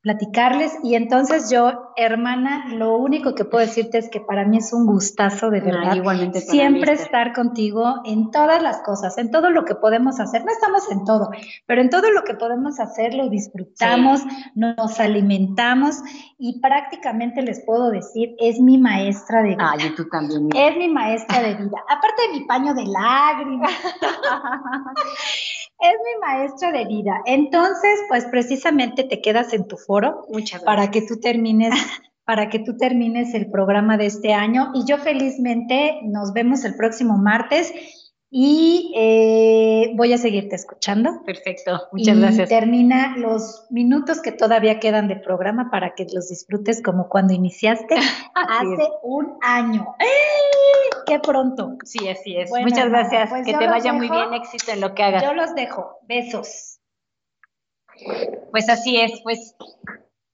platicarles. 0.00 0.72
Y 0.82 0.94
entonces 0.94 1.50
yo, 1.50 1.92
hermana, 1.96 2.66
lo 2.68 2.96
único 2.96 3.34
que 3.34 3.44
puedo 3.44 3.64
decirte 3.64 3.98
es 3.98 4.08
que 4.08 4.20
para 4.20 4.44
mí 4.44 4.58
es 4.58 4.72
un 4.72 4.86
gustazo 4.86 5.50
de 5.50 5.60
verdad. 5.60 5.94
igualmente 5.94 6.40
siempre 6.40 6.92
estar 6.92 7.32
contigo 7.32 7.96
en 8.04 8.30
todas 8.30 8.62
las 8.62 8.82
cosas, 8.82 9.18
en 9.18 9.30
todo 9.30 9.50
lo 9.50 9.64
que 9.64 9.74
podemos 9.74 10.20
hacer. 10.20 10.44
No 10.44 10.52
estamos 10.52 10.90
en 10.90 11.04
todo, 11.04 11.30
pero 11.66 11.80
en 11.80 11.90
todo 11.90 12.10
lo 12.12 12.22
que 12.22 12.34
podemos 12.34 12.78
hacer 12.80 13.14
lo 13.14 13.28
disfrutamos, 13.28 14.22
nos 14.54 15.00
alimentamos 15.00 15.96
y 16.38 16.60
prácticamente 16.60 17.42
les 17.42 17.64
puedo 17.64 17.90
decir, 17.90 18.34
es 18.38 18.60
mi 18.60 18.78
maestra 18.78 19.42
de 19.42 19.50
vida. 19.50 19.74
Ay, 19.78 19.94
tú 19.96 20.08
también. 20.08 20.48
Es 20.54 20.76
mi 20.76 20.88
maestra 20.88 21.42
de 21.42 21.54
vida. 21.54 21.78
Aparte 21.88 22.22
de 22.28 22.38
mi 22.38 22.44
paño 22.44 22.74
de 22.74 22.84
lágrimas. 22.86 23.72
es 25.80 25.94
mi 26.04 26.20
maestra 26.20 26.72
de 26.72 26.84
vida. 26.86 27.22
Entonces, 27.26 27.98
pues 28.08 28.24
precisamente 28.26 29.04
te 29.04 29.20
quedas 29.20 29.52
en 29.52 29.66
tu 29.66 29.76
foro 29.76 30.26
para 30.64 30.90
que 30.90 31.02
tú 31.02 31.20
termines 31.20 31.74
para 32.24 32.50
que 32.50 32.58
tú 32.58 32.76
termines 32.76 33.32
el 33.32 33.50
programa 33.50 33.96
de 33.96 34.04
este 34.04 34.34
año. 34.34 34.70
Y 34.74 34.84
yo 34.84 34.98
felizmente 34.98 36.00
nos 36.04 36.34
vemos 36.34 36.62
el 36.64 36.76
próximo 36.76 37.16
martes 37.16 37.72
y 38.30 38.92
eh, 38.94 39.92
voy 39.96 40.12
a 40.12 40.18
seguirte 40.18 40.54
escuchando. 40.54 41.22
Perfecto, 41.24 41.88
muchas 41.92 42.18
gracias. 42.18 42.48
Termina 42.48 43.16
los 43.16 43.66
minutos 43.70 44.20
que 44.20 44.32
todavía 44.32 44.78
quedan 44.80 45.08
de 45.08 45.16
programa 45.16 45.70
para 45.70 45.94
que 45.94 46.06
los 46.12 46.28
disfrutes 46.28 46.82
como 46.82 47.08
cuando 47.08 47.32
iniciaste 47.32 47.94
hace 48.34 48.88
un 49.02 49.38
año. 49.40 49.94
¡Qué 51.06 51.18
pronto! 51.20 51.76
Sí, 51.84 52.06
así 52.08 52.36
es. 52.36 52.50
muchas 52.50 52.90
gracias. 52.90 53.30
Pues 53.30 53.46
que 53.46 53.54
te 53.54 53.66
vaya 53.66 53.94
muy 53.94 54.10
bien, 54.10 54.34
éxito 54.34 54.72
en 54.72 54.82
lo 54.82 54.94
que 54.94 55.04
hagas. 55.04 55.22
Yo 55.22 55.32
los 55.32 55.54
dejo. 55.54 55.98
Besos. 56.06 56.80
Pues 58.50 58.68
así 58.68 59.00
es, 59.00 59.22
pues 59.22 59.56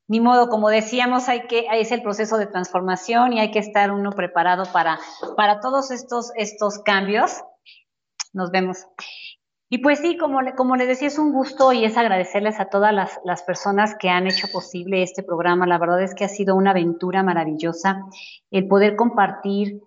ni 0.09 0.21
modo, 0.21 0.49
como 0.49 0.69
decíamos, 0.69 1.29
hay 1.29 1.47
que, 1.47 1.67
es 1.73 1.93
el 1.93 2.03
proceso 2.03 2.37
de 2.37 2.47
transformación 2.47 3.33
y 3.33 3.41
hay 3.41 3.51
que 3.53 3.59
estar 3.59 3.91
uno 3.91 4.11
preparado 4.11 4.65
para, 4.71 4.99
para 5.37 5.61
todos 5.61 5.91
estos, 5.91 6.33
estos 6.37 6.81
cambios 6.81 7.43
nos 8.35 8.51
vemos. 8.51 8.87
Y 9.71 9.79
pues 9.79 10.01
sí, 10.01 10.19
como, 10.19 10.41
como 10.57 10.77
les 10.77 10.87
decía, 10.87 11.09
es 11.09 11.19
un 11.19 11.33
gusto 11.33 11.73
y 11.73 11.85
es 11.85 11.97
agradecerles 11.97 12.61
a 12.61 12.67
todas 12.67 12.93
las, 12.93 13.19
las, 13.25 13.43
personas 13.43 13.97
que 13.99 14.11
han 14.11 14.27
hecho 14.27 14.47
posible 14.53 15.03
este 15.03 15.23
programa. 15.23 15.67
La 15.67 15.79
verdad 15.79 16.03
es 16.03 16.15
que 16.15 16.25
ha 16.25 16.29
sido 16.29 16.55
una 16.55 16.71
aventura 16.71 17.23
maravillosa 17.23 18.03
el 18.51 18.69
poder 18.69 18.95
compartir 18.95 19.81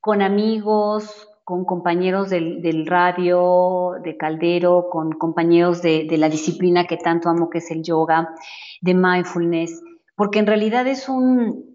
con 0.00 0.22
amigos, 0.22 1.28
con 1.44 1.64
compañeros 1.64 2.30
del, 2.30 2.62
del 2.62 2.86
radio, 2.86 3.94
de 4.02 4.16
Caldero, 4.16 4.88
con 4.90 5.12
compañeros 5.12 5.82
de, 5.82 6.06
de 6.08 6.16
la 6.16 6.28
disciplina 6.28 6.86
que 6.86 6.96
tanto 6.96 7.28
amo, 7.28 7.50
que 7.50 7.58
es 7.58 7.70
el 7.70 7.82
yoga, 7.82 8.34
de 8.80 8.94
mindfulness, 8.94 9.82
porque 10.16 10.38
en 10.38 10.46
realidad 10.46 10.86
es 10.86 11.08
un, 11.08 11.73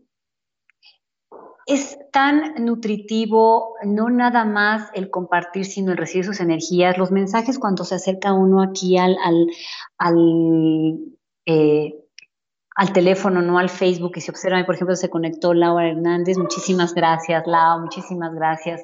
es 1.69 1.99
tan 2.11 2.65
nutritivo, 2.65 3.75
no 3.83 4.09
nada 4.09 4.43
más 4.43 4.89
el 4.95 5.11
compartir, 5.11 5.65
sino 5.65 5.91
el 5.91 5.97
recibir 5.97 6.25
sus 6.25 6.39
energías. 6.39 6.97
Los 6.97 7.11
mensajes 7.11 7.59
cuando 7.59 7.83
se 7.83 7.95
acerca 7.95 8.33
uno 8.33 8.63
aquí 8.63 8.97
al, 8.97 9.15
al, 9.23 9.47
al, 9.99 10.97
eh, 11.45 11.93
al 12.75 12.91
teléfono, 12.91 13.43
no 13.43 13.59
al 13.59 13.69
Facebook, 13.69 14.13
y 14.15 14.21
se 14.21 14.31
observa, 14.31 14.65
por 14.65 14.73
ejemplo, 14.73 14.95
se 14.95 15.11
conectó 15.11 15.53
Laura 15.53 15.87
Hernández, 15.89 16.39
muchísimas 16.39 16.95
gracias, 16.95 17.45
Lau, 17.45 17.81
muchísimas 17.81 18.33
gracias. 18.33 18.83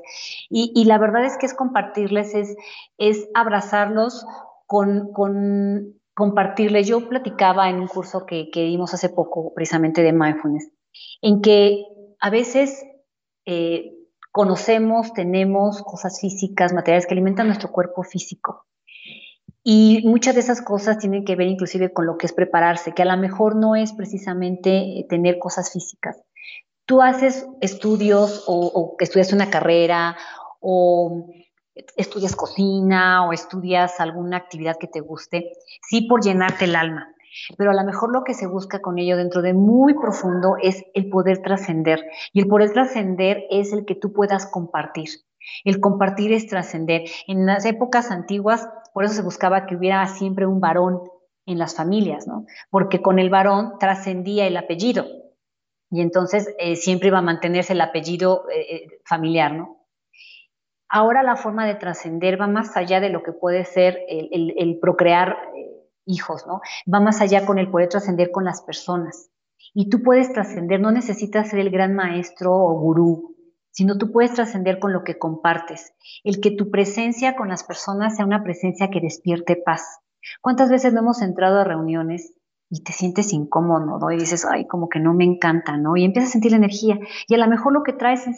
Y, 0.49 0.71
y 0.75 0.85
la 0.85 0.99
verdad 0.99 1.25
es 1.25 1.37
que 1.37 1.47
es 1.47 1.55
compartirles, 1.55 2.35
es, 2.35 2.55
es 2.99 3.27
abrazarlos 3.33 4.25
con, 4.67 5.11
con 5.11 5.95
compartirles. 6.13 6.87
Yo 6.87 7.09
platicaba 7.09 7.69
en 7.69 7.77
un 7.79 7.87
curso 7.87 8.27
que, 8.27 8.51
que 8.51 8.61
dimos 8.63 8.93
hace 8.93 9.09
poco, 9.09 9.53
precisamente 9.55 10.03
de 10.03 10.13
mindfulness, 10.13 10.69
en 11.21 11.41
que 11.41 11.83
a 12.25 12.31
veces 12.31 12.83
eh, 13.45 13.91
conocemos, 14.31 15.13
tenemos 15.13 15.83
cosas 15.83 16.19
físicas, 16.19 16.73
materiales 16.73 17.05
que 17.05 17.13
alimentan 17.13 17.45
nuestro 17.45 17.71
cuerpo 17.71 18.01
físico. 18.01 18.65
Y 19.61 20.01
muchas 20.07 20.33
de 20.33 20.41
esas 20.41 20.63
cosas 20.63 20.97
tienen 20.97 21.23
que 21.23 21.35
ver 21.35 21.45
inclusive 21.45 21.93
con 21.93 22.07
lo 22.07 22.17
que 22.17 22.25
es 22.25 22.33
prepararse, 22.33 22.93
que 22.93 23.03
a 23.03 23.05
lo 23.05 23.15
mejor 23.15 23.55
no 23.55 23.75
es 23.75 23.93
precisamente 23.93 24.71
eh, 24.71 25.05
tener 25.07 25.37
cosas 25.37 25.71
físicas. 25.71 26.19
Tú 26.85 27.03
haces 27.03 27.45
estudios 27.61 28.43
o, 28.47 28.71
o 28.73 28.95
estudias 28.97 29.31
una 29.31 29.51
carrera 29.51 30.17
o 30.59 31.27
estudias 31.95 32.35
cocina 32.35 33.27
o 33.27 33.33
estudias 33.33 33.99
alguna 33.99 34.37
actividad 34.37 34.77
que 34.79 34.87
te 34.87 34.99
guste, 34.99 35.51
sí 35.87 36.07
por 36.07 36.23
llenarte 36.23 36.65
el 36.65 36.75
alma, 36.75 37.14
pero 37.57 37.71
a 37.71 37.73
lo 37.73 37.83
mejor 37.83 38.11
lo 38.13 38.23
que 38.23 38.33
se 38.33 38.47
busca 38.47 38.81
con 38.81 38.99
ello 38.99 39.17
dentro 39.17 39.41
de 39.41 39.53
muy 39.53 39.93
profundo 39.93 40.55
es 40.61 40.83
el 40.93 41.09
poder 41.09 41.41
trascender. 41.41 42.03
Y 42.33 42.41
el 42.41 42.47
poder 42.47 42.71
trascender 42.71 43.43
es 43.49 43.73
el 43.73 43.85
que 43.85 43.95
tú 43.95 44.13
puedas 44.13 44.45
compartir. 44.47 45.09
El 45.63 45.79
compartir 45.79 46.31
es 46.31 46.47
trascender. 46.47 47.03
En 47.27 47.45
las 47.45 47.65
épocas 47.65 48.11
antiguas, 48.11 48.67
por 48.93 49.03
eso 49.03 49.13
se 49.13 49.21
buscaba 49.21 49.65
que 49.65 49.75
hubiera 49.75 50.05
siempre 50.07 50.45
un 50.45 50.59
varón 50.59 51.01
en 51.45 51.59
las 51.59 51.75
familias, 51.75 52.27
¿no? 52.27 52.45
Porque 52.69 53.01
con 53.01 53.19
el 53.19 53.29
varón 53.29 53.77
trascendía 53.79 54.47
el 54.47 54.57
apellido. 54.57 55.05
Y 55.91 56.01
entonces 56.01 56.53
eh, 56.57 56.75
siempre 56.75 57.09
iba 57.09 57.19
a 57.19 57.23
mantenerse 57.23 57.73
el 57.73 57.81
apellido 57.81 58.45
eh, 58.49 58.75
eh, 58.75 58.87
familiar, 59.05 59.53
¿no? 59.53 59.85
Ahora 60.89 61.23
la 61.23 61.35
forma 61.35 61.65
de 61.65 61.75
trascender 61.75 62.39
va 62.39 62.47
más 62.47 62.77
allá 62.77 62.99
de 62.99 63.09
lo 63.09 63.21
que 63.23 63.31
puede 63.31 63.65
ser 63.65 63.99
el, 64.07 64.53
el 64.57 64.79
procrear 64.79 65.35
hijos, 66.05 66.45
¿no? 66.47 66.61
Va 66.91 66.99
más 66.99 67.21
allá 67.21 67.45
con 67.45 67.59
el 67.59 67.69
poder 67.69 67.89
trascender 67.89 68.31
con 68.31 68.45
las 68.45 68.61
personas. 68.61 69.29
Y 69.73 69.89
tú 69.89 70.01
puedes 70.03 70.31
trascender, 70.31 70.79
no 70.79 70.91
necesitas 70.91 71.49
ser 71.49 71.59
el 71.59 71.69
gran 71.69 71.95
maestro 71.95 72.53
o 72.53 72.79
gurú, 72.79 73.35
sino 73.71 73.97
tú 73.97 74.11
puedes 74.11 74.33
trascender 74.33 74.79
con 74.79 74.93
lo 74.93 75.03
que 75.03 75.17
compartes. 75.17 75.93
El 76.23 76.39
que 76.39 76.51
tu 76.51 76.71
presencia 76.71 77.35
con 77.35 77.49
las 77.49 77.63
personas 77.63 78.15
sea 78.15 78.25
una 78.25 78.43
presencia 78.43 78.89
que 78.89 79.01
despierte 79.01 79.57
paz. 79.57 79.99
¿Cuántas 80.41 80.69
veces 80.69 80.93
no 80.93 81.01
hemos 81.01 81.21
entrado 81.21 81.59
a 81.59 81.65
reuniones 81.65 82.33
y 82.69 82.83
te 82.83 82.93
sientes 82.93 83.33
incómodo, 83.33 83.99
¿no? 83.99 84.11
Y 84.11 84.17
dices, 84.17 84.45
ay, 84.45 84.65
como 84.65 84.89
que 84.89 84.99
no 84.99 85.13
me 85.13 85.23
encanta, 85.23 85.77
¿no? 85.77 85.97
Y 85.97 86.05
empiezas 86.05 86.29
a 86.29 86.33
sentir 86.33 86.51
la 86.51 86.57
energía. 86.57 86.99
Y 87.27 87.35
a 87.35 87.37
lo 87.37 87.47
mejor 87.47 87.73
lo 87.73 87.83
que 87.83 87.93
traes 87.93 88.25
es, 88.27 88.37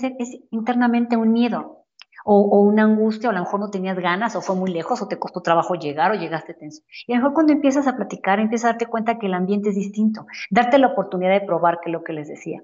internamente 0.52 1.18
un 1.18 1.32
miedo 1.32 1.86
o, 2.26 2.62
una 2.62 2.84
angustia, 2.84 3.30
o 3.30 3.32
a 3.32 3.36
lo 3.36 3.42
mejor 3.42 3.60
no 3.60 3.70
tenías 3.70 3.98
ganas, 3.98 4.36
o 4.36 4.42
fue 4.42 4.56
muy 4.56 4.72
lejos, 4.72 5.02
o 5.02 5.08
te 5.08 5.20
costó 5.20 5.42
trabajo 5.42 5.76
llegar, 5.76 6.12
o 6.12 6.16
llegaste 6.16 6.54
tenso. 6.54 6.82
Y 7.06 7.14
a 7.14 7.16
lo 7.16 7.22
mejor 7.22 7.34
cuando 7.34 7.54
empiezas 7.54 7.88
a 7.88 7.96
platicar, 7.96 8.40
empiezas 8.40 8.66
a 8.66 8.74
darte 8.74 8.88
cuenta 8.88 9.18
que 9.18 9.28
el 9.28 9.34
ambiente 9.34 9.70
es 9.70 9.76
distinto, 9.76 10.26
darte 10.50 10.78
la 10.78 10.88
oportunidad 10.88 11.32
de 11.32 11.46
probar 11.46 11.80
que 11.82 11.90
lo 11.90 12.04
que 12.04 12.14
les 12.14 12.28
decía. 12.28 12.64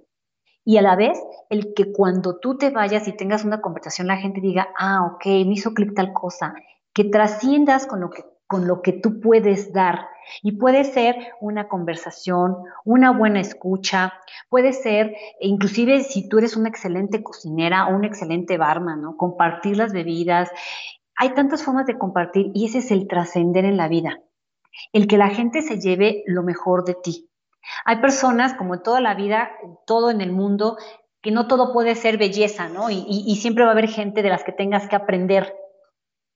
Y 0.66 0.78
a 0.78 0.82
la 0.82 0.96
vez, 0.96 1.22
el 1.50 1.74
que 1.74 1.92
cuando 1.92 2.40
tú 2.40 2.58
te 2.58 2.70
vayas 2.70 3.08
y 3.08 3.14
tengas 3.14 3.44
una 3.44 3.62
conversación, 3.62 4.08
la 4.08 4.18
gente 4.18 4.40
diga, 4.40 4.70
ah, 4.78 5.06
ok, 5.14 5.26
me 5.26 5.54
hizo 5.54 5.74
clic 5.74 5.94
tal 5.94 6.14
cosa, 6.14 6.56
que 6.94 7.04
trasciendas 7.04 7.86
con 7.86 8.00
lo 8.00 8.10
que, 8.10 8.24
con 8.54 8.68
lo 8.68 8.84
que 8.84 8.94
tú 8.94 9.20
puedes 9.20 9.74
dar 9.74 10.10
y 10.44 10.52
puede 10.52 10.84
ser 10.84 11.16
una 11.42 11.68
conversación, 11.68 12.56
una 12.86 13.10
buena 13.10 13.40
escucha, 13.40 14.14
puede 14.48 14.74
ser, 14.74 15.16
inclusive 15.40 16.04
si 16.04 16.30
tú 16.30 16.38
eres 16.38 16.56
una 16.56 16.70
excelente 16.70 17.24
cocinera 17.24 17.88
o 17.88 17.96
un 17.96 18.06
excelente 18.06 18.60
barman. 18.60 19.02
Compartir 19.18 19.78
las 19.78 19.92
bebidas. 19.92 20.52
Hay 21.16 21.34
tantas 21.34 21.64
formas 21.64 21.88
de 21.88 21.98
compartir 21.98 22.52
y 22.54 22.68
ese 22.68 22.78
es 22.78 22.92
el 22.92 23.08
trascender 23.08 23.66
en 23.66 23.76
la 23.76 23.88
vida. 23.88 24.20
El 24.92 25.08
que 25.08 25.18
la 25.18 25.30
gente 25.30 25.64
se 25.64 25.80
lleve 25.80 26.22
lo 26.28 26.44
mejor 26.44 26.86
de 26.86 26.94
ti. 26.94 27.32
Hay 27.86 28.02
personas, 28.02 28.54
como 28.54 28.82
toda 28.82 29.02
la 29.02 29.16
vida, 29.16 29.50
todo 29.88 30.12
en 30.12 30.22
el 30.22 30.32
mundo, 30.32 30.78
que 31.24 31.32
no 31.32 31.48
todo 31.48 31.74
puede 31.74 31.96
ser 31.96 32.20
belleza, 32.20 32.70
¿no? 32.70 32.92
Y 32.92 33.36
siempre 33.38 33.64
va 33.64 33.72
a 33.72 33.74
haber 33.74 33.88
gente 33.88 34.22
de 34.22 34.30
las 34.30 34.44
que 34.44 34.52
tengas 34.52 34.88
que 34.88 34.96
aprender 34.96 35.56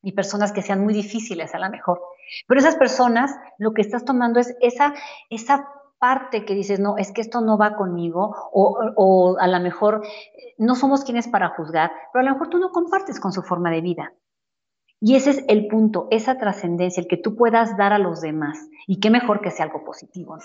y 0.02 0.14
personas 0.14 0.52
que 0.52 0.62
sean 0.62 0.84
muy 0.84 0.94
difíciles 0.94 1.54
a 1.54 1.60
lo 1.60 1.70
mejor. 1.70 2.02
Pero 2.48 2.60
esas 2.60 2.76
personas, 2.76 3.36
lo 3.58 3.74
que 3.74 3.82
estás 3.82 4.06
tomando 4.06 4.40
es 4.40 4.56
esa, 4.62 4.94
esa 5.30 5.70
parte 6.00 6.46
que 6.46 6.54
dices, 6.54 6.80
no, 6.80 6.98
es 6.98 7.12
que 7.12 7.22
esto 7.22 7.42
no 7.42 7.58
va 7.58 7.76
conmigo, 7.76 8.36
o, 8.52 8.80
o 8.96 9.38
a 9.40 9.48
lo 9.48 9.60
mejor 9.60 10.02
eh, 10.06 10.54
no 10.58 10.76
somos 10.76 11.04
quienes 11.04 11.28
para 11.28 11.50
juzgar, 11.50 11.92
pero 12.14 12.22
a 12.22 12.30
lo 12.30 12.34
mejor 12.34 12.50
tú 12.50 12.60
no 12.60 12.70
compartes 12.72 13.20
con 13.20 13.32
su 13.32 13.42
forma 13.42 13.72
de 13.72 13.82
vida. 13.82 14.14
Y 15.00 15.16
ese 15.16 15.30
es 15.30 15.46
el 15.48 15.68
punto, 15.68 16.08
esa 16.10 16.40
trascendencia, 16.40 17.02
el 17.02 17.08
que 17.08 17.18
tú 17.18 17.36
puedas 17.36 17.78
dar 17.78 17.94
a 17.94 18.00
los 18.00 18.20
demás. 18.20 18.68
Y 18.88 19.00
qué 19.00 19.12
mejor 19.12 19.42
que 19.42 19.52
sea 19.52 19.66
algo 19.66 19.84
positivo. 19.84 20.38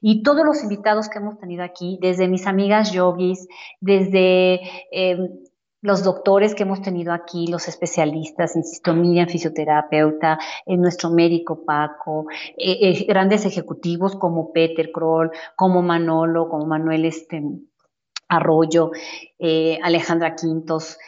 Y 0.00 0.22
todos 0.22 0.46
los 0.46 0.62
invitados 0.62 1.10
que 1.10 1.18
hemos 1.18 1.38
tenido 1.38 1.62
aquí, 1.62 1.98
desde 2.00 2.26
mis 2.26 2.46
amigas 2.46 2.90
yogis, 2.92 3.46
desde 3.80 4.60
eh, 4.92 5.18
los 5.80 6.02
doctores 6.02 6.54
que 6.54 6.64
hemos 6.64 6.82
tenido 6.82 7.12
aquí, 7.12 7.46
los 7.46 7.68
especialistas, 7.68 8.56
insisto, 8.56 8.94
Miriam, 8.94 9.28
fisioterapeuta, 9.28 10.38
eh, 10.66 10.76
nuestro 10.76 11.10
médico 11.10 11.64
Paco, 11.64 12.26
eh, 12.56 12.78
eh, 12.80 13.04
grandes 13.06 13.44
ejecutivos 13.46 14.16
como 14.16 14.52
Peter 14.52 14.90
Kroll, 14.92 15.30
como 15.54 15.82
Manolo, 15.82 16.48
como 16.48 16.66
Manuel 16.66 17.04
este, 17.04 17.42
Arroyo, 18.28 18.90
Alejandra 19.82 20.34
Quintos, 20.34 20.98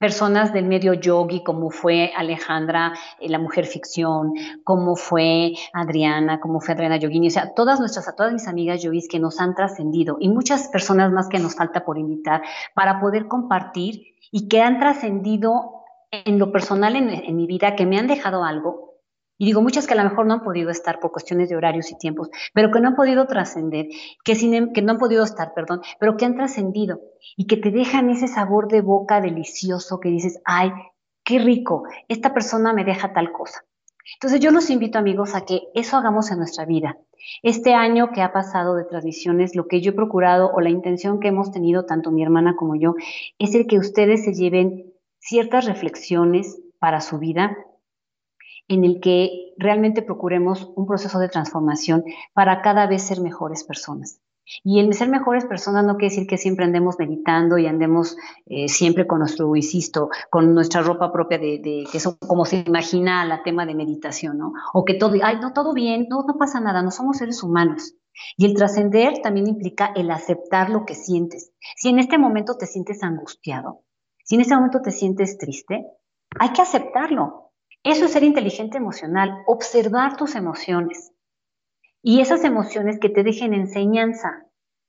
personas 0.00 0.54
del 0.54 0.64
medio 0.64 0.94
yogi, 0.94 1.44
como 1.44 1.70
fue 1.70 2.10
Alejandra, 2.16 2.94
eh, 3.20 3.28
la 3.28 3.38
mujer 3.38 3.66
ficción, 3.66 4.32
como 4.64 4.96
fue 4.96 5.52
Adriana, 5.74 6.40
como 6.40 6.58
fue 6.58 6.72
Adriana 6.72 6.96
Yogini, 6.96 7.26
o 7.26 7.30
sea, 7.30 7.52
todas 7.54 7.78
nuestras, 7.78 8.08
a 8.08 8.16
todas 8.16 8.32
mis 8.32 8.48
amigas 8.48 8.82
yogis 8.82 9.08
que 9.08 9.20
nos 9.20 9.38
han 9.40 9.54
trascendido 9.54 10.16
y 10.18 10.30
muchas 10.30 10.68
personas 10.68 11.12
más 11.12 11.28
que 11.28 11.38
nos 11.38 11.54
falta 11.54 11.84
por 11.84 11.98
invitar 11.98 12.40
para 12.74 12.98
poder 12.98 13.28
compartir 13.28 14.14
y 14.32 14.48
que 14.48 14.62
han 14.62 14.80
trascendido 14.80 15.84
en 16.10 16.38
lo 16.38 16.50
personal 16.50 16.96
en 16.96 17.36
mi 17.36 17.46
vida, 17.46 17.76
que 17.76 17.84
me 17.84 17.98
han 17.98 18.06
dejado 18.06 18.42
algo, 18.42 18.89
y 19.40 19.46
digo 19.46 19.62
muchas 19.62 19.86
que 19.86 19.94
a 19.94 19.96
lo 19.96 20.04
mejor 20.04 20.26
no 20.26 20.34
han 20.34 20.42
podido 20.42 20.68
estar 20.68 21.00
por 21.00 21.12
cuestiones 21.12 21.48
de 21.48 21.56
horarios 21.56 21.90
y 21.90 21.96
tiempos, 21.96 22.28
pero 22.52 22.70
que 22.70 22.78
no 22.78 22.88
han 22.88 22.94
podido 22.94 23.26
trascender, 23.26 23.86
que, 24.22 24.32
em, 24.32 24.74
que 24.74 24.82
no 24.82 24.92
han 24.92 24.98
podido 24.98 25.24
estar, 25.24 25.54
perdón, 25.54 25.80
pero 25.98 26.18
que 26.18 26.26
han 26.26 26.36
trascendido 26.36 27.00
y 27.38 27.46
que 27.46 27.56
te 27.56 27.70
dejan 27.70 28.10
ese 28.10 28.28
sabor 28.28 28.68
de 28.68 28.82
boca 28.82 29.22
delicioso 29.22 29.98
que 29.98 30.10
dices, 30.10 30.42
ay, 30.44 30.72
qué 31.24 31.38
rico, 31.38 31.84
esta 32.06 32.34
persona 32.34 32.74
me 32.74 32.84
deja 32.84 33.14
tal 33.14 33.32
cosa. 33.32 33.64
Entonces 34.16 34.40
yo 34.40 34.50
los 34.50 34.68
invito 34.68 34.98
amigos 34.98 35.34
a 35.34 35.46
que 35.46 35.62
eso 35.72 35.96
hagamos 35.96 36.30
en 36.30 36.36
nuestra 36.36 36.66
vida. 36.66 36.98
Este 37.42 37.72
año 37.72 38.10
que 38.12 38.20
ha 38.20 38.34
pasado 38.34 38.74
de 38.74 38.84
tradiciones, 38.84 39.56
lo 39.56 39.66
que 39.68 39.80
yo 39.80 39.92
he 39.92 39.94
procurado 39.94 40.50
o 40.52 40.60
la 40.60 40.68
intención 40.68 41.18
que 41.18 41.28
hemos 41.28 41.50
tenido 41.50 41.86
tanto 41.86 42.10
mi 42.10 42.22
hermana 42.22 42.56
como 42.56 42.76
yo, 42.76 42.94
es 43.38 43.54
el 43.54 43.66
que 43.66 43.78
ustedes 43.78 44.22
se 44.22 44.34
lleven 44.34 44.92
ciertas 45.18 45.64
reflexiones 45.64 46.60
para 46.78 47.00
su 47.00 47.18
vida, 47.18 47.56
en 48.70 48.84
el 48.84 49.00
que 49.00 49.52
realmente 49.58 50.00
procuremos 50.00 50.72
un 50.76 50.86
proceso 50.86 51.18
de 51.18 51.28
transformación 51.28 52.04
para 52.32 52.62
cada 52.62 52.86
vez 52.86 53.02
ser 53.02 53.20
mejores 53.20 53.64
personas. 53.64 54.20
Y 54.64 54.80
el 54.80 54.94
ser 54.94 55.08
mejores 55.08 55.44
personas 55.44 55.84
no 55.84 55.96
quiere 55.96 56.12
decir 56.14 56.26
que 56.26 56.38
siempre 56.38 56.64
andemos 56.64 56.96
meditando 56.98 57.58
y 57.58 57.66
andemos 57.66 58.16
eh, 58.46 58.68
siempre 58.68 59.06
con 59.06 59.20
nuestro, 59.20 59.54
insisto, 59.54 60.08
con 60.30 60.54
nuestra 60.54 60.82
ropa 60.82 61.12
propia 61.12 61.38
de, 61.38 61.84
que 61.90 61.98
eso 61.98 62.16
como 62.18 62.44
se 62.44 62.64
imagina 62.66 63.24
la 63.24 63.42
tema 63.42 63.66
de 63.66 63.74
meditación, 63.74 64.38
¿no? 64.38 64.52
O 64.72 64.84
que 64.84 64.94
todo, 64.94 65.14
ay, 65.22 65.38
no, 65.40 65.52
todo 65.52 65.72
bien, 65.72 66.06
no, 66.08 66.24
no 66.26 66.36
pasa 66.36 66.60
nada, 66.60 66.82
no 66.82 66.90
somos 66.90 67.18
seres 67.18 67.42
humanos. 67.42 67.94
Y 68.36 68.46
el 68.46 68.54
trascender 68.54 69.20
también 69.22 69.46
implica 69.46 69.92
el 69.94 70.10
aceptar 70.10 70.70
lo 70.70 70.84
que 70.84 70.94
sientes. 70.94 71.52
Si 71.76 71.88
en 71.88 71.98
este 71.98 72.18
momento 72.18 72.56
te 72.56 72.66
sientes 72.66 73.02
angustiado, 73.02 73.82
si 74.24 74.34
en 74.36 74.42
este 74.42 74.54
momento 74.54 74.80
te 74.80 74.90
sientes 74.90 75.38
triste, 75.38 75.86
hay 76.38 76.50
que 76.50 76.62
aceptarlo. 76.62 77.49
Eso 77.82 78.04
es 78.04 78.12
ser 78.12 78.24
inteligente 78.24 78.76
emocional, 78.76 79.42
observar 79.46 80.16
tus 80.16 80.34
emociones. 80.34 81.12
Y 82.02 82.20
esas 82.20 82.44
emociones 82.44 82.98
que 82.98 83.08
te 83.08 83.22
dejen 83.22 83.54
enseñanza. 83.54 84.46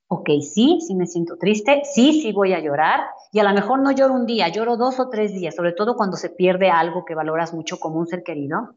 Ok, 0.08 0.28
sí, 0.42 0.78
sí 0.86 0.94
me 0.94 1.06
siento 1.06 1.38
triste, 1.38 1.82
sí, 1.84 2.20
sí 2.20 2.32
voy 2.32 2.52
a 2.52 2.60
llorar, 2.60 3.00
y 3.32 3.38
a 3.38 3.44
lo 3.44 3.54
mejor 3.54 3.80
no 3.80 3.92
lloro 3.92 4.12
un 4.12 4.26
día, 4.26 4.48
lloro 4.48 4.76
dos 4.76 5.00
o 5.00 5.08
tres 5.08 5.32
días, 5.32 5.54
sobre 5.54 5.72
todo 5.72 5.96
cuando 5.96 6.18
se 6.18 6.28
pierde 6.28 6.70
algo 6.70 7.06
que 7.06 7.14
valoras 7.14 7.54
mucho 7.54 7.80
como 7.80 7.98
un 7.98 8.06
ser 8.06 8.22
querido. 8.22 8.76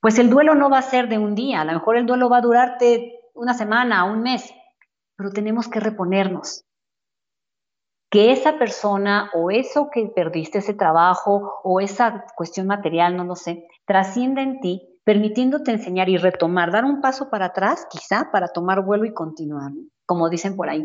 Pues 0.00 0.18
el 0.18 0.30
duelo 0.30 0.54
no 0.54 0.70
va 0.70 0.78
a 0.78 0.82
ser 0.82 1.10
de 1.10 1.18
un 1.18 1.34
día, 1.34 1.60
a 1.60 1.64
lo 1.66 1.72
mejor 1.74 1.98
el 1.98 2.06
duelo 2.06 2.30
va 2.30 2.38
a 2.38 2.42
durarte 2.42 3.20
una 3.34 3.52
semana, 3.52 4.04
un 4.04 4.22
mes, 4.22 4.50
pero 5.16 5.30
tenemos 5.30 5.68
que 5.68 5.80
reponernos 5.80 6.64
que 8.10 8.32
esa 8.32 8.58
persona 8.58 9.30
o 9.34 9.50
eso 9.50 9.88
que 9.90 10.06
perdiste, 10.08 10.58
ese 10.58 10.74
trabajo 10.74 11.60
o 11.62 11.80
esa 11.80 12.24
cuestión 12.36 12.66
material, 12.66 13.16
no 13.16 13.24
lo 13.24 13.36
sé, 13.36 13.68
trascienda 13.86 14.42
en 14.42 14.60
ti, 14.60 14.98
permitiéndote 15.04 15.70
enseñar 15.70 16.08
y 16.08 16.16
retomar, 16.16 16.72
dar 16.72 16.84
un 16.84 17.00
paso 17.00 17.30
para 17.30 17.46
atrás, 17.46 17.86
quizá, 17.88 18.30
para 18.32 18.48
tomar 18.48 18.84
vuelo 18.84 19.04
y 19.04 19.14
continuar, 19.14 19.70
como 20.06 20.28
dicen 20.28 20.56
por 20.56 20.68
ahí. 20.68 20.84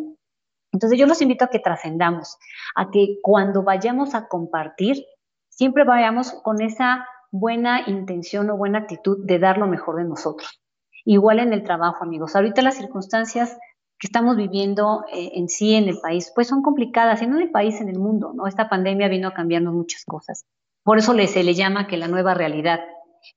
Entonces 0.71 0.99
yo 0.99 1.07
los 1.07 1.21
invito 1.21 1.45
a 1.45 1.49
que 1.49 1.59
trascendamos, 1.59 2.37
a 2.75 2.91
que 2.91 3.17
cuando 3.21 3.63
vayamos 3.63 4.13
a 4.13 4.27
compartir, 4.27 5.03
siempre 5.49 5.83
vayamos 5.83 6.31
con 6.43 6.61
esa 6.61 7.07
buena 7.31 7.81
intención 7.87 8.49
o 8.49 8.57
buena 8.57 8.79
actitud 8.79 9.25
de 9.25 9.39
dar 9.39 9.57
lo 9.57 9.67
mejor 9.67 9.95
de 9.95 10.03
nosotros. 10.03 10.61
Igual 11.05 11.39
en 11.39 11.53
el 11.53 11.63
trabajo, 11.63 12.03
amigos. 12.03 12.35
Ahorita 12.35 12.61
las 12.61 12.75
circunstancias 12.75 13.57
que 13.97 14.07
estamos 14.07 14.35
viviendo 14.35 15.05
eh, 15.11 15.31
en 15.35 15.47
sí 15.47 15.73
en 15.73 15.87
el 15.87 15.99
país, 15.99 16.31
pues 16.35 16.47
son 16.47 16.61
complicadas, 16.61 17.21
en 17.21 17.33
el 17.35 17.51
país, 17.51 17.79
en 17.79 17.89
el 17.89 17.99
mundo, 17.99 18.33
¿no? 18.33 18.47
Esta 18.47 18.69
pandemia 18.69 19.07
vino 19.07 19.29
a 19.29 19.33
cambiarnos 19.33 19.73
muchas 19.73 20.03
cosas. 20.05 20.45
Por 20.83 20.97
eso 20.97 21.13
se 21.27 21.43
le 21.43 21.53
llama 21.53 21.87
que 21.87 21.97
la 21.97 22.07
nueva 22.07 22.33
realidad. 22.33 22.81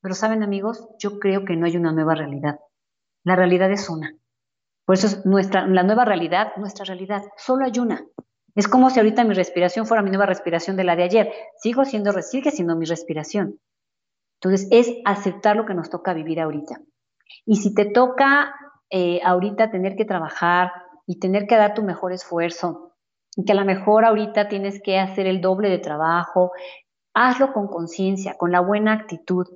Pero 0.03 0.15
saben, 0.15 0.43
amigos, 0.43 0.89
yo 0.99 1.19
creo 1.19 1.45
que 1.45 1.57
no 1.57 1.67
hay 1.67 1.77
una 1.77 1.93
nueva 1.93 2.15
realidad. 2.15 2.59
La 3.25 3.37
realidad 3.37 3.71
es 3.71 3.89
una. 3.89 4.15
Por 4.85 4.97
eso 4.97 5.07
es 5.07 5.27
nuestra, 5.27 5.67
la 5.67 5.83
nueva 5.83 6.05
realidad, 6.05 6.53
nuestra 6.57 6.85
realidad, 6.85 7.23
solo 7.37 7.65
hay 7.65 7.79
una. 7.79 8.05
Es 8.55 8.69
como 8.69 8.91
si 8.91 8.99
ahorita 8.99 9.23
mi 9.25 9.35
respiración 9.35 9.87
fuera 9.87 10.03
mi 10.03 10.11
nueva 10.11 10.27
respiración 10.27 10.77
de 10.77 10.85
la 10.85 10.97
de 10.97 11.05
ayer. 11.05 11.33
Sigo 11.59 11.85
siendo, 11.85 12.13
sigue 12.23 12.51
siendo 12.51 12.75
mi 12.75 12.87
respiración. 12.87 13.61
Entonces, 14.41 14.69
es 14.71 14.93
aceptar 15.05 15.57
lo 15.57 15.67
que 15.67 15.75
nos 15.75 15.91
toca 15.91 16.15
vivir 16.15 16.41
ahorita. 16.41 16.81
Y 17.45 17.57
si 17.57 17.75
te 17.75 17.85
toca 17.87 18.55
eh, 18.91 19.20
ahorita 19.22 19.70
tener 19.70 19.97
que 19.97 20.05
trabajar 20.05 20.72
y 21.07 21.18
tener 21.18 21.47
que 21.47 21.57
dar 21.57 21.74
tu 21.74 21.82
mejor 21.82 22.12
esfuerzo, 22.12 22.95
que 23.45 23.53
a 23.53 23.55
lo 23.55 23.64
mejor 23.64 24.05
ahorita 24.05 24.49
tienes 24.49 24.80
que 24.82 24.99
hacer 24.99 25.26
el 25.26 25.41
doble 25.41 25.68
de 25.68 25.78
trabajo, 25.78 26.53
hazlo 27.14 27.53
con 27.53 27.68
conciencia, 27.68 28.36
con 28.36 28.53
la 28.53 28.61
buena 28.61 28.93
actitud, 28.93 29.47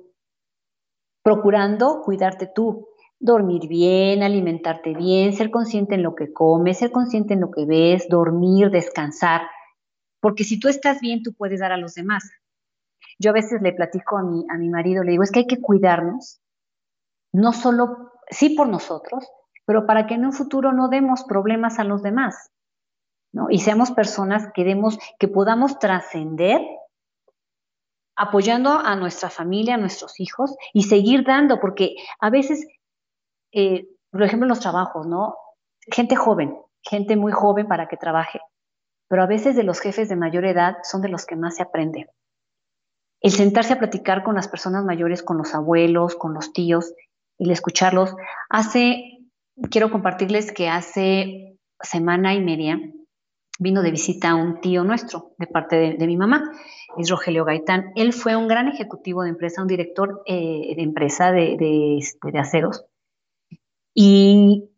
procurando 1.23 2.01
cuidarte 2.03 2.47
tú, 2.53 2.87
dormir 3.19 3.67
bien, 3.67 4.21
alimentarte 4.21 4.93
bien, 4.93 5.33
ser 5.33 5.49
consciente 5.49 5.95
en 5.95 6.03
lo 6.03 6.15
que 6.15 6.33
comes, 6.33 6.79
ser 6.79 6.91
consciente 6.91 7.33
en 7.33 7.41
lo 7.41 7.51
que 7.51 7.65
ves, 7.65 8.07
dormir, 8.09 8.69
descansar, 8.69 9.43
porque 10.19 10.43
si 10.43 10.59
tú 10.59 10.67
estás 10.69 11.01
bien, 11.01 11.23
tú 11.23 11.33
puedes 11.33 11.59
dar 11.59 11.71
a 11.71 11.77
los 11.77 11.95
demás. 11.95 12.29
Yo 13.19 13.31
a 13.31 13.33
veces 13.33 13.61
le 13.61 13.73
platico 13.73 14.17
a 14.17 14.23
mi, 14.23 14.45
a 14.49 14.57
mi 14.57 14.69
marido, 14.69 15.03
le 15.03 15.11
digo, 15.11 15.23
es 15.23 15.31
que 15.31 15.39
hay 15.39 15.47
que 15.47 15.61
cuidarnos, 15.61 16.41
no 17.33 17.51
solo 17.51 18.12
sí 18.33 18.49
por 18.51 18.67
nosotros, 18.67 19.25
pero 19.65 19.85
para 19.85 20.07
que 20.07 20.15
en 20.15 20.25
un 20.25 20.33
futuro 20.33 20.73
no 20.73 20.89
demos 20.89 21.23
problemas 21.23 21.79
a 21.79 21.83
los 21.83 22.03
demás, 22.03 22.51
¿no? 23.31 23.49
Y 23.49 23.59
seamos 23.59 23.91
personas 23.91 24.49
que 24.53 24.63
demos, 24.63 24.99
que 25.19 25.27
podamos 25.27 25.79
trascender 25.79 26.61
apoyando 28.15 28.71
a 28.71 28.95
nuestra 28.95 29.29
familia, 29.29 29.75
a 29.75 29.77
nuestros 29.77 30.19
hijos 30.19 30.55
y 30.73 30.83
seguir 30.83 31.25
dando, 31.25 31.59
porque 31.59 31.95
a 32.19 32.29
veces, 32.29 32.65
eh, 33.51 33.87
por 34.11 34.23
ejemplo, 34.23 34.45
en 34.45 34.49
los 34.49 34.59
trabajos, 34.59 35.07
¿no? 35.07 35.35
Gente 35.91 36.15
joven, 36.15 36.55
gente 36.81 37.15
muy 37.15 37.31
joven 37.31 37.67
para 37.67 37.87
que 37.87 37.97
trabaje, 37.97 38.39
pero 39.07 39.23
a 39.23 39.27
veces 39.27 39.55
de 39.55 39.63
los 39.63 39.79
jefes 39.79 40.09
de 40.09 40.15
mayor 40.15 40.45
edad 40.45 40.77
son 40.83 41.01
de 41.01 41.09
los 41.09 41.25
que 41.25 41.35
más 41.35 41.55
se 41.55 41.63
aprende. 41.63 42.07
El 43.19 43.31
sentarse 43.31 43.73
a 43.73 43.79
platicar 43.79 44.23
con 44.23 44.35
las 44.35 44.47
personas 44.47 44.83
mayores, 44.83 45.23
con 45.23 45.37
los 45.37 45.55
abuelos, 45.55 46.15
con 46.15 46.33
los 46.33 46.51
tíos, 46.51 46.93
el 47.43 47.51
escucharlos. 47.51 48.15
Hace, 48.49 49.19
quiero 49.69 49.91
compartirles 49.91 50.51
que 50.51 50.69
hace 50.69 51.57
semana 51.81 52.33
y 52.33 52.41
media 52.41 52.79
vino 53.59 53.81
de 53.81 53.91
visita 53.91 54.35
un 54.35 54.61
tío 54.61 54.83
nuestro 54.83 55.33
de 55.37 55.47
parte 55.47 55.95
de, 55.97 56.07
mi 56.07 56.17
mamá, 56.17 56.51
es 56.97 57.09
Rogelio 57.09 57.45
Gaitán. 57.45 57.91
Él 57.95 58.13
fue 58.13 58.35
un 58.35 58.47
gran 58.47 58.67
ejecutivo 58.67 59.23
de 59.23 59.29
empresa, 59.29 59.61
un 59.61 59.67
director 59.67 60.23
eh, 60.25 60.73
de 60.75 60.81
empresa 60.81 61.31
de, 61.31 61.97
este, 61.97 62.31
de 62.31 62.39
aceros 62.39 62.85
y 63.93 64.69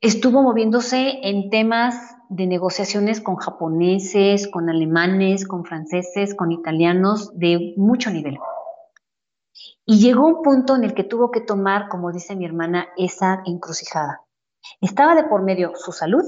estuvo 0.00 0.42
moviéndose 0.42 1.18
en 1.22 1.50
temas 1.50 2.16
de 2.28 2.46
negociaciones 2.46 3.20
con 3.20 3.36
japoneses, 3.36 4.48
con 4.48 4.70
alemanes, 4.70 5.46
con 5.46 5.64
franceses, 5.64 6.34
con 6.34 6.52
italianos 6.52 7.36
de 7.38 7.74
mucho 7.76 8.10
nivel. 8.10 8.38
Y 9.84 10.00
llegó 10.00 10.26
un 10.26 10.42
punto 10.42 10.76
en 10.76 10.84
el 10.84 10.94
que 10.94 11.04
tuvo 11.04 11.30
que 11.30 11.40
tomar, 11.40 11.88
como 11.88 12.12
dice 12.12 12.36
mi 12.36 12.44
hermana, 12.44 12.88
esa 12.96 13.42
encrucijada. 13.46 14.22
Estaba 14.80 15.14
de 15.14 15.24
por 15.24 15.42
medio 15.42 15.72
su 15.74 15.92
salud 15.92 16.24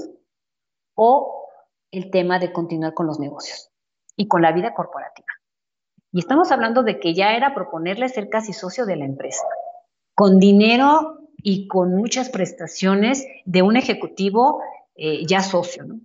o 0.95 1.49
el 1.91 2.11
tema 2.11 2.39
de 2.39 2.51
continuar 2.51 2.93
con 2.93 3.07
los 3.07 3.19
negocios 3.19 3.71
y 4.15 4.27
con 4.27 4.41
la 4.41 4.51
vida 4.51 4.73
corporativa. 4.73 5.27
Y 6.11 6.19
estamos 6.19 6.51
hablando 6.51 6.83
de 6.83 6.99
que 6.99 7.13
ya 7.13 7.35
era 7.35 7.53
proponerle 7.53 8.09
ser 8.09 8.29
casi 8.29 8.53
socio 8.53 8.85
de 8.85 8.95
la 8.95 9.05
empresa, 9.05 9.45
con 10.13 10.39
dinero 10.39 11.19
y 11.37 11.67
con 11.67 11.95
muchas 11.95 12.29
prestaciones 12.29 13.25
de 13.45 13.61
un 13.61 13.77
ejecutivo 13.77 14.61
eh, 14.95 15.25
ya 15.25 15.41
socio, 15.41 15.83
¿no? 15.83 15.99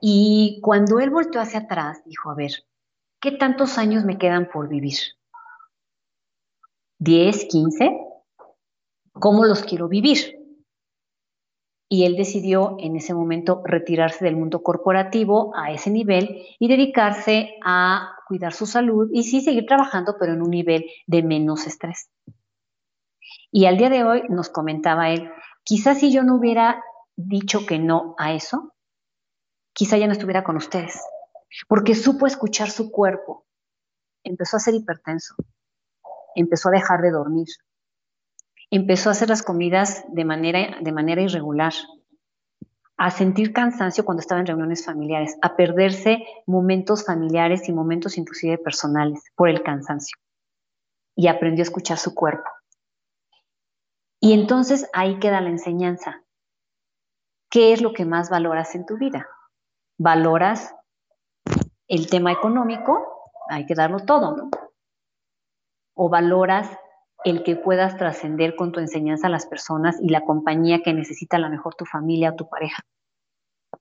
Y 0.00 0.60
cuando 0.62 1.00
él 1.00 1.10
volteó 1.10 1.40
hacia 1.40 1.60
atrás, 1.60 2.02
dijo, 2.04 2.30
a 2.30 2.34
ver, 2.34 2.52
¿qué 3.20 3.32
tantos 3.32 3.78
años 3.78 4.04
me 4.04 4.18
quedan 4.18 4.48
por 4.50 4.68
vivir? 4.68 4.96
10, 7.00 7.44
15, 7.44 7.96
¿cómo 9.12 9.44
los 9.44 9.62
quiero 9.62 9.88
vivir? 9.88 10.36
Y 11.88 12.04
él 12.04 12.16
decidió 12.16 12.76
en 12.80 12.96
ese 12.96 13.14
momento 13.14 13.62
retirarse 13.64 14.24
del 14.24 14.36
mundo 14.36 14.62
corporativo 14.62 15.52
a 15.56 15.70
ese 15.70 15.90
nivel 15.90 16.44
y 16.58 16.68
dedicarse 16.68 17.54
a 17.64 18.16
cuidar 18.26 18.52
su 18.52 18.66
salud 18.66 19.08
y 19.12 19.22
sí 19.22 19.40
seguir 19.40 19.64
trabajando, 19.66 20.16
pero 20.18 20.32
en 20.32 20.42
un 20.42 20.50
nivel 20.50 20.86
de 21.06 21.22
menos 21.22 21.66
estrés. 21.66 22.10
Y 23.50 23.66
al 23.66 23.78
día 23.78 23.90
de 23.90 24.04
hoy 24.04 24.22
nos 24.28 24.50
comentaba 24.50 25.10
él, 25.10 25.30
quizás 25.62 26.00
si 26.00 26.12
yo 26.12 26.24
no 26.24 26.34
hubiera 26.34 26.82
dicho 27.16 27.64
que 27.64 27.78
no 27.78 28.16
a 28.18 28.32
eso, 28.32 28.74
quizá 29.72 29.96
ya 29.96 30.06
no 30.06 30.12
estuviera 30.12 30.42
con 30.42 30.56
ustedes, 30.56 31.00
porque 31.68 31.94
supo 31.94 32.26
escuchar 32.26 32.70
su 32.70 32.90
cuerpo. 32.90 33.46
Empezó 34.24 34.56
a 34.56 34.60
ser 34.60 34.74
hipertenso, 34.74 35.36
empezó 36.34 36.68
a 36.68 36.72
dejar 36.72 37.00
de 37.02 37.10
dormir, 37.10 37.48
empezó 38.70 39.08
a 39.08 39.12
hacer 39.12 39.28
las 39.28 39.42
comidas 39.42 40.04
de 40.08 40.24
manera, 40.24 40.78
de 40.80 40.92
manera 40.92 41.22
irregular, 41.22 41.72
a 42.96 43.10
sentir 43.12 43.52
cansancio 43.52 44.04
cuando 44.04 44.20
estaba 44.20 44.40
en 44.40 44.46
reuniones 44.46 44.84
familiares, 44.84 45.36
a 45.40 45.54
perderse 45.54 46.24
momentos 46.46 47.06
familiares 47.06 47.68
y 47.68 47.72
momentos 47.72 48.18
inclusive 48.18 48.58
personales 48.58 49.22
por 49.36 49.48
el 49.48 49.62
cansancio. 49.62 50.18
Y 51.14 51.28
aprendió 51.28 51.62
a 51.62 51.64
escuchar 51.64 51.96
su 51.98 52.14
cuerpo. 52.14 52.48
Y 54.20 54.32
entonces 54.32 54.88
ahí 54.92 55.20
queda 55.20 55.40
la 55.40 55.50
enseñanza. 55.50 56.24
¿Qué 57.50 57.72
es 57.72 57.80
lo 57.80 57.92
que 57.92 58.04
más 58.04 58.30
valoras 58.30 58.74
en 58.74 58.84
tu 58.84 58.98
vida? 58.98 59.28
¿Valoras 59.96 60.74
el 61.86 62.10
tema 62.10 62.32
económico? 62.32 63.32
Hay 63.48 63.64
que 63.64 63.74
darlo 63.74 64.00
todo, 64.00 64.36
¿no? 64.36 64.50
¿O 66.00 66.08
valoras 66.08 66.70
el 67.24 67.42
que 67.42 67.56
puedas 67.56 67.96
trascender 67.96 68.54
con 68.56 68.72
tu 68.72 68.80
enseñanza 68.80 69.26
a 69.26 69.30
las 69.30 69.46
personas 69.46 69.96
y 70.00 70.08
la 70.08 70.24
compañía 70.24 70.82
que 70.82 70.94
necesita 70.94 71.36
a 71.36 71.40
lo 71.40 71.50
mejor 71.50 71.74
tu 71.74 71.84
familia 71.84 72.30
o 72.30 72.36
tu 72.36 72.48
pareja. 72.48 72.82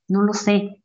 No 0.08 0.22
lo 0.22 0.34
sé. 0.34 0.84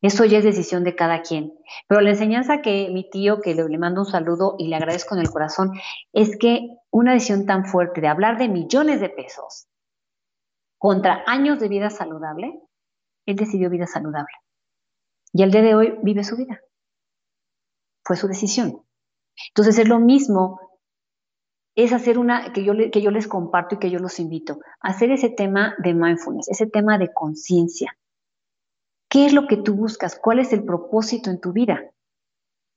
Eso 0.00 0.24
ya 0.24 0.38
es 0.38 0.44
decisión 0.44 0.84
de 0.84 0.94
cada 0.94 1.22
quien. 1.22 1.54
Pero 1.88 2.00
la 2.00 2.10
enseñanza 2.10 2.60
que 2.62 2.90
mi 2.90 3.08
tío, 3.08 3.40
que 3.40 3.54
le, 3.54 3.78
mando 3.78 4.02
un 4.02 4.06
saludo 4.06 4.54
y 4.58 4.68
le 4.68 4.76
agradezco 4.76 5.14
en 5.14 5.20
el 5.20 5.30
corazón, 5.30 5.72
es 6.12 6.36
que 6.38 6.76
una 6.90 7.12
decisión 7.12 7.46
tan 7.46 7.64
fuerte 7.66 8.00
de 8.00 8.08
hablar 8.08 8.38
de 8.38 8.48
millones 8.48 9.00
de 9.00 9.08
pesos 9.08 9.66
contra 10.78 11.22
años 11.26 11.58
de 11.58 11.68
vida 11.68 11.88
saludable, 11.88 12.60
él 13.26 13.36
decidió 13.36 13.70
vida 13.70 13.86
saludable. 13.86 14.34
Y 15.32 15.42
el 15.42 15.50
día 15.50 15.62
de 15.62 15.74
hoy 15.74 15.98
vive 16.02 16.22
su 16.22 16.36
vida. 16.36 16.60
Fue 18.04 18.16
su 18.16 18.28
decisión. 18.28 18.84
Entonces 19.48 19.78
es 19.78 19.88
lo 19.88 19.98
mismo 19.98 20.60
es 21.76 21.92
hacer 21.92 22.18
una, 22.18 22.52
que 22.52 22.64
yo, 22.64 22.72
que 22.92 23.02
yo 23.02 23.10
les 23.10 23.26
comparto 23.26 23.74
y 23.74 23.78
que 23.78 23.90
yo 23.90 23.98
los 23.98 24.20
invito, 24.20 24.60
hacer 24.80 25.10
ese 25.10 25.28
tema 25.28 25.74
de 25.78 25.94
mindfulness, 25.94 26.48
ese 26.48 26.66
tema 26.66 26.98
de 26.98 27.12
conciencia. 27.12 27.96
¿Qué 29.08 29.26
es 29.26 29.32
lo 29.32 29.46
que 29.46 29.56
tú 29.56 29.74
buscas? 29.74 30.18
¿Cuál 30.18 30.38
es 30.38 30.52
el 30.52 30.64
propósito 30.64 31.30
en 31.30 31.40
tu 31.40 31.52
vida? 31.52 31.90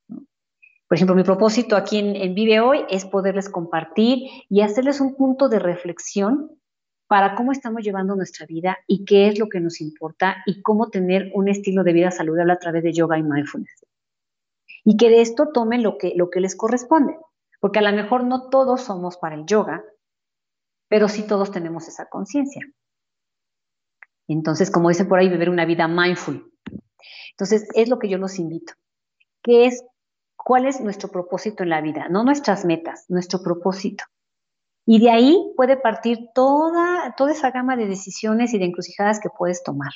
Por 0.08 0.96
ejemplo, 0.96 1.16
mi 1.16 1.24
propósito 1.24 1.76
aquí 1.76 2.00
en, 2.00 2.16
en 2.16 2.34
Vive 2.34 2.60
Hoy 2.60 2.86
es 2.90 3.06
poderles 3.06 3.50
compartir 3.50 4.30
y 4.50 4.62
hacerles 4.62 5.02
un 5.02 5.16
punto 5.16 5.50
de 5.50 5.60
reflexión 5.60 6.52
para 7.08 7.36
cómo 7.36 7.52
estamos 7.52 7.84
llevando 7.84 8.16
nuestra 8.16 8.46
vida 8.46 8.78
y 8.88 9.06
qué 9.06 9.28
es 9.28 9.40
lo 9.40 9.48
que 9.48 9.60
nos 9.60 9.82
importa 9.82 10.38
y 10.46 10.62
cómo 10.62 10.90
tener 10.90 11.32
un 11.34 11.50
estilo 11.50 11.84
de 11.84 11.94
vida 11.94 12.12
saludable 12.12 12.54
a 12.54 12.60
través 12.60 12.84
de 12.84 12.94
yoga 12.94 13.18
y 13.18 13.24
mindfulness. 13.24 13.87
Y 14.90 14.96
que 14.96 15.10
de 15.10 15.20
esto 15.20 15.50
tomen 15.54 15.84
lo 15.84 15.98
que, 15.98 16.14
lo 16.16 16.30
que 16.30 16.40
les 16.40 16.56
corresponde. 16.56 17.18
Porque 17.60 17.80
a 17.80 17.82
lo 17.82 17.92
mejor 17.92 18.24
no 18.24 18.48
todos 18.48 18.84
somos 18.84 19.18
para 19.18 19.36
el 19.36 19.46
yoga, 19.46 19.84
pero 20.88 21.10
sí 21.10 21.28
todos 21.28 21.52
tenemos 21.52 21.90
esa 21.90 22.06
conciencia. 22.06 22.66
Entonces, 24.30 24.72
como 24.72 24.88
dicen 24.88 25.10
por 25.10 25.20
ahí, 25.20 25.28
vivir 25.28 25.50
una 25.50 25.66
vida 25.66 25.90
mindful. 25.90 26.54
Entonces, 27.32 27.68
es 27.76 27.90
lo 27.90 28.00
que 28.00 28.08
yo 28.08 28.18
los 28.18 28.40
invito. 28.40 28.76
¿Qué 29.44 29.66
es, 29.66 29.84
cuál 30.38 30.66
es 30.66 30.80
nuestro 30.80 31.10
propósito 31.10 31.64
en 31.64 31.70
la 31.70 31.82
vida? 31.82 32.08
No 32.08 32.24
nuestras 32.24 32.64
metas, 32.64 33.04
nuestro 33.10 33.44
propósito. 33.44 34.06
Y 34.86 35.02
de 35.02 35.12
ahí 35.12 35.52
puede 35.58 35.76
partir 35.76 36.30
toda, 36.34 37.14
toda 37.18 37.34
esa 37.34 37.52
gama 37.52 37.76
de 37.76 37.88
decisiones 37.88 38.54
y 38.54 38.58
de 38.58 38.64
encrucijadas 38.64 39.20
que 39.20 39.28
puedes 39.38 39.64
tomar. 39.64 39.92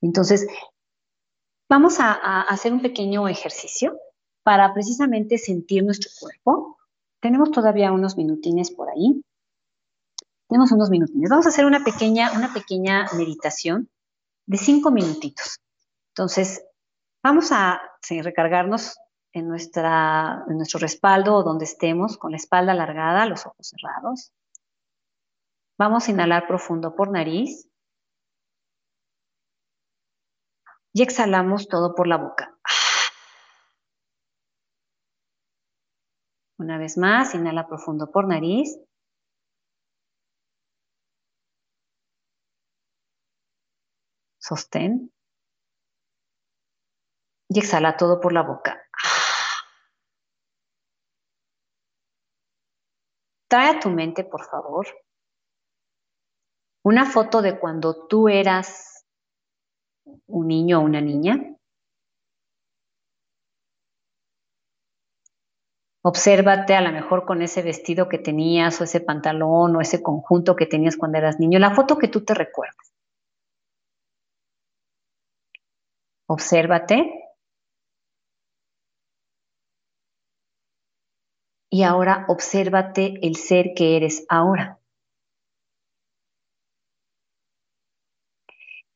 Entonces, 0.00 0.46
vamos 1.68 2.00
a 2.00 2.42
hacer 2.42 2.72
un 2.72 2.80
pequeño 2.80 3.28
ejercicio 3.28 3.98
para 4.44 4.72
precisamente 4.72 5.38
sentir 5.38 5.84
nuestro 5.84 6.10
cuerpo. 6.20 6.76
Tenemos 7.20 7.50
todavía 7.50 7.90
unos 7.90 8.16
minutines 8.16 8.70
por 8.70 8.90
ahí. 8.90 9.22
Tenemos 10.48 10.70
unos 10.72 10.90
minutines. 10.90 11.30
Vamos 11.30 11.46
a 11.46 11.48
hacer 11.48 11.64
una 11.64 11.82
pequeña, 11.82 12.32
una 12.32 12.52
pequeña 12.52 13.06
meditación 13.16 13.88
de 14.46 14.58
cinco 14.58 14.90
minutitos. 14.90 15.58
Entonces, 16.10 16.64
vamos 17.22 17.50
a 17.50 17.80
recargarnos 18.22 18.96
en, 19.32 19.48
nuestra, 19.48 20.44
en 20.48 20.58
nuestro 20.58 20.78
respaldo 20.78 21.36
o 21.36 21.42
donde 21.42 21.64
estemos, 21.64 22.18
con 22.18 22.30
la 22.30 22.36
espalda 22.36 22.72
alargada, 22.72 23.26
los 23.26 23.46
ojos 23.46 23.66
cerrados. 23.66 24.32
Vamos 25.78 26.06
a 26.06 26.10
inhalar 26.10 26.46
profundo 26.46 26.94
por 26.94 27.10
nariz. 27.10 27.66
Y 30.96 31.02
exhalamos 31.02 31.66
todo 31.68 31.94
por 31.96 32.06
la 32.06 32.18
boca. 32.18 32.56
Una 36.56 36.78
vez 36.78 36.96
más, 36.96 37.34
inhala 37.34 37.66
profundo 37.66 38.12
por 38.12 38.28
nariz. 38.28 38.78
Sostén. 44.38 45.12
Y 47.48 47.58
exhala 47.58 47.96
todo 47.96 48.20
por 48.20 48.32
la 48.32 48.42
boca. 48.42 48.80
Trae 53.48 53.76
a 53.76 53.80
tu 53.80 53.90
mente, 53.90 54.22
por 54.22 54.44
favor, 54.48 54.86
una 56.84 57.04
foto 57.10 57.42
de 57.42 57.58
cuando 57.58 58.06
tú 58.06 58.28
eras 58.28 58.93
un 60.26 60.48
niño 60.48 60.80
o 60.80 60.82
una 60.84 61.00
niña. 61.00 61.54
Obsérvate 66.02 66.74
a 66.74 66.82
lo 66.82 66.92
mejor 66.92 67.24
con 67.24 67.40
ese 67.40 67.62
vestido 67.62 68.08
que 68.10 68.18
tenías 68.18 68.78
o 68.80 68.84
ese 68.84 69.00
pantalón 69.00 69.74
o 69.76 69.80
ese 69.80 70.02
conjunto 70.02 70.54
que 70.54 70.66
tenías 70.66 70.96
cuando 70.98 71.16
eras 71.18 71.40
niño, 71.40 71.58
la 71.58 71.74
foto 71.74 71.96
que 71.96 72.08
tú 72.08 72.22
te 72.24 72.34
recuerdas. 72.34 72.92
Obsérvate. 76.28 76.96
Y 81.70 81.82
ahora 81.82 82.24
obsérvate 82.28 83.18
el 83.26 83.36
ser 83.36 83.72
que 83.74 83.96
eres 83.96 84.26
ahora. 84.28 84.78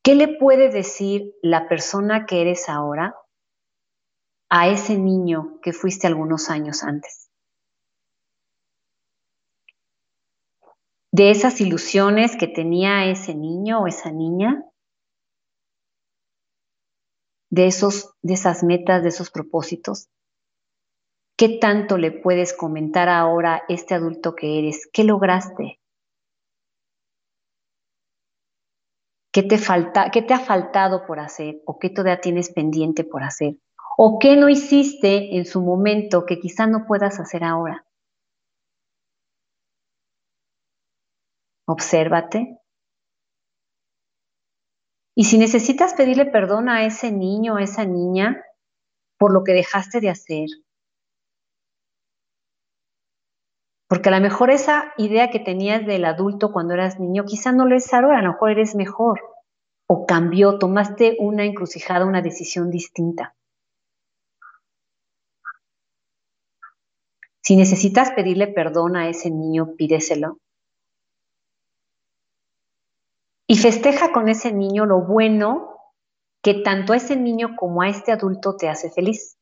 ¿Qué 0.09 0.15
le 0.15 0.39
puede 0.39 0.71
decir 0.71 1.35
la 1.43 1.69
persona 1.69 2.25
que 2.25 2.41
eres 2.41 2.71
ahora 2.71 3.15
a 4.49 4.67
ese 4.67 4.97
niño 4.97 5.61
que 5.61 5.75
fuiste 5.75 6.07
algunos 6.07 6.49
años 6.49 6.83
antes. 6.83 7.29
De 11.13 11.31
esas 11.31 11.61
ilusiones 11.61 12.39
que 12.39 12.47
tenía 12.47 13.05
ese 13.05 13.35
niño 13.35 13.83
o 13.83 13.87
esa 13.87 14.11
niña, 14.11 14.65
de, 17.51 17.67
esos, 17.67 18.15
de 18.23 18.33
esas 18.33 18.65
metas, 18.65 19.03
de 19.03 19.11
esos 19.11 19.31
propósitos, 19.31 20.09
¿qué 21.37 21.59
tanto 21.59 21.99
le 21.99 22.13
puedes 22.13 22.55
comentar 22.55 23.11
ahora 23.11 23.63
este 23.69 23.93
adulto 23.93 24.35
que 24.35 24.59
eres? 24.59 24.89
¿Qué 24.91 25.05
lograste? 25.05 25.79
¿Qué 29.33 29.43
te, 29.43 29.59
falta, 29.59 30.11
¿Qué 30.11 30.22
te 30.22 30.35
ha 30.35 30.39
faltado 30.39 31.07
por 31.07 31.20
hacer 31.20 31.61
o 31.66 31.79
qué 31.79 31.91
todavía 31.91 32.20
tienes 32.20 32.53
pendiente 32.53 33.05
por 33.05 33.22
hacer? 33.22 33.57
¿O 33.97 34.18
qué 34.18 34.37
no 34.37 34.49
hiciste 34.49 35.37
en 35.37 35.45
su 35.45 35.61
momento 35.61 36.24
que 36.24 36.39
quizá 36.39 36.66
no 36.66 36.87
puedas 36.87 37.20
hacer 37.20 37.45
ahora? 37.45 37.85
Obsérvate. 41.66 42.59
Y 45.14 45.24
si 45.24 45.37
necesitas 45.37 45.95
pedirle 45.95 46.26
perdón 46.26 46.68
a 46.68 46.87
ese 46.87 47.12
niño 47.12 47.55
o 47.55 47.57
a 47.57 47.62
esa 47.62 47.85
niña 47.85 48.43
por 49.18 49.33
lo 49.33 49.45
que 49.45 49.53
dejaste 49.53 50.01
de 50.01 50.09
hacer, 50.09 50.47
porque 53.89 54.11
a 54.11 54.12
lo 54.12 54.20
mejor 54.20 54.51
esa 54.51 54.93
idea 54.99 55.30
que 55.30 55.41
tenías 55.41 55.84
del 55.86 56.05
adulto 56.05 56.53
cuando 56.53 56.74
eras 56.74 57.01
niño, 57.01 57.24
quizá 57.24 57.53
no 57.53 57.64
lo 57.64 57.74
es 57.74 57.93
ahora, 57.93 58.18
a 58.18 58.22
lo 58.22 58.32
mejor 58.32 58.51
eres 58.51 58.74
mejor, 58.74 59.20
o 59.86 60.05
cambió, 60.05 60.59
tomaste 60.59 61.16
una 61.18 61.45
encrucijada, 61.45 62.05
una 62.05 62.20
decisión 62.20 62.70
distinta. 62.70 63.34
Si 67.41 67.57
necesitas 67.57 68.11
pedirle 68.11 68.49
perdón 68.49 68.95
a 68.95 69.09
ese 69.09 69.30
niño, 69.30 69.74
pídeselo. 69.74 70.39
Y 73.47 73.57
festeja 73.57 74.12
con 74.12 74.28
ese 74.28 74.53
niño 74.53 74.84
lo 74.84 75.01
bueno 75.01 75.78
que 76.43 76.53
tanto 76.53 76.93
a 76.93 76.97
ese 76.97 77.16
niño 77.16 77.57
como 77.57 77.80
a 77.80 77.89
este 77.89 78.12
adulto 78.12 78.55
te 78.57 78.68
hace 78.68 78.91
feliz. 78.91 79.38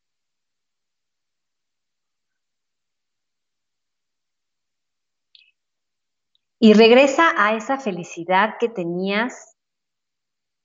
Y 6.59 6.73
regresa 6.73 7.33
a 7.37 7.55
esa 7.55 7.77
felicidad 7.77 8.55
que 8.59 8.67
tenías 8.67 9.55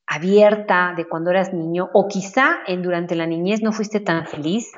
abierta 0.07 0.95
de 0.97 1.09
cuando 1.09 1.31
eras 1.31 1.53
niño, 1.53 1.91
o 1.93 2.09
quizá 2.09 2.61
en, 2.67 2.83
durante 2.83 3.15
la 3.15 3.27
niñez 3.27 3.63
no 3.63 3.73
fuiste 3.73 4.01
tan 4.01 4.27
feliz, 4.27 4.73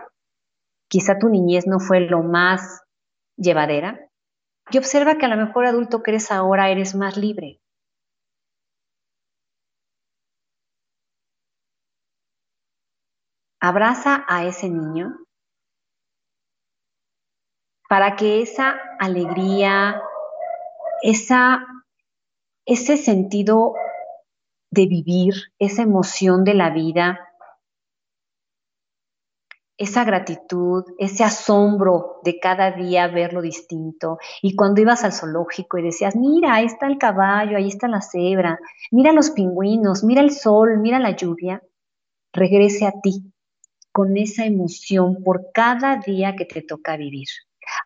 quizá 0.88 1.18
tu 1.18 1.28
niñez 1.28 1.66
no 1.66 1.78
fue 1.80 2.00
lo 2.00 2.22
más 2.22 2.82
llevadera, 3.36 4.08
y 4.70 4.78
observa 4.78 5.16
que 5.16 5.26
a 5.26 5.28
lo 5.28 5.36
mejor 5.36 5.66
adulto 5.66 6.02
que 6.02 6.12
eres 6.12 6.30
ahora 6.30 6.70
eres 6.70 6.94
más 6.94 7.16
libre. 7.16 7.60
Abraza 13.60 14.24
a 14.28 14.44
ese 14.44 14.68
niño 14.68 15.16
para 17.88 18.14
que 18.16 18.42
esa 18.42 18.78
alegría, 18.98 20.02
esa, 21.04 21.66
ese 22.64 22.96
sentido 22.96 23.74
de 24.70 24.86
vivir, 24.86 25.34
esa 25.58 25.82
emoción 25.82 26.44
de 26.44 26.54
la 26.54 26.70
vida, 26.70 27.20
esa 29.76 30.04
gratitud, 30.04 30.84
ese 30.98 31.22
asombro 31.22 32.20
de 32.24 32.40
cada 32.40 32.70
día 32.70 33.06
verlo 33.08 33.42
distinto. 33.42 34.16
Y 34.40 34.56
cuando 34.56 34.80
ibas 34.80 35.04
al 35.04 35.12
zoológico 35.12 35.76
y 35.76 35.82
decías, 35.82 36.16
mira, 36.16 36.54
ahí 36.54 36.64
está 36.64 36.86
el 36.86 36.96
caballo, 36.96 37.58
ahí 37.58 37.68
está 37.68 37.86
la 37.86 38.00
cebra, 38.00 38.58
mira 38.90 39.12
los 39.12 39.30
pingüinos, 39.30 40.04
mira 40.04 40.22
el 40.22 40.30
sol, 40.30 40.78
mira 40.78 40.98
la 41.00 41.14
lluvia, 41.14 41.62
regrese 42.32 42.86
a 42.86 42.92
ti 43.02 43.30
con 43.92 44.16
esa 44.16 44.46
emoción 44.46 45.22
por 45.22 45.52
cada 45.52 45.96
día 45.96 46.34
que 46.34 46.46
te 46.46 46.62
toca 46.62 46.96
vivir. 46.96 47.28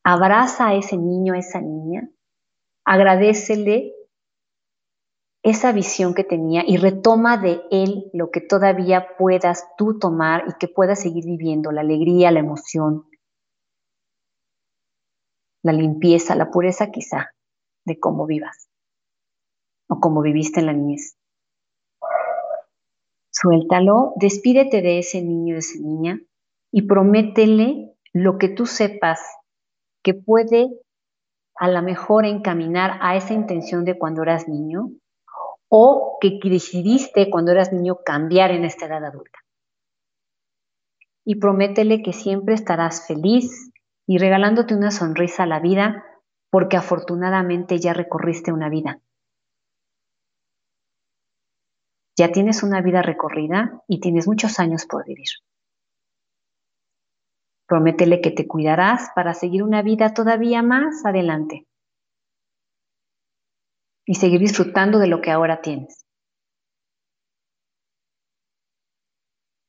Abraza 0.04 0.68
a 0.68 0.74
ese 0.74 0.96
niño, 0.96 1.34
a 1.34 1.38
esa 1.38 1.60
niña, 1.60 2.08
agradecele 2.89 3.95
esa 5.43 5.72
visión 5.72 6.14
que 6.14 6.24
tenía 6.24 6.62
y 6.66 6.78
retoma 6.78 7.36
de 7.36 7.61
él 7.70 8.11
lo 8.14 8.30
que 8.30 8.41
todavía 8.41 9.16
puedas 9.18 9.66
tú 9.76 9.99
tomar 9.99 10.45
y 10.49 10.55
que 10.59 10.68
puedas 10.68 11.03
seguir 11.03 11.26
viviendo, 11.26 11.70
la 11.70 11.82
alegría, 11.82 12.30
la 12.30 12.41
emoción, 12.41 13.07
la 15.62 15.72
limpieza, 15.74 16.34
la 16.34 16.51
pureza 16.51 16.91
quizá 16.91 17.34
de 17.84 18.01
cómo 18.01 18.24
vivas 18.24 18.70
o 19.91 20.01
cómo 20.01 20.22
viviste 20.22 20.61
en 20.61 20.66
la 20.66 20.72
niñez. 20.72 21.18
Suéltalo, 23.30 24.14
despídete 24.16 24.80
de 24.80 25.01
ese 25.01 25.20
niño, 25.20 25.55
de 25.55 25.61
esa 25.61 25.78
niña 25.78 26.20
y 26.72 26.82
prométele 26.89 27.95
lo 28.14 28.39
que 28.39 28.49
tú 28.49 28.64
sepas 28.64 29.20
que 30.03 30.14
puede 30.14 30.70
a 31.59 31.68
lo 31.68 31.82
mejor 31.82 32.24
encaminar 32.24 32.98
a 33.00 33.16
esa 33.16 33.34
intención 33.34 33.84
de 33.84 33.98
cuando 33.98 34.22
eras 34.22 34.48
niño 34.48 34.90
o 35.68 36.18
que 36.20 36.38
decidiste 36.44 37.30
cuando 37.30 37.52
eras 37.52 37.72
niño 37.72 37.98
cambiar 38.04 38.52
en 38.52 38.64
esta 38.64 38.86
edad 38.86 39.04
adulta. 39.04 39.38
Y 41.24 41.36
prométele 41.36 42.02
que 42.02 42.12
siempre 42.12 42.54
estarás 42.54 43.06
feliz 43.06 43.70
y 44.06 44.18
regalándote 44.18 44.74
una 44.74 44.90
sonrisa 44.90 45.42
a 45.42 45.46
la 45.46 45.61
vida 45.61 46.04
porque 46.50 46.76
afortunadamente 46.76 47.78
ya 47.78 47.92
recorriste 47.92 48.52
una 48.52 48.70
vida. 48.70 49.00
Ya 52.16 52.32
tienes 52.32 52.62
una 52.62 52.80
vida 52.80 53.02
recorrida 53.02 53.82
y 53.86 54.00
tienes 54.00 54.26
muchos 54.26 54.59
años 54.59 54.86
por 54.86 55.04
vivir. 55.04 55.28
Prométele 57.68 58.22
que 58.22 58.30
te 58.30 58.48
cuidarás 58.48 59.10
para 59.14 59.34
seguir 59.34 59.62
una 59.62 59.82
vida 59.82 60.14
todavía 60.14 60.62
más 60.62 61.04
adelante 61.04 61.66
y 64.06 64.14
seguir 64.14 64.40
disfrutando 64.40 64.98
de 64.98 65.06
lo 65.06 65.20
que 65.20 65.30
ahora 65.30 65.60
tienes. 65.60 66.06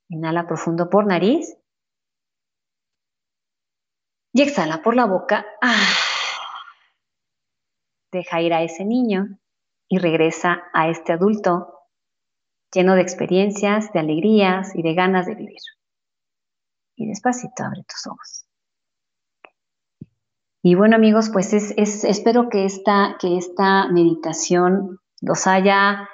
Inhala 0.08 0.48
profundo 0.48 0.90
por 0.90 1.06
nariz. 1.06 1.58
Y 4.34 4.44
exhala 4.44 4.82
por 4.82 4.96
la 4.96 5.06
boca. 5.06 5.46
Ah. 5.62 5.88
Deja 8.14 8.42
ir 8.42 8.54
a 8.54 8.64
ese 8.64 8.86
niño 8.86 9.40
y 9.90 9.98
regresa 9.98 10.64
a 10.74 10.88
este 10.88 11.12
adulto 11.12 11.80
lleno 12.72 12.96
de 12.96 13.02
experiencias, 13.02 13.92
de 13.92 14.00
alegrías 14.00 14.74
y 14.74 14.84
de 14.84 14.94
ganas 14.94 15.26
de 15.26 15.36
vivir. 15.36 15.60
Y 17.00 17.08
despacito 17.08 17.64
abre 17.64 17.84
tus 17.88 18.08
ojos. 18.08 18.46
Y 20.62 20.76
bueno 20.76 20.98
amigos, 20.98 21.30
pues 21.32 21.54
es, 21.54 22.04
espero 22.04 22.50
que 22.50 22.66
esta, 22.66 23.16
que 23.22 23.38
esta 23.38 23.88
meditación 23.88 25.00
los 25.22 25.48
haya, 25.48 26.10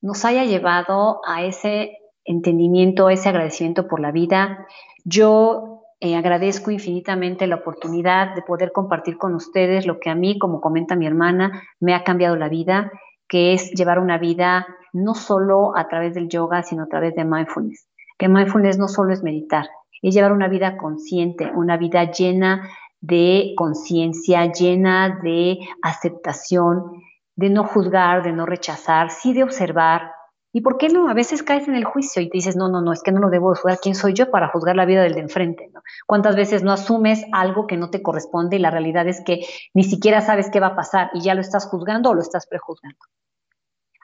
nos 0.00 0.24
haya 0.24 0.44
llevado 0.44 1.20
a 1.26 1.42
ese 1.42 1.98
entendimiento, 2.24 3.08
a 3.08 3.12
ese 3.12 3.28
agradecimiento 3.28 3.88
por 3.88 3.98
la 3.98 4.12
vida. 4.12 4.68
Yo 5.04 5.82
eh, 5.98 6.14
agradezco 6.14 6.70
infinitamente 6.70 7.48
la 7.48 7.56
oportunidad 7.56 8.36
de 8.36 8.42
poder 8.42 8.70
compartir 8.70 9.18
con 9.18 9.34
ustedes 9.34 9.84
lo 9.84 9.98
que 9.98 10.10
a 10.10 10.14
mí, 10.14 10.38
como 10.38 10.60
comenta 10.60 10.94
mi 10.94 11.08
hermana, 11.08 11.60
me 11.80 11.92
ha 11.92 12.04
cambiado 12.04 12.36
la 12.36 12.48
vida, 12.48 12.92
que 13.26 13.52
es 13.52 13.72
llevar 13.72 13.98
una 13.98 14.16
vida 14.16 14.68
no 14.92 15.16
solo 15.16 15.76
a 15.76 15.88
través 15.88 16.14
del 16.14 16.28
yoga, 16.28 16.62
sino 16.62 16.84
a 16.84 16.88
través 16.88 17.16
de 17.16 17.24
mindfulness. 17.24 17.88
Que 18.16 18.28
mindfulness 18.28 18.78
no 18.78 18.86
solo 18.86 19.12
es 19.12 19.24
meditar, 19.24 19.66
es 20.02 20.14
llevar 20.14 20.32
una 20.32 20.48
vida 20.48 20.76
consciente, 20.76 21.50
una 21.54 21.76
vida 21.76 22.10
llena 22.10 22.68
de 23.00 23.54
conciencia, 23.56 24.52
llena 24.52 25.20
de 25.22 25.58
aceptación, 25.82 27.02
de 27.36 27.50
no 27.50 27.64
juzgar, 27.64 28.22
de 28.22 28.32
no 28.32 28.46
rechazar, 28.46 29.10
sí 29.10 29.32
de 29.32 29.42
observar. 29.42 30.12
¿Y 30.52 30.62
por 30.62 30.78
qué 30.78 30.88
no? 30.88 31.08
A 31.08 31.14
veces 31.14 31.42
caes 31.42 31.68
en 31.68 31.76
el 31.76 31.84
juicio 31.84 32.20
y 32.20 32.28
te 32.28 32.38
dices, 32.38 32.56
no, 32.56 32.68
no, 32.68 32.82
no, 32.82 32.92
es 32.92 33.02
que 33.02 33.12
no 33.12 33.20
lo 33.20 33.30
debo 33.30 33.54
juzgar. 33.54 33.78
¿Quién 33.80 33.94
soy 33.94 34.14
yo 34.14 34.30
para 34.30 34.48
juzgar 34.48 34.74
la 34.74 34.84
vida 34.84 35.02
del 35.02 35.14
de 35.14 35.20
enfrente? 35.20 35.70
¿Cuántas 36.06 36.36
veces 36.36 36.62
no 36.62 36.72
asumes 36.72 37.24
algo 37.32 37.66
que 37.66 37.76
no 37.76 37.90
te 37.90 38.02
corresponde 38.02 38.56
y 38.56 38.58
la 38.58 38.70
realidad 38.70 39.06
es 39.06 39.22
que 39.24 39.46
ni 39.74 39.84
siquiera 39.84 40.20
sabes 40.20 40.50
qué 40.50 40.60
va 40.60 40.68
a 40.68 40.76
pasar 40.76 41.10
y 41.14 41.20
ya 41.20 41.34
lo 41.34 41.40
estás 41.40 41.66
juzgando 41.66 42.10
o 42.10 42.14
lo 42.14 42.20
estás 42.20 42.46
prejuzgando? 42.46 42.98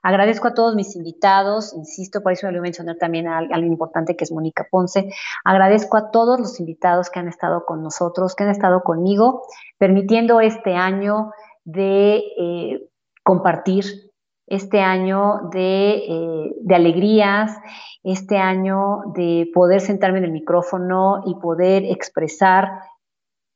Agradezco 0.07 0.47
a 0.47 0.55
todos 0.55 0.77
mis 0.77 0.95
invitados, 0.95 1.75
insisto, 1.75 2.23
por 2.23 2.31
eso 2.31 2.47
le 2.47 2.53
voy 2.53 2.59
a 2.59 2.63
mencionar 2.71 2.95
también 2.95 3.27
a 3.27 3.39
alguien 3.39 3.73
importante 3.73 4.15
que 4.15 4.23
es 4.23 4.31
Mónica 4.31 4.65
Ponce. 4.71 5.11
Agradezco 5.43 5.97
a 5.97 6.13
todos 6.13 6.39
los 6.39 6.61
invitados 6.61 7.11
que 7.11 7.19
han 7.19 7.27
estado 7.27 7.65
con 7.67 7.83
nosotros, 7.83 8.37
que 8.37 8.45
han 8.45 8.51
estado 8.51 8.85
conmigo, 8.85 9.43
permitiendo 9.79 10.41
este 10.41 10.77
año 10.77 11.33
de 11.65 12.23
eh, 12.39 12.89
compartir, 13.25 14.13
este 14.47 14.81
año 14.81 15.49
de, 15.51 15.95
eh, 15.97 16.55
de 16.61 16.75
alegrías, 16.77 17.59
este 18.05 18.39
año 18.39 19.13
de 19.13 19.51
poder 19.53 19.81
sentarme 19.81 20.19
en 20.19 20.27
el 20.27 20.31
micrófono 20.31 21.25
y 21.27 21.35
poder 21.35 21.83
expresar 21.85 22.71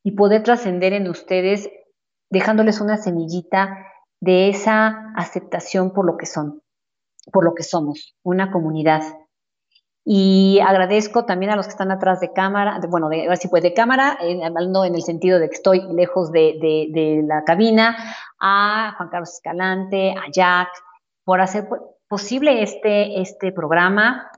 y 0.03 0.17
poder 0.17 0.43
trascender 0.43 0.95
en 0.95 1.09
ustedes, 1.09 1.71
dejándoles 2.29 2.81
una 2.81 2.97
semillita 2.97 3.87
de 4.21 4.51
esa 4.51 5.13
aceptación 5.17 5.93
por 5.93 6.05
lo 6.05 6.17
que 6.17 6.27
son, 6.27 6.63
por 7.33 7.45
lo 7.45 7.55
que 7.55 7.63
somos, 7.63 8.15
una 8.23 8.53
comunidad. 8.53 9.03
Y 10.05 10.61
agradezco 10.61 11.25
también 11.25 11.53
a 11.53 11.57
los 11.57 11.67
que 11.67 11.73
están 11.73 11.91
atrás 11.91 12.21
de 12.21 12.33
cámara, 12.33 12.81
bueno, 12.89 13.09
de, 13.09 13.29
si 13.37 13.49
pues 13.49 13.63
de 13.63 13.75
cámara, 13.75 14.19
hablando 14.45 14.85
en 14.85 14.95
el 14.95 15.03
sentido 15.03 15.39
de 15.39 15.49
que 15.49 15.57
estoy 15.57 15.83
lejos 15.93 16.33
de, 16.33 17.23
la 17.27 17.45
cabina, 17.45 17.97
a 18.41 18.95
Juan 18.97 19.09
Carlos 19.11 19.35
Escalante, 19.35 20.13
a 20.13 20.31
Jack, 20.33 20.69
por 21.25 21.41
hacer 21.41 21.69
posible 22.09 22.63
este, 22.63 23.21
este 23.21 23.53
programa, 23.53 24.31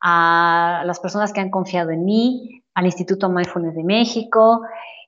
a 0.00 0.82
las 0.84 1.00
personas 1.00 1.32
que 1.32 1.40
han 1.40 1.50
confiado 1.50 1.90
en 1.90 2.04
mí, 2.04 2.62
al 2.74 2.84
Instituto 2.84 3.30
Mindfulness 3.30 3.74
de 3.74 3.84
México, 3.84 4.60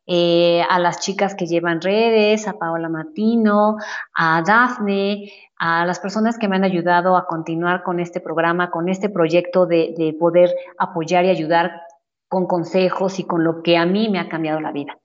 eh, 0.09 0.63
a 0.69 0.79
las 0.79 1.01
chicas 1.01 1.35
que 1.35 1.47
llevan 1.47 1.83
redes, 1.83 2.49
a 2.49 2.59
Paola 2.59 2.89
Martino, 2.89 3.77
a 4.15 4.43
Dafne, 4.43 5.31
a 5.59 5.85
las 5.85 6.01
personas 6.01 6.39
que 6.39 6.49
me 6.49 6.57
han 6.57 6.65
ayudado 6.65 7.15
a 7.17 7.27
continuar 7.27 7.83
con 7.83 8.01
este 8.01 8.21
programa, 8.21 8.71
con 8.71 8.89
este 8.89 9.11
proyecto 9.11 9.67
de, 9.67 9.95
de 9.99 10.15
poder 10.19 10.55
apoyar 10.79 11.27
y 11.27 11.31
ayudar 11.31 11.83
con 12.27 12.47
consejos 12.47 13.19
y 13.19 13.25
con 13.25 13.45
lo 13.45 13.63
que 13.63 13.77
a 13.77 13.85
mí 13.85 14.09
me 14.09 14.19
ha 14.19 14.31
cambiado 14.31 14.61
la 14.61 14.73
vida 14.73 14.99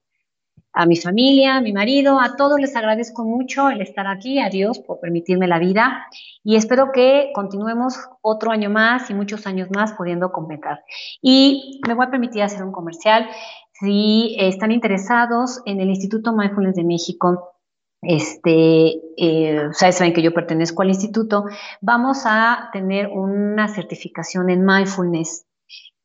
a 0.74 0.88
mi 0.88 0.95
familia, 0.95 1.58
a 1.58 1.62
mi 1.62 1.72
marido, 1.72 2.20
a 2.20 2.36
todos 2.36 2.60
les 2.60 2.76
agradezco 2.76 3.24
mucho 3.24 3.70
el 3.70 3.82
estar 3.82 4.08
aquí, 4.08 4.39
a 4.39 4.49
Dios 4.49 4.80
por 4.80 4.99
permitirme 4.99 5.47
la 5.47 5.60
vida 5.60 6.08
y 6.43 6.56
espero 6.56 6.91
que 6.91 7.30
continuemos 7.34 7.99
otro 8.22 8.51
año 8.51 8.72
más 8.72 9.10
y 9.12 9.14
muchos 9.14 9.45
años 9.45 9.70
más 9.70 9.93
pudiendo 9.93 10.32
completar. 10.32 10.84
Y 11.22 11.80
me 11.88 11.93
voy 11.93 12.08
a 12.08 12.10
permitir 12.10 12.41
hacer 12.41 12.64
un 12.64 12.72
comercial. 12.72 13.30
Si 13.74 14.36
están 14.39 14.71
interesados 14.71 15.61
en 15.65 15.82
el 15.82 15.89
Instituto 15.89 16.34
Mindfulness 16.34 16.76
de 16.76 16.84
México, 16.84 17.53
este, 18.01 18.99
eh, 19.17 19.69
saben 19.71 20.13
que 20.13 20.21
yo 20.21 20.34
pertenezco 20.34 20.82
al 20.82 20.89
instituto, 20.89 21.45
vamos 21.82 22.24
a 22.26 22.69
tener 22.74 23.07
una 23.07 23.67
certificación 23.69 24.49
en 24.49 24.65
mindfulness 24.65 25.45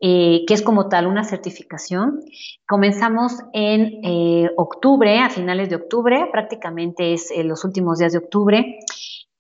eh, 0.01 0.45
que 0.47 0.55
es 0.55 0.63
como 0.63 0.89
tal 0.89 1.07
una 1.07 1.25
certificación. 1.25 2.21
Comenzamos 2.69 3.33
en 3.53 4.01
eh, 4.05 4.51
octubre, 4.57 5.19
a 5.19 5.29
finales 5.29 5.71
de 5.71 5.77
octubre, 5.77 6.29
prácticamente 6.31 7.13
es 7.15 7.33
en 7.33 7.49
los 7.49 7.65
últimos 7.65 7.99
días 7.99 8.13
de 8.13 8.19
octubre. 8.19 8.79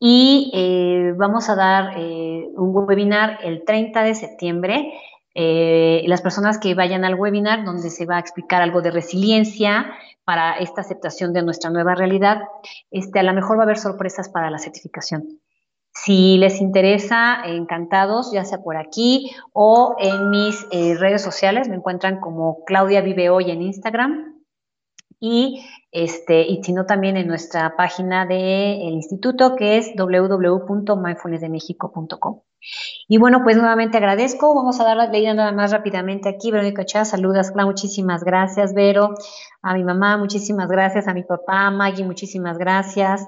Y 0.01 0.51
eh, 0.55 1.12
vamos 1.16 1.49
a 1.49 1.57
dar 1.57 1.95
eh, 1.97 2.49
un 2.57 2.70
webinar 2.74 3.39
el 3.43 3.64
30 3.64 4.03
de 4.03 4.14
septiembre. 4.14 4.93
Eh, 5.41 6.03
las 6.09 6.20
personas 6.20 6.59
que 6.59 6.74
vayan 6.74 7.05
al 7.05 7.14
webinar, 7.14 7.64
donde 7.64 7.91
se 7.91 8.07
va 8.07 8.16
a 8.16 8.18
explicar 8.18 8.61
algo 8.61 8.82
de 8.82 8.91
resiliencia 8.91 9.86
para 10.24 10.59
esta 10.59 10.80
aceptación 10.80 11.32
de 11.32 11.45
nuestra 11.45 11.70
nueva 11.70 11.95
realidad, 11.95 12.41
este, 12.91 13.20
a 13.20 13.22
lo 13.22 13.32
mejor 13.32 13.57
va 13.57 13.62
a 13.62 13.64
haber 13.64 13.78
sorpresas 13.78 14.28
para 14.28 14.51
la 14.51 14.59
certificación. 14.59 15.41
Si 15.93 16.39
les 16.39 16.61
interesa, 16.61 17.41
encantados, 17.45 18.32
ya 18.32 18.45
sea 18.45 18.59
por 18.59 18.76
aquí 18.76 19.30
o 19.53 19.95
en 20.01 20.30
mis 20.30 20.66
redes 20.70 21.22
sociales, 21.22 21.68
me 21.68 21.76
encuentran 21.76 22.18
como 22.18 22.64
Claudia 22.64 23.01
Vive 23.01 23.30
Hoy 23.30 23.53
en 23.53 23.62
Instagram 23.62 24.38
y, 25.21 25.64
este, 25.93 26.43
y 26.43 26.62
sino 26.62 26.87
también 26.87 27.16
en 27.16 27.27
nuestra 27.27 27.75
página 27.77 28.27
del 28.27 28.93
instituto 28.93 29.57
que 29.57 29.79
es 29.79 29.93
www.mindfulnessdemexico.com. 29.97 32.41
Y 33.07 33.19
bueno, 33.19 33.43
pues 33.45 33.57
nuevamente 33.57 33.99
agradezco. 33.99 34.55
Vamos 34.55 34.81
a 34.81 34.85
dar 34.85 34.97
la 34.97 35.07
leída 35.07 35.33
nada 35.33 35.53
más 35.53 35.71
rápidamente 35.71 36.29
aquí. 36.29 36.51
Verónica 36.51 36.85
Chá, 36.85 37.05
saludas, 37.05 37.53
Cla, 37.53 37.64
muchísimas 37.64 38.25
gracias. 38.25 38.75
Vero, 38.75 39.14
a 39.62 39.75
mi 39.75 39.85
mamá, 39.85 40.16
muchísimas 40.16 40.69
gracias. 40.69 41.07
A 41.09 41.14
mi 41.14 41.23
papá, 41.23 41.71
Maggie, 41.71 42.05
muchísimas 42.05 42.59
gracias. 42.59 43.27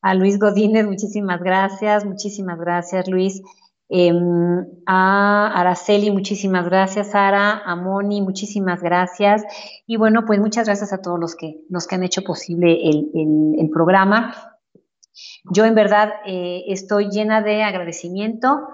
A 0.00 0.14
Luis 0.14 0.38
Godínez, 0.38 0.86
muchísimas 0.86 1.42
gracias. 1.42 2.04
Muchísimas 2.04 2.58
gracias, 2.58 3.08
Luis. 3.08 3.42
Em, 3.90 4.66
a 4.86 5.52
Araceli, 5.54 6.10
muchísimas 6.10 6.66
gracias, 6.66 7.12
Sara, 7.12 7.62
a 7.64 7.74
Moni, 7.74 8.20
muchísimas 8.20 8.82
gracias. 8.82 9.44
Y 9.86 9.96
bueno, 9.96 10.24
pues 10.26 10.38
muchas 10.40 10.66
gracias 10.66 10.92
a 10.92 11.00
todos 11.00 11.18
los 11.18 11.34
que, 11.34 11.60
los 11.70 11.90
han 11.90 12.02
hecho 12.02 12.22
posible 12.22 12.78
el, 12.88 13.70
programa. 13.72 14.34
Yo 15.52 15.64
en 15.64 15.74
verdad 15.74 16.12
eh, 16.26 16.64
estoy 16.68 17.10
llena 17.10 17.42
de 17.42 17.62
agradecimiento 17.62 18.68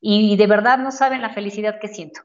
y 0.00 0.36
de 0.36 0.46
verdad 0.46 0.78
no 0.78 0.90
saben 0.90 1.22
la 1.22 1.30
felicidad 1.30 1.78
que 1.80 1.88
siento. 1.88 2.22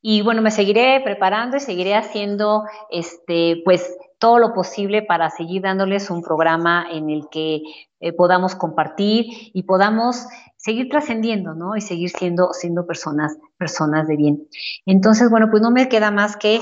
Y 0.00 0.22
bueno, 0.22 0.42
me 0.42 0.50
seguiré 0.50 1.00
preparando 1.02 1.56
y 1.56 1.60
seguiré 1.60 1.94
haciendo 1.94 2.64
este, 2.90 3.62
pues 3.64 3.96
todo 4.18 4.38
lo 4.38 4.54
posible 4.54 5.02
para 5.02 5.30
seguir 5.30 5.62
dándoles 5.62 6.10
un 6.10 6.22
programa 6.22 6.86
en 6.90 7.10
el 7.10 7.28
que 7.30 7.62
eh, 8.00 8.12
podamos 8.12 8.54
compartir 8.54 9.26
y 9.52 9.62
podamos 9.64 10.26
seguir 10.66 10.88
trascendiendo, 10.88 11.54
¿no? 11.54 11.76
Y 11.76 11.80
seguir 11.80 12.10
siendo, 12.10 12.52
siendo 12.52 12.88
personas, 12.88 13.38
personas 13.56 14.08
de 14.08 14.16
bien. 14.16 14.48
Entonces, 14.84 15.30
bueno, 15.30 15.46
pues 15.48 15.62
no 15.62 15.70
me 15.70 15.88
queda 15.88 16.10
más 16.10 16.36
que 16.36 16.60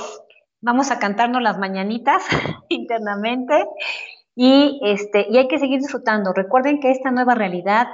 vamos 0.60 0.90
a 0.90 0.98
cantarnos 0.98 1.40
las 1.40 1.58
mañanitas 1.58 2.22
internamente 2.68 3.66
y, 4.36 4.78
este, 4.84 5.26
y 5.30 5.38
hay 5.38 5.48
que 5.48 5.58
seguir 5.58 5.80
disfrutando. 5.80 6.34
Recuerden 6.34 6.80
que 6.80 6.90
esta 6.90 7.10
nueva 7.10 7.34
realidad 7.34 7.86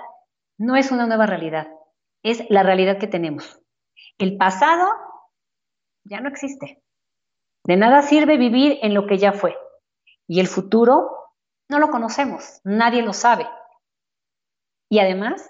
no 0.58 0.74
es 0.74 0.90
una 0.90 1.06
nueva 1.06 1.26
realidad, 1.26 1.68
es 2.24 2.44
la 2.50 2.64
realidad 2.64 2.98
que 2.98 3.06
tenemos. 3.06 3.60
El 4.18 4.36
pasado 4.36 4.88
ya 6.04 6.20
no 6.20 6.28
existe. 6.28 6.82
De 7.64 7.76
nada 7.76 8.02
sirve 8.02 8.36
vivir 8.36 8.80
en 8.82 8.94
lo 8.94 9.06
que 9.06 9.18
ya 9.18 9.32
fue. 9.32 9.56
Y 10.26 10.40
el 10.40 10.48
futuro 10.48 11.08
no 11.68 11.78
lo 11.78 11.90
conocemos, 11.90 12.60
nadie 12.64 13.02
lo 13.02 13.12
sabe. 13.12 13.46
Y 14.88 14.98
además, 14.98 15.49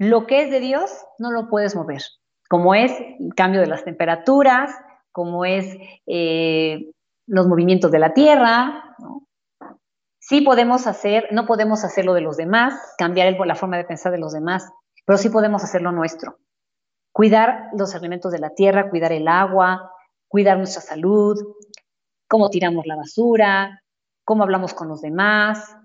lo 0.00 0.26
que 0.26 0.44
es 0.44 0.50
de 0.50 0.60
Dios 0.60 0.90
no 1.18 1.30
lo 1.30 1.50
puedes 1.50 1.76
mover, 1.76 2.00
como 2.48 2.74
es 2.74 2.90
el 3.20 3.34
cambio 3.36 3.60
de 3.60 3.66
las 3.66 3.84
temperaturas, 3.84 4.74
como 5.12 5.44
es 5.44 5.76
eh, 6.06 6.90
los 7.26 7.46
movimientos 7.46 7.90
de 7.90 7.98
la 7.98 8.14
Tierra. 8.14 8.96
Sí 10.18 10.40
podemos 10.40 10.86
hacer, 10.86 11.28
no 11.32 11.44
podemos 11.44 11.84
hacer 11.84 12.06
lo 12.06 12.14
de 12.14 12.22
los 12.22 12.38
demás, 12.38 12.94
cambiar 12.96 13.36
la 13.46 13.54
forma 13.54 13.76
de 13.76 13.84
pensar 13.84 14.10
de 14.10 14.18
los 14.18 14.32
demás, 14.32 14.70
pero 15.04 15.18
sí 15.18 15.28
podemos 15.28 15.62
hacer 15.64 15.82
lo 15.82 15.92
nuestro. 15.92 16.38
Cuidar 17.12 17.68
los 17.76 17.94
elementos 17.94 18.32
de 18.32 18.38
la 18.38 18.54
Tierra, 18.54 18.88
cuidar 18.88 19.12
el 19.12 19.28
agua, 19.28 19.92
cuidar 20.28 20.56
nuestra 20.56 20.80
salud, 20.80 21.36
cómo 22.26 22.48
tiramos 22.48 22.86
la 22.86 22.96
basura, 22.96 23.82
cómo 24.24 24.44
hablamos 24.44 24.72
con 24.72 24.88
los 24.88 25.02
demás, 25.02 25.76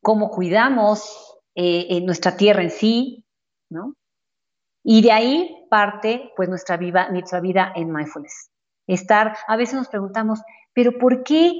cómo 0.00 0.30
cuidamos 0.30 1.31
eh, 1.54 1.86
en 1.90 2.06
nuestra 2.06 2.36
tierra 2.36 2.62
en 2.62 2.70
sí, 2.70 3.24
¿no? 3.70 3.94
Y 4.84 5.02
de 5.02 5.12
ahí 5.12 5.66
parte 5.70 6.32
pues 6.36 6.48
nuestra 6.48 6.76
vida, 6.76 7.08
nuestra 7.10 7.40
vida 7.40 7.72
en 7.74 7.92
mindfulness. 7.92 8.50
Estar, 8.86 9.36
a 9.46 9.56
veces 9.56 9.74
nos 9.74 9.88
preguntamos, 9.88 10.42
pero 10.72 10.98
¿por 10.98 11.22
qué? 11.22 11.52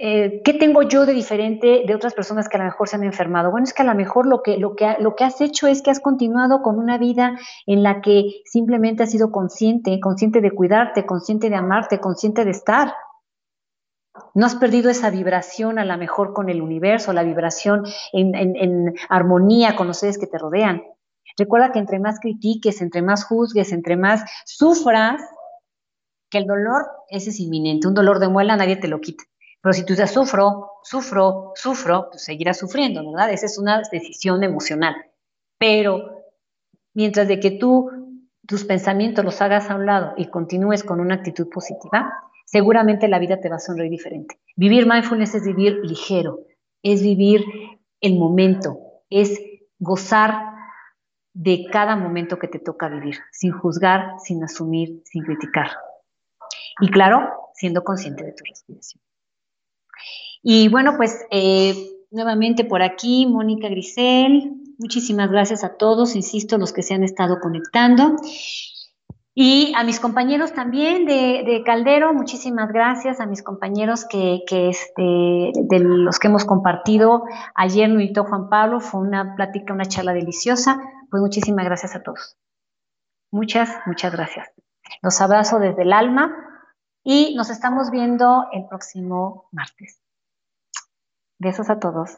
Eh, 0.00 0.42
¿Qué 0.44 0.54
tengo 0.54 0.82
yo 0.82 1.06
de 1.06 1.12
diferente 1.12 1.82
de 1.84 1.94
otras 1.94 2.14
personas 2.14 2.48
que 2.48 2.56
a 2.56 2.60
lo 2.60 2.66
mejor 2.66 2.88
se 2.88 2.96
han 2.96 3.04
enfermado? 3.04 3.50
Bueno, 3.50 3.64
es 3.64 3.74
que 3.74 3.82
a 3.82 3.84
lo 3.84 3.94
mejor 3.94 4.26
lo 4.26 4.42
que, 4.42 4.56
lo, 4.56 4.76
que, 4.76 4.96
lo 5.00 5.16
que 5.16 5.24
has 5.24 5.40
hecho 5.40 5.66
es 5.66 5.82
que 5.82 5.90
has 5.90 5.98
continuado 5.98 6.62
con 6.62 6.78
una 6.78 6.98
vida 6.98 7.36
en 7.66 7.82
la 7.82 8.00
que 8.00 8.42
simplemente 8.44 9.02
has 9.02 9.10
sido 9.10 9.32
consciente, 9.32 9.98
consciente 9.98 10.40
de 10.40 10.52
cuidarte, 10.52 11.04
consciente 11.04 11.50
de 11.50 11.56
amarte, 11.56 11.98
consciente 11.98 12.44
de 12.44 12.52
estar, 12.52 12.94
no 14.34 14.46
has 14.46 14.54
perdido 14.54 14.90
esa 14.90 15.10
vibración 15.10 15.78
a 15.78 15.84
lo 15.84 15.96
mejor 15.96 16.32
con 16.32 16.48
el 16.48 16.62
universo, 16.62 17.12
la 17.12 17.22
vibración 17.22 17.84
en, 18.12 18.94
armonía 19.08 19.76
con 19.76 19.86
los 19.86 19.98
seres 19.98 20.18
que 20.18 20.26
te 20.26 20.38
rodean. 20.38 20.82
Recuerda 21.36 21.72
que 21.72 21.78
entre 21.78 21.98
más 21.98 22.18
critiques, 22.20 22.80
entre 22.80 23.02
más 23.02 23.24
juzgues, 23.24 23.72
entre 23.72 23.96
más 23.96 24.22
sufras, 24.44 25.22
que 26.30 26.38
el 26.38 26.46
dolor 26.46 26.86
es 27.08 27.38
inminente. 27.40 27.88
Un 27.88 27.94
dolor 27.94 28.18
de 28.18 28.28
muela 28.28 28.56
nadie 28.56 28.76
te 28.76 28.88
lo 28.88 29.00
quita. 29.00 29.24
Pero 29.62 29.72
si 29.72 29.84
tú 29.84 29.92
dices 29.92 30.10
sufro, 30.10 30.72
sufro, 30.82 31.52
sufro, 31.54 32.08
pues 32.10 32.24
seguirás 32.24 32.58
sufriendo, 32.58 33.04
¿verdad? 33.10 33.32
Esa 33.32 33.46
es 33.46 33.58
una 33.58 33.82
decisión 33.90 34.42
emocional. 34.44 34.94
Pero 35.58 36.24
mientras 36.94 37.28
de 37.28 37.40
que 37.40 37.52
tú 37.52 37.90
tus 38.48 38.64
pensamientos 38.64 39.24
los 39.24 39.42
hagas 39.42 39.68
a 39.68 39.74
un 39.74 39.84
lado 39.84 40.14
y 40.16 40.30
continúes 40.30 40.82
con 40.82 41.00
una 41.00 41.16
actitud 41.16 41.50
positiva, 41.50 42.14
seguramente 42.50 43.08
la 43.08 43.18
vida 43.18 43.40
te 43.40 43.48
va 43.48 43.56
a 43.56 43.60
sonreír 43.60 43.90
diferente. 43.90 44.38
Vivir 44.56 44.86
mindfulness 44.86 45.34
es 45.34 45.44
vivir 45.44 45.80
ligero, 45.82 46.40
es 46.82 47.02
vivir 47.02 47.44
el 48.00 48.16
momento, 48.16 48.78
es 49.10 49.38
gozar 49.78 50.54
de 51.34 51.66
cada 51.70 51.94
momento 51.94 52.38
que 52.38 52.48
te 52.48 52.58
toca 52.58 52.88
vivir, 52.88 53.18
sin 53.32 53.52
juzgar, 53.52 54.14
sin 54.24 54.42
asumir, 54.42 55.02
sin 55.04 55.24
criticar. 55.24 55.70
Y 56.80 56.90
claro, 56.90 57.28
siendo 57.54 57.84
consciente 57.84 58.24
de 58.24 58.32
tu 58.32 58.44
respiración. 58.48 59.02
Y 60.42 60.68
bueno, 60.68 60.96
pues 60.96 61.26
eh, 61.30 61.74
nuevamente 62.10 62.64
por 62.64 62.82
aquí, 62.82 63.26
Mónica 63.26 63.68
Grisel, 63.68 64.54
muchísimas 64.78 65.30
gracias 65.30 65.64
a 65.64 65.76
todos, 65.76 66.16
insisto, 66.16 66.56
los 66.56 66.72
que 66.72 66.82
se 66.82 66.94
han 66.94 67.04
estado 67.04 67.40
conectando. 67.40 68.16
Y 69.40 69.72
a 69.76 69.84
mis 69.84 70.00
compañeros 70.00 70.52
también 70.52 71.04
de, 71.04 71.62
Caldero, 71.64 72.12
muchísimas 72.12 72.72
gracias 72.72 73.20
a 73.20 73.26
mis 73.26 73.44
compañeros 73.44 74.04
que, 74.04 74.42
este, 74.50 75.52
de 75.54 75.78
los 75.78 76.18
que 76.18 76.26
hemos 76.26 76.44
compartido. 76.44 77.22
Ayer 77.54 77.88
me 77.88 78.02
invitó 78.02 78.24
Juan 78.24 78.48
Pablo, 78.48 78.80
fue 78.80 79.00
una 79.00 79.36
plática, 79.36 79.72
una 79.72 79.84
charla 79.84 80.12
deliciosa. 80.12 80.80
Pues 81.08 81.20
muchísimas 81.20 81.64
gracias 81.66 81.94
a 81.94 82.02
todos. 82.02 82.36
Muchas, 83.30 83.70
muchas 83.86 84.12
gracias. 84.12 84.50
Los 85.02 85.20
abrazo 85.20 85.60
desde 85.60 85.82
el 85.82 85.92
alma 85.92 86.34
y 87.04 87.36
nos 87.36 87.48
estamos 87.48 87.92
viendo 87.92 88.48
el 88.52 88.66
próximo 88.66 89.48
martes. 89.52 90.02
Besos 91.38 91.70
a 91.70 91.78
todos. 91.78 92.10